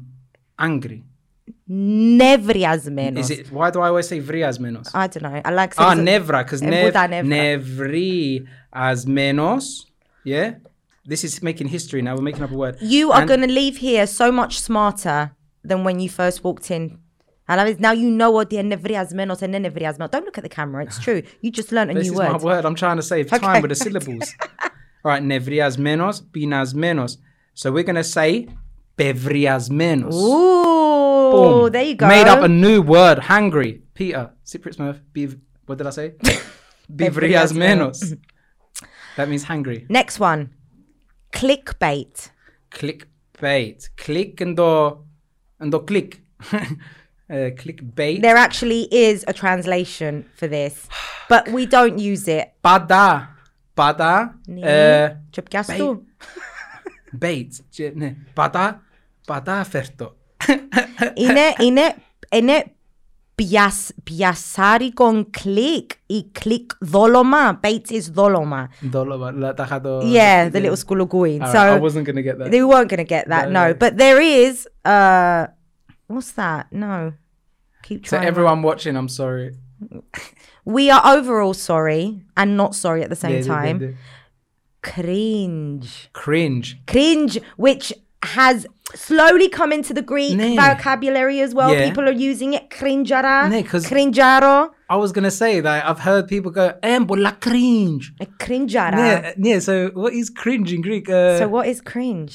[0.59, 1.03] angry.
[1.69, 3.27] Νευριασμένος.
[3.27, 3.47] Is it?
[3.53, 4.89] Why do I always say vriasmenos?
[4.95, 5.41] I don't know.
[5.45, 6.03] Αλλά Ah, ξέρεις...
[6.11, 7.37] nevra, because Ε, nev, που τα νεύρα.
[8.75, 9.65] nevriasmenos.
[10.25, 10.49] Yeah,
[11.11, 12.13] this is making history now.
[12.17, 12.75] We're making up a word.
[12.97, 15.21] You are And- going to leave here so much smarter
[15.69, 16.85] than when you first walked in.
[17.49, 20.11] And I was, now you know what the nevriasmenos and nevriasmenos.
[20.15, 20.81] Don't look at the camera.
[20.87, 21.21] It's true.
[21.43, 22.31] You just learned a This new is word.
[22.37, 22.63] my word.
[22.69, 23.61] I'm trying to save time Okay.
[23.65, 24.27] with the syllables.
[25.05, 27.13] All right, nevriasmenos, binasmenos.
[27.61, 28.31] So we're gonna say
[29.01, 30.15] bevriasmenos.
[30.15, 30.86] Ooh,
[31.18, 31.72] Oh, Boom.
[31.72, 32.08] there you go.
[32.08, 33.82] Made up a new word, hungry.
[33.94, 36.14] Peter, Cypriot Smurf, biv, what did I say?
[36.94, 38.16] Bivrias menos.
[39.18, 39.86] that means hungry.
[39.90, 40.54] Next one,
[41.34, 42.30] clickbait.
[42.72, 43.90] Clickbait.
[43.98, 45.06] Click and do,
[45.60, 46.22] and do click.
[47.30, 48.22] Uh, clickbait.
[48.22, 50.88] There actually is a translation for this,
[51.28, 52.54] but we don't use it.
[52.64, 53.28] Bada,
[53.76, 54.34] bada.
[55.34, 55.92] Čepkastu.
[55.92, 55.96] Uh,
[57.12, 57.60] bait.
[57.74, 58.16] Bait.
[58.34, 58.80] bada,
[59.28, 60.14] bada ferto
[61.15, 61.95] είναι, είναι,
[62.33, 62.65] είναι
[63.35, 67.61] πιασ, πιασάρικον κλικ ή κλικ δόλωμα.
[67.63, 68.69] Bates is δόλωμα.
[68.81, 69.31] Δόλωμα.
[69.31, 70.01] λα- Τα είχα το...
[70.15, 71.41] Yeah, the little skuluguin.
[71.41, 72.51] Alright, So I wasn't gonna get that.
[72.51, 73.69] they weren't going to get that, No, no.
[73.69, 73.75] no.
[73.75, 74.55] But there is,
[74.85, 75.47] uh,
[76.07, 76.63] what's that?
[76.71, 77.13] No.
[77.87, 78.29] Keep So trying.
[78.31, 79.49] everyone watching, I'm sorry.
[80.77, 82.05] We are overall sorry
[82.41, 83.77] and not sorry at the same Yeah, yeah, time.
[83.81, 83.97] yeah, yeah.
[84.93, 85.91] Cringe.
[86.13, 86.69] Cringe.
[86.93, 87.87] Cringe, which
[88.39, 90.55] has slowly come into the Greek Ναι.
[90.61, 91.71] vocabulary as well.
[91.75, 91.85] Yeah.
[91.87, 92.65] People are using it.
[92.79, 93.37] Cringeara.
[93.53, 94.57] Ναι, 'cause- Cringearo.
[94.95, 98.05] I was gonna say that I've heard people go, "Eh, πολλά cringe."
[98.45, 98.99] Cringeara.
[99.11, 99.59] Yeah, yeah.
[99.69, 101.07] So what is cringe in Greek?
[101.09, 102.35] Uh, So what is cringe?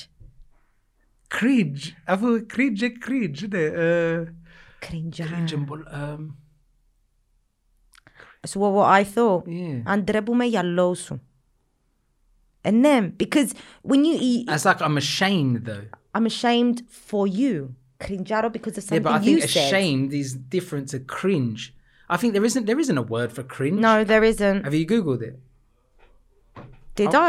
[1.38, 1.84] cringe.
[2.08, 3.72] I thought cringe, eh, cringe, isn't it?
[3.88, 4.18] Uh,
[4.86, 5.28] Cringeara.
[5.30, 6.22] cringe and bol- um,
[8.50, 9.44] So what, what I thought.
[9.48, 9.82] yeah.
[9.86, 11.22] Αντρέπουμε γυαλό σου.
[12.65, 15.85] And then, because when you eat, It's like I'm ashamed though.
[16.15, 17.75] I'm ashamed for you.
[18.01, 19.67] Cringearo because of something Yeah, something but I think you said.
[19.73, 21.75] ashamed is different to cringe.
[22.09, 23.81] I think there isn't there isn't a word for cringe.
[23.81, 24.65] No, there isn't.
[24.65, 25.39] Have you googled it?
[26.95, 27.23] Did I'm-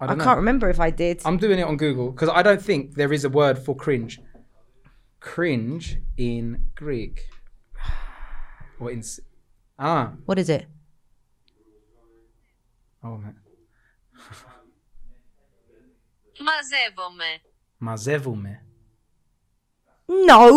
[0.00, 0.04] I?
[0.06, 1.20] I I, can't remember if I did.
[1.24, 4.20] I'm doing it on Google because I don't think there is a word for cringe.
[5.20, 7.26] Cringe in Greek.
[8.78, 9.02] Or in
[9.78, 10.66] ah what is it?
[13.02, 13.34] oh man.
[16.39, 17.31] Μαζεύομαι.
[17.77, 18.59] Μαζεύομαι.
[20.29, 20.49] No,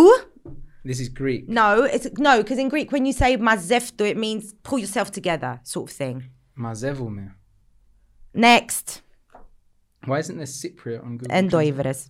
[0.85, 1.49] This is Greek.
[1.49, 5.61] no, it's no because in Greek when you say mazefto, it means pull yourself together,
[5.65, 6.19] sort of thing.
[6.59, 7.27] Μαζεύομαι.
[8.35, 9.03] Next,
[10.05, 11.35] Why isn't there Cypriot on Google?
[11.41, 12.01] endoivres.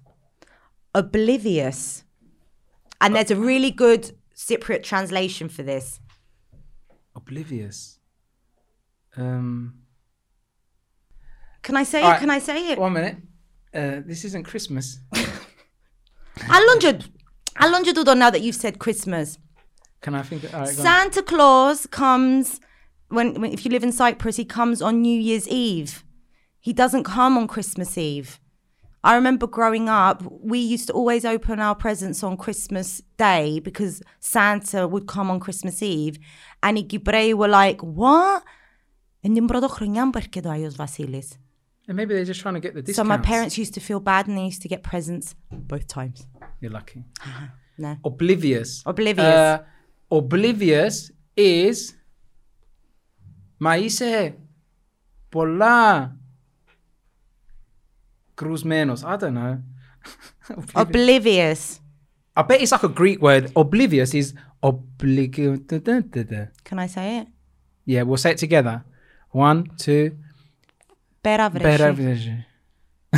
[0.94, 1.80] Oblivious.
[3.00, 4.02] And there's a really good
[4.34, 5.86] Cypriot translation for this.
[7.14, 7.78] Oblivious.
[9.16, 9.48] Um.
[11.62, 12.16] Can I say Alright.
[12.16, 12.20] it?
[12.20, 12.78] Can I say it?
[12.78, 13.16] One minute.
[13.74, 15.00] Uh, this isn't Christmas.
[16.52, 16.98] How long did
[17.54, 19.38] how long did you do now that you've said Christmas?
[20.02, 20.44] Can I think?
[20.44, 20.86] All right, go on.
[20.86, 22.60] Santa Claus comes
[23.08, 26.04] when, when if you live in Cyprus, he comes on New Year's Eve.
[26.60, 28.38] He doesn't come on Christmas Eve.
[29.04, 34.02] I remember growing up, we used to always open our presents on Christmas Day because
[34.18, 36.18] Santa would come on Christmas Eve.
[36.62, 38.42] And οι Κυπρέοι were like, what?
[39.22, 41.38] And την πρώτη χρονιά μου έρχεται ο Άγιος Βασίλης.
[41.88, 43.08] And maybe they're just trying to get the So discounts.
[43.08, 46.26] my parents used to feel bad and they used to get presents both times.
[46.60, 47.04] You're lucky.
[47.78, 47.96] No.
[48.04, 48.82] Oblivious.
[48.86, 49.34] Oblivious.
[49.34, 49.58] Uh,
[50.10, 51.94] oblivious is.
[53.58, 54.34] Μα είσαι
[55.28, 56.16] πολλά
[58.34, 59.02] Cruz menos.
[59.04, 59.62] I don't know.
[60.74, 61.80] Oblivious.
[62.36, 63.50] I bet it's like a Greek word.
[63.56, 65.34] Oblivious is oblig.
[66.64, 67.28] Can I say it?
[67.86, 68.84] Yeah, we'll say it together.
[69.30, 70.16] One, two.
[71.23, 71.77] Peravreshi.
[71.77, 72.45] Peravreshi.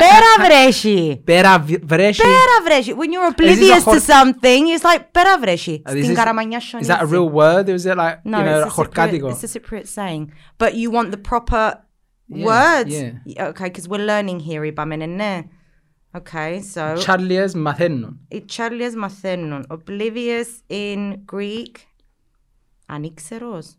[0.00, 1.24] Peravreshi.
[1.24, 2.20] Peravreshi.
[2.20, 2.94] Peravreshi.
[2.96, 5.82] When you're oblivious to something, it's like peravreshi.
[5.84, 8.66] Uh, this is, is that a real word or is it like No, you know
[8.66, 10.32] it's, a Cypriot, it's a Cypriot saying.
[10.58, 11.82] But you want the proper
[12.28, 12.90] Yeah, words.
[12.94, 13.48] yeah.
[13.48, 15.48] Okay, because we're learning here, Ibamenene.
[16.14, 18.18] Okay, so Charlies mathenon.
[18.32, 19.66] Charlias mathenon.
[19.70, 21.86] Oblivious in Greek.
[22.88, 23.76] Anixeros.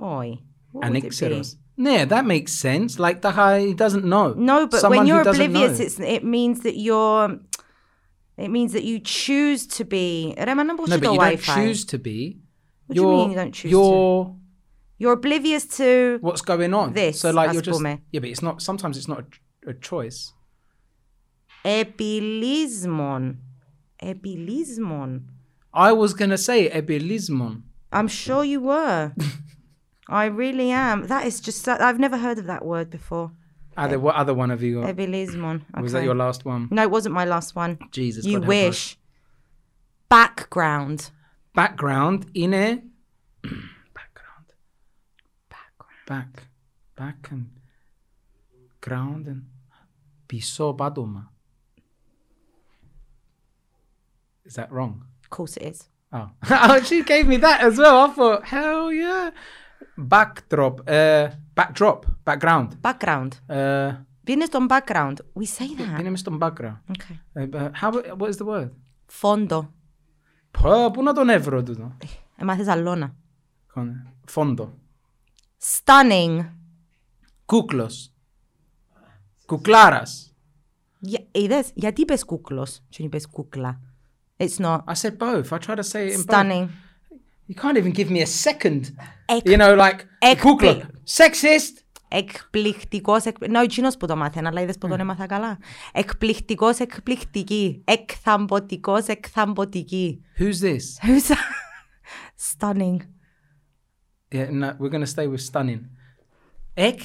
[0.00, 0.38] Oi.
[0.72, 0.84] What
[1.78, 1.92] would it be?
[1.94, 1.98] Anixeros.
[1.98, 2.98] Yeah, that makes sense.
[2.98, 4.32] Like the guy he doesn't know.
[4.34, 7.38] No, but Someone when you're oblivious, it means that you're.
[8.36, 10.34] It means that you choose to be.
[10.36, 12.40] No, but you don't choose to be.
[12.86, 13.70] What do you you're, mean you don't choose?
[13.70, 14.36] You're
[14.98, 16.18] You're oblivious to.
[16.20, 16.92] what's going on.
[16.92, 18.00] This, So like you're just aspume.
[18.12, 18.62] yeah, but it's not.
[18.62, 19.24] Sometimes it's not
[19.66, 20.32] a, a choice.
[21.64, 23.36] Epilismon.
[24.02, 25.22] Epilismon.
[25.72, 27.62] I was gonna say ebilismon.
[27.92, 29.12] I'm sure you were.
[30.08, 31.06] I really am.
[31.08, 31.66] That is just.
[31.68, 33.32] I've never heard of that word before.
[33.76, 34.96] Other what other one have you got?
[34.96, 35.62] Epilismon.
[35.74, 36.68] Or Was that your last one?
[36.70, 37.78] No, it wasn't my last one.
[37.90, 38.24] Jesus.
[38.24, 38.96] you God wish.
[40.08, 41.10] Background.
[41.54, 42.82] Background in a
[43.42, 44.46] background.
[46.06, 46.44] Back.
[46.96, 47.50] Back and
[48.80, 49.44] ground and
[50.28, 51.26] piso badoma.
[54.46, 55.04] Is that wrong?
[55.22, 55.88] Of course it is.
[56.12, 56.30] Oh.
[56.50, 58.08] oh, she gave me that as well.
[58.08, 59.30] I thought, hell yeah
[59.97, 62.67] Backdrop, uh, backdrop, background.
[62.81, 63.31] Background.
[63.49, 63.91] Uh,
[64.27, 65.15] Vienes on background.
[65.39, 65.97] We say that.
[65.97, 66.77] Bine on background.
[66.93, 67.15] Okay.
[67.35, 67.89] Uh, but how,
[68.19, 68.69] what is the word?
[69.21, 69.59] Fondo.
[70.51, 71.97] Πω, πού να τον έβρω τούτο.
[72.37, 73.15] Έμαθες αλώνα.
[73.73, 74.73] Κον- Φόντο.
[75.61, 76.49] Stunning.
[77.45, 78.13] Κούκλος.
[79.45, 80.35] Κουκλάρας.
[80.99, 83.79] Για, είδες, γιατί είπες κούκλος και είπες κούκλα.
[84.37, 84.79] It's not.
[84.87, 85.51] I said both.
[85.51, 86.25] I tried to say it in both.
[87.45, 87.45] Stunning.
[87.47, 88.81] You can't even give me a second.
[89.25, 90.81] Εκ, You know, like, Εκ- κούκλο.
[91.17, 91.75] Sexist.
[92.13, 93.35] Εκπληκτικός, εκ...
[93.39, 95.57] No, εκείνος που το μάθαινε, αλλά είδες που τον έμαθα καλά.
[95.93, 97.81] Εκπληκτικός, εκπληκτική.
[97.85, 100.21] Εκθαμποτικός, εκθαμποτική.
[100.39, 101.07] Who's this?
[101.07, 101.37] Who's that?
[102.51, 102.97] Stunning.
[104.33, 105.81] Yeah, no, we're going to stay with stunning.
[106.73, 106.99] Ek.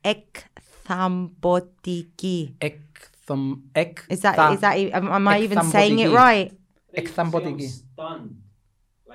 [0.00, 2.56] Εκθαμποτική.
[2.58, 3.62] Ektham.
[3.72, 4.04] Ek.
[4.08, 6.14] Is that, is that, am, am I even saying it Εκθαμποτική.
[6.14, 6.50] right?
[6.90, 7.68] Εκθαμποτική.
[7.96, 8.30] Stunned.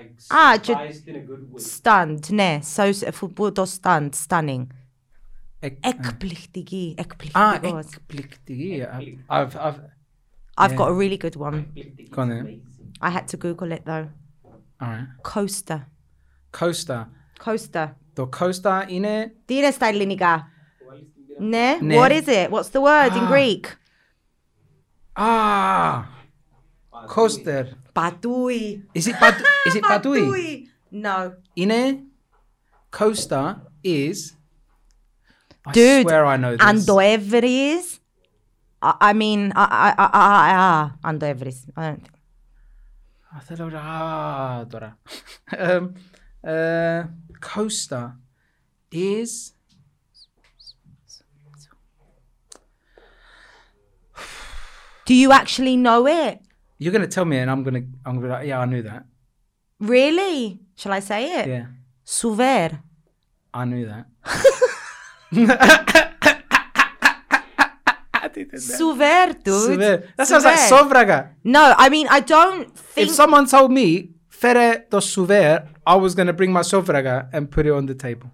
[0.02, 1.62] Like Ah, ju- surprised in a good way.
[1.62, 2.60] Stunned, ναι.
[2.76, 2.92] So,
[3.34, 4.68] που το stunned, stunning.
[5.60, 5.78] Ek.
[5.80, 7.86] Εκπληκτική, Ah, εκπληκτικός.
[7.96, 8.84] εκπληκτική.
[9.30, 9.76] I've, I've, I've
[10.60, 10.76] I've yeah.
[10.78, 11.66] got a really good one.
[12.16, 12.46] gone there.
[13.02, 14.08] I had to Google it though.
[14.82, 15.08] All right.
[15.34, 15.80] Coaster.
[16.60, 17.02] Coaster.
[17.46, 17.88] Coaster.
[18.14, 20.48] Το coaster είναι Τι είναι στα ελληνικά?
[21.40, 21.78] Ναι.
[21.82, 21.96] Ναι.
[22.00, 22.50] What is it?
[22.50, 23.30] What's the word in Ah.
[23.32, 23.66] Greek?
[25.20, 26.06] Ah,
[27.16, 27.64] coaster.
[27.94, 28.84] Πατούι.
[28.94, 29.34] Is it pad?
[29.68, 30.68] Is it padui?
[30.92, 31.32] No.
[31.54, 32.00] Είναι
[32.98, 34.34] coaster is.
[35.66, 36.66] I Dude, swear I know this.
[36.68, 38.00] Αν το έβρις,
[38.80, 40.52] I, I mean, I, I, I, I,
[40.84, 41.66] I, αν το έβρις.
[41.76, 42.16] I don't think.
[43.38, 44.98] I θέλω ah τώρα.
[45.58, 45.94] um,
[46.44, 47.04] uh,
[47.42, 48.12] coaster
[48.92, 49.54] is.
[55.06, 56.42] Do you actually know it?
[56.83, 59.05] You're gonna tell me, and I'm gonna I'm gonna be like, yeah, I knew that.
[59.79, 60.61] Really?
[60.77, 61.47] Shall I say it?
[61.49, 61.67] Yeah,
[62.05, 62.81] Souver.
[63.55, 64.07] I knew that.
[68.55, 69.79] Souver, dude.
[69.79, 70.07] Souver.
[70.17, 71.31] That sounds like sovraga.
[71.45, 73.09] No, I mean, I don't think.
[73.09, 77.67] If someone told me fere do souver, I was gonna bring my sovraga and put
[77.67, 78.31] it on the table.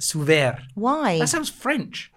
[0.00, 0.60] Souver.
[0.74, 1.18] Why?
[1.18, 2.12] That sounds French.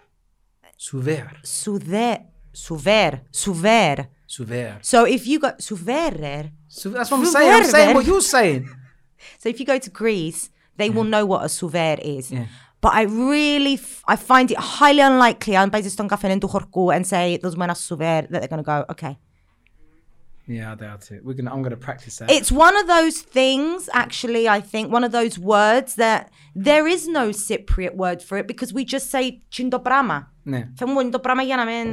[0.80, 1.30] Souver.
[1.44, 2.26] Souver.
[2.53, 3.22] Souver.
[3.32, 4.07] Souver.
[4.31, 4.78] Souver.
[4.82, 5.51] So if you go.
[5.68, 6.51] Souverer.
[6.68, 7.52] So that's what I'm saying.
[7.52, 8.09] I'm saying what Souver.
[8.09, 8.68] you're saying.
[9.39, 12.31] So if you go to Greece, they will know what a souver is.
[12.31, 12.47] Yeah.
[12.81, 16.90] But I really, f- I find it highly unlikely αν παίζεις στον καφέ του χορκού
[16.93, 19.16] and say δώσ' μου ένα souver that they're going to go, okay.
[20.48, 21.24] Yeah, I doubt it.
[21.24, 21.52] We're gonna.
[21.52, 22.31] I'm gonna practice that.
[22.31, 26.31] It's one of those things, actually, I think, one of those words that
[26.68, 30.18] there is no Cypriot word for it because we just say chindoprama.
[30.43, 30.68] Ναι.
[30.74, 31.89] Φεύγουμε το πράγμα για να μην...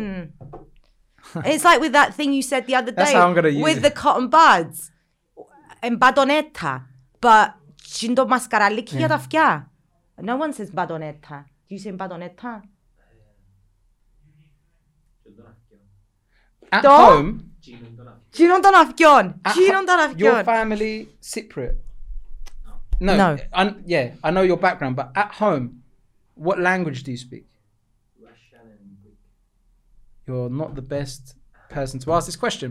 [1.52, 3.64] It's like with that thing you said the other day That's how I'm gonna use
[3.68, 3.84] with it.
[3.88, 4.78] the cotton buds.
[5.80, 6.90] Εμπατονέτα.
[7.20, 7.48] But
[7.84, 9.72] τσιντο μασκαραλίκι για τα αυτιά.
[10.22, 11.38] No one says badonetta.
[11.68, 12.62] Do you say badonetta?
[16.70, 17.36] At Το- home,
[18.32, 19.42] Τσινον των αυτιών.
[19.42, 20.44] at Τσινον των ho- your αυτιών.
[20.46, 21.76] family Cypriot.
[23.00, 23.16] No.
[23.18, 23.38] No.
[23.54, 25.66] I, yeah, I know your background, but at home,
[26.36, 27.46] what language do you speak?
[30.28, 31.22] you're not the best
[31.70, 32.70] person to ask this question.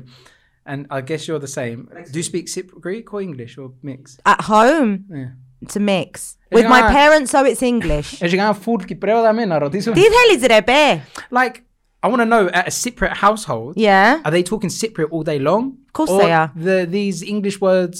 [0.64, 1.78] And I guess you're the same.
[2.12, 4.02] Do you speak Cypriot Greek or English or mix?
[4.34, 4.90] At home,
[5.20, 5.30] Yeah.
[5.74, 6.10] to mix.
[6.56, 6.92] With my Yeah.
[7.00, 8.08] parents, so it's English.
[8.22, 9.92] Έχει κανένα full Κυπρέο δαμέ να ρωτήσω.
[9.92, 11.02] Τι θέλεις ρε πέ.
[11.30, 11.54] Like,
[12.04, 14.20] I want to know at a Cypriot household, Yeah.
[14.24, 15.62] are they talking Cypriot all day long?
[15.86, 16.48] Of course or they are.
[16.66, 17.96] The, these English words,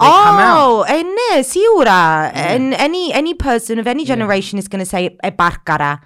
[0.00, 0.56] they come out.
[0.58, 2.30] Oh, ε, ναι, σίγουρα.
[2.34, 5.98] And any, any person of any generation is going to say ε μπάρκαρα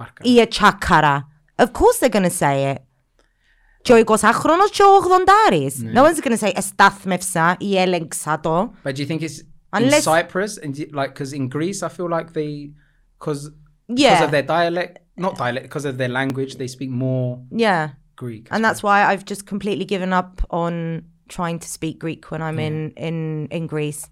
[0.00, 0.20] Barca.
[0.22, 1.28] ή ε τσάκαρα.
[1.58, 2.78] Of course they're going to say it.
[3.82, 5.72] Και ο 20χρονος και ο 80άρης.
[5.94, 8.72] No one's going to say εστάθμευσα ή έλεγξα το.
[8.84, 11.88] But do you think it's in Unless- Cyprus and do- like because in Greece I
[11.96, 12.52] feel like they
[13.18, 13.42] because
[13.88, 14.24] because Yeah.
[14.26, 17.28] of their dialect, not dialect, because of their language, they speak more
[17.66, 17.84] Yeah.
[18.22, 18.44] Greek.
[18.54, 20.32] And that's why I've just completely given up
[20.62, 20.72] on
[21.36, 22.76] trying to speak Greek when I'm in,
[23.08, 23.16] in,
[23.56, 24.02] in Greece.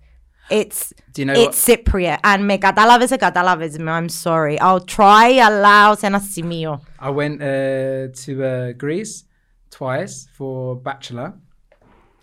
[0.50, 1.86] It's do you know it's what?
[1.86, 3.80] Cypriot and me Catalavez e Catalavez.
[3.88, 4.60] I'm sorry.
[4.60, 6.16] I'll try Alaus and
[7.00, 9.26] I went uh, to uh, Greece
[9.70, 11.34] twice for bachelor,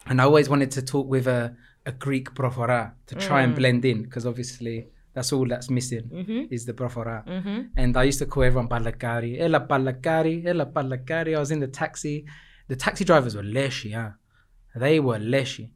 [0.06, 1.56] and I always wanted to talk with a,
[1.86, 3.44] a Greek profora to try mm.
[3.44, 6.54] and blend in because obviously that's all that's missing mm-hmm.
[6.54, 7.24] is the profora.
[7.26, 7.60] Mm-hmm.
[7.76, 11.36] And I used to call everyone palakari, Ella Balakari, Ella Balakari.
[11.36, 12.26] I was in the taxi.
[12.68, 14.10] The taxi drivers were leshy, huh?
[14.76, 15.72] They were leshy.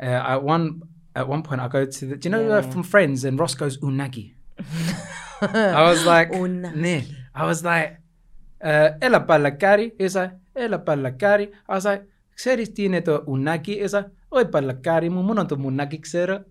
[0.00, 0.82] Uh, at one
[1.15, 2.15] at one point, I go to the.
[2.17, 3.23] Do you know uh, from Friends?
[3.25, 4.33] And Ross goes unagi.
[5.41, 6.75] I was like, Unagi.
[6.75, 7.01] "Nah."
[7.35, 7.97] I was like,
[8.63, 9.91] uh, Ella Balakari.
[9.99, 11.51] He's like, Ella Balakari.
[11.69, 12.03] I was like,
[12.35, 13.81] ξέρεις τι είναι το ουνάκι.
[13.83, 16.43] He's like, Όχι παλακάρι μου, μόνο το μουνάκι ξέρω.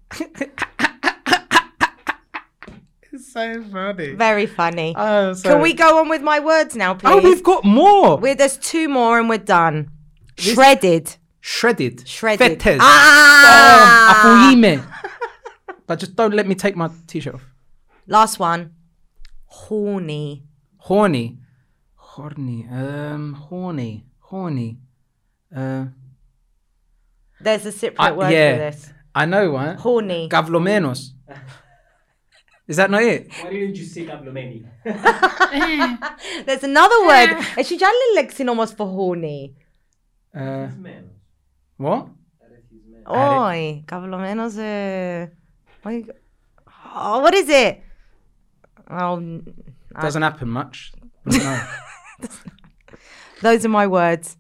[3.13, 4.15] It's so funny.
[4.17, 4.95] Very funny.
[4.97, 7.13] Oh, so- Can we go on with my words now, please?
[7.13, 8.19] Oh, we've got more.
[8.19, 9.89] We're, there's two more and we're done.
[10.39, 11.17] Shredded.
[11.41, 11.97] Shredded.
[12.07, 12.63] Shredded.
[12.63, 12.81] Fetters.
[12.83, 13.30] Ah!
[13.44, 14.14] Ah.
[14.14, 14.84] Afuyime.
[15.88, 17.46] but just don't let me take my t-shirt off.
[18.08, 18.74] Last one.
[19.46, 20.44] Horny.
[20.78, 21.38] Horny.
[21.96, 22.68] Horny.
[22.72, 24.06] Um, horny.
[24.20, 24.78] Horny.
[25.56, 25.86] Uh,
[27.40, 28.94] There's a separate I, word yeah, for this.
[29.14, 29.78] I know one.
[29.78, 30.30] Horny.
[30.30, 31.12] Gavlomenos.
[32.68, 33.30] Is that not it?
[33.42, 34.64] Why didn't you say gavlomeni?
[36.46, 37.36] There's another word.
[37.58, 39.56] It's actually, almost for horny.
[40.34, 40.70] Uh,
[41.76, 42.08] what?
[43.07, 43.83] Όχι.
[43.87, 44.57] Καυλωμένος...
[44.57, 45.33] ε,
[45.83, 46.05] όχι.
[46.99, 47.79] Oh, what is it?
[48.91, 49.43] Oh, n-
[50.01, 50.93] Doesn't happen much.
[51.25, 51.61] Wouldn't know.
[53.43, 54.37] those are my words.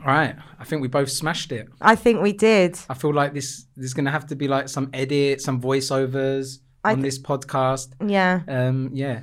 [0.00, 0.34] All right.
[0.58, 1.66] I think we both smashed it.
[1.80, 2.72] I think we did.
[2.90, 6.46] I feel like this there's gonna have to be like some edit, some voiceovers
[6.84, 7.88] I on th- this podcast.
[8.16, 8.34] Yeah.
[8.56, 9.20] Um, yeah.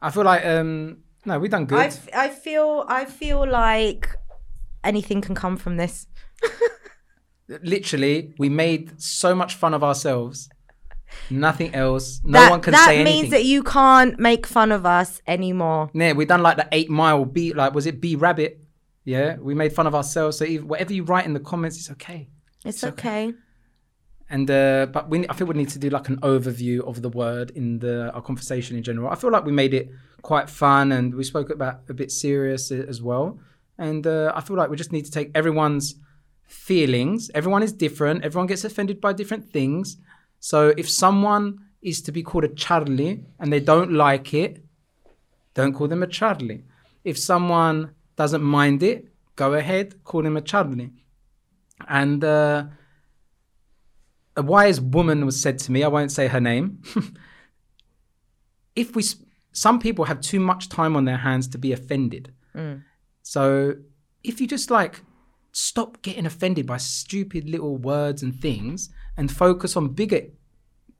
[0.00, 1.78] I feel like um, no, we done good.
[1.78, 4.04] I, f- I feel I feel like
[4.90, 6.06] anything can come from this.
[7.63, 10.49] Literally, we made so much fun of ourselves.
[11.29, 12.21] Nothing else.
[12.23, 13.03] No that one can say means anything.
[13.03, 15.89] that means that you can't make fun of us anymore.
[15.93, 17.55] Yeah, we done like the eight mile beat.
[17.55, 18.61] Like, was it B Rabbit?
[19.03, 20.37] Yeah, we made fun of ourselves.
[20.37, 22.29] So even, whatever you write in the comments, it's okay.
[22.63, 23.33] It's okay.
[24.29, 27.09] And uh, but we, I think we need to do like an overview of the
[27.09, 29.09] word in the our conversation in general.
[29.09, 29.89] I feel like we made it
[30.21, 33.39] quite fun, and we spoke about a bit serious as well.
[33.77, 35.95] And uh, I feel like we just need to take everyone's
[36.51, 37.31] feelings.
[37.33, 38.23] Everyone is different.
[38.23, 39.97] Everyone gets offended by different things.
[40.39, 44.63] So if someone is to be called a Charlie and they don't like it,
[45.53, 46.63] don't call them a Charlie.
[47.03, 50.91] If someone doesn't mind it, go ahead, call him a Charlie.
[51.87, 52.65] And uh,
[54.35, 56.83] a wise woman was said to me, I won't say her name.
[58.75, 59.03] if we,
[59.51, 62.33] some people have too much time on their hands to be offended.
[63.23, 63.75] So
[64.23, 65.01] if you just like
[65.51, 70.21] stop getting offended by stupid little words and things and focus on bigger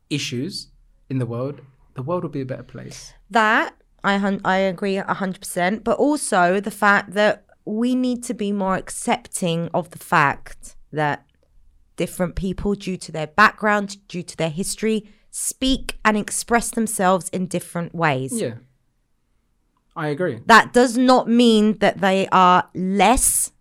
[0.09, 0.67] issues
[1.09, 1.61] in the world,
[1.93, 3.13] the world will be a better place.
[3.29, 8.51] That I I agree hundred percent, but also the fact that we need to be
[8.51, 11.25] more accepting of the fact that
[11.95, 17.45] different people, due to their background, due to their history, speak and express themselves in
[17.47, 18.33] different ways.
[18.33, 18.55] Yeah.
[19.95, 20.39] I agree.
[20.45, 23.51] That does not mean that they are less,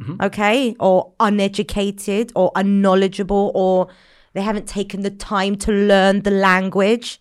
[0.00, 0.22] Mm-hmm.
[0.22, 3.88] okay, or uneducated or unknowledgeable or
[4.32, 7.20] they haven't taken the time to learn the language.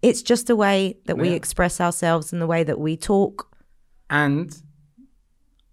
[0.00, 3.48] It's just a way that we express ourselves and the way that we talk.
[4.08, 4.62] and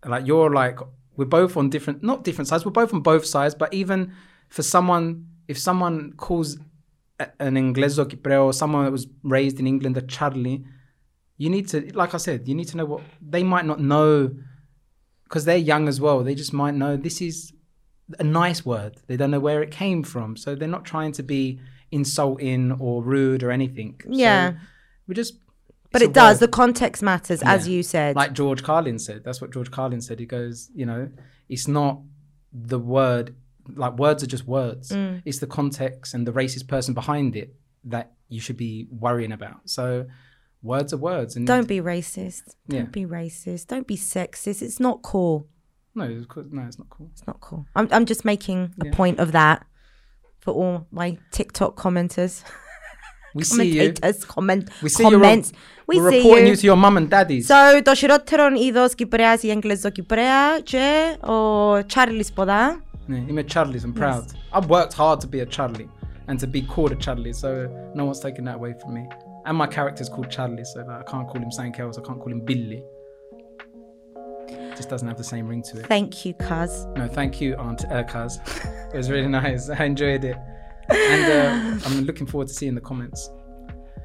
[0.05, 0.79] like you're like
[1.15, 4.13] we're both on different not different sides we're both on both sides but even
[4.49, 6.57] for someone if someone calls
[7.39, 8.05] an ingleso
[8.43, 10.63] or someone that was raised in england a charlie
[11.37, 14.29] you need to like i said you need to know what they might not know
[15.25, 17.51] because they're young as well they just might know this is
[18.19, 21.23] a nice word they don't know where it came from so they're not trying to
[21.23, 21.59] be
[21.91, 24.51] insulting or rude or anything Yeah.
[24.51, 24.57] so
[25.07, 25.33] we just
[25.91, 26.35] But it does.
[26.35, 26.47] word.
[26.47, 28.15] The context matters, as you said.
[28.15, 29.23] like George Carlin said.
[29.23, 30.19] That's what George Carlin said.
[30.19, 31.09] He goes, you know,
[31.47, 32.01] it's not
[32.51, 33.35] the word.
[33.83, 34.89] Like words are just words.
[34.91, 35.21] Mm.
[35.25, 39.61] It's the context and the racist person behind it that you should be worrying about.
[39.69, 40.07] So,
[40.64, 41.36] words are words.
[41.36, 42.44] And Don't be racist.
[42.68, 42.84] Don't Yeah.
[43.00, 43.62] be racist.
[43.72, 44.60] Don't be sexist.
[44.66, 45.46] It's not cool.
[45.94, 47.08] No, of course- no, it's not cool.
[47.14, 47.62] It's not cool.
[47.76, 48.92] I'm, I'm just making a Yeah.
[49.00, 49.58] point of that
[50.44, 52.34] for all my TikTok commenters,
[53.34, 53.92] We see you.
[53.92, 55.10] commentators, comment, We see you.
[55.18, 55.48] comments.
[55.88, 56.50] We We're see reporting you.
[56.52, 57.46] you to your mum and daddies.
[57.46, 61.36] So, το χειρότερο είδος Κυπρέας ή Έγγλες Κυπρέα και ο
[61.86, 62.82] Τσάρλις ποδά.
[63.08, 63.84] Yeah, I'm a Charlie's.
[63.84, 64.24] I'm proud.
[64.52, 65.88] I've worked hard to be a Charlie
[66.28, 67.50] and to be called a Charlie, so
[67.98, 69.02] no one's taking that away from me.
[69.45, 71.97] And my character's called Charlie, so like, I can't call him something else.
[71.97, 72.83] I can't call him Billy.
[74.75, 75.85] Just doesn't have the same ring to it.
[75.85, 76.85] Thank you, cuz.
[76.95, 78.39] No, thank you, Aunt uh, Kaz.
[78.93, 79.69] it was really nice.
[79.69, 80.35] I enjoyed it,
[80.89, 83.29] and uh, I'm looking forward to seeing the comments.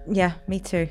[0.08, 0.88] Yeah, me too.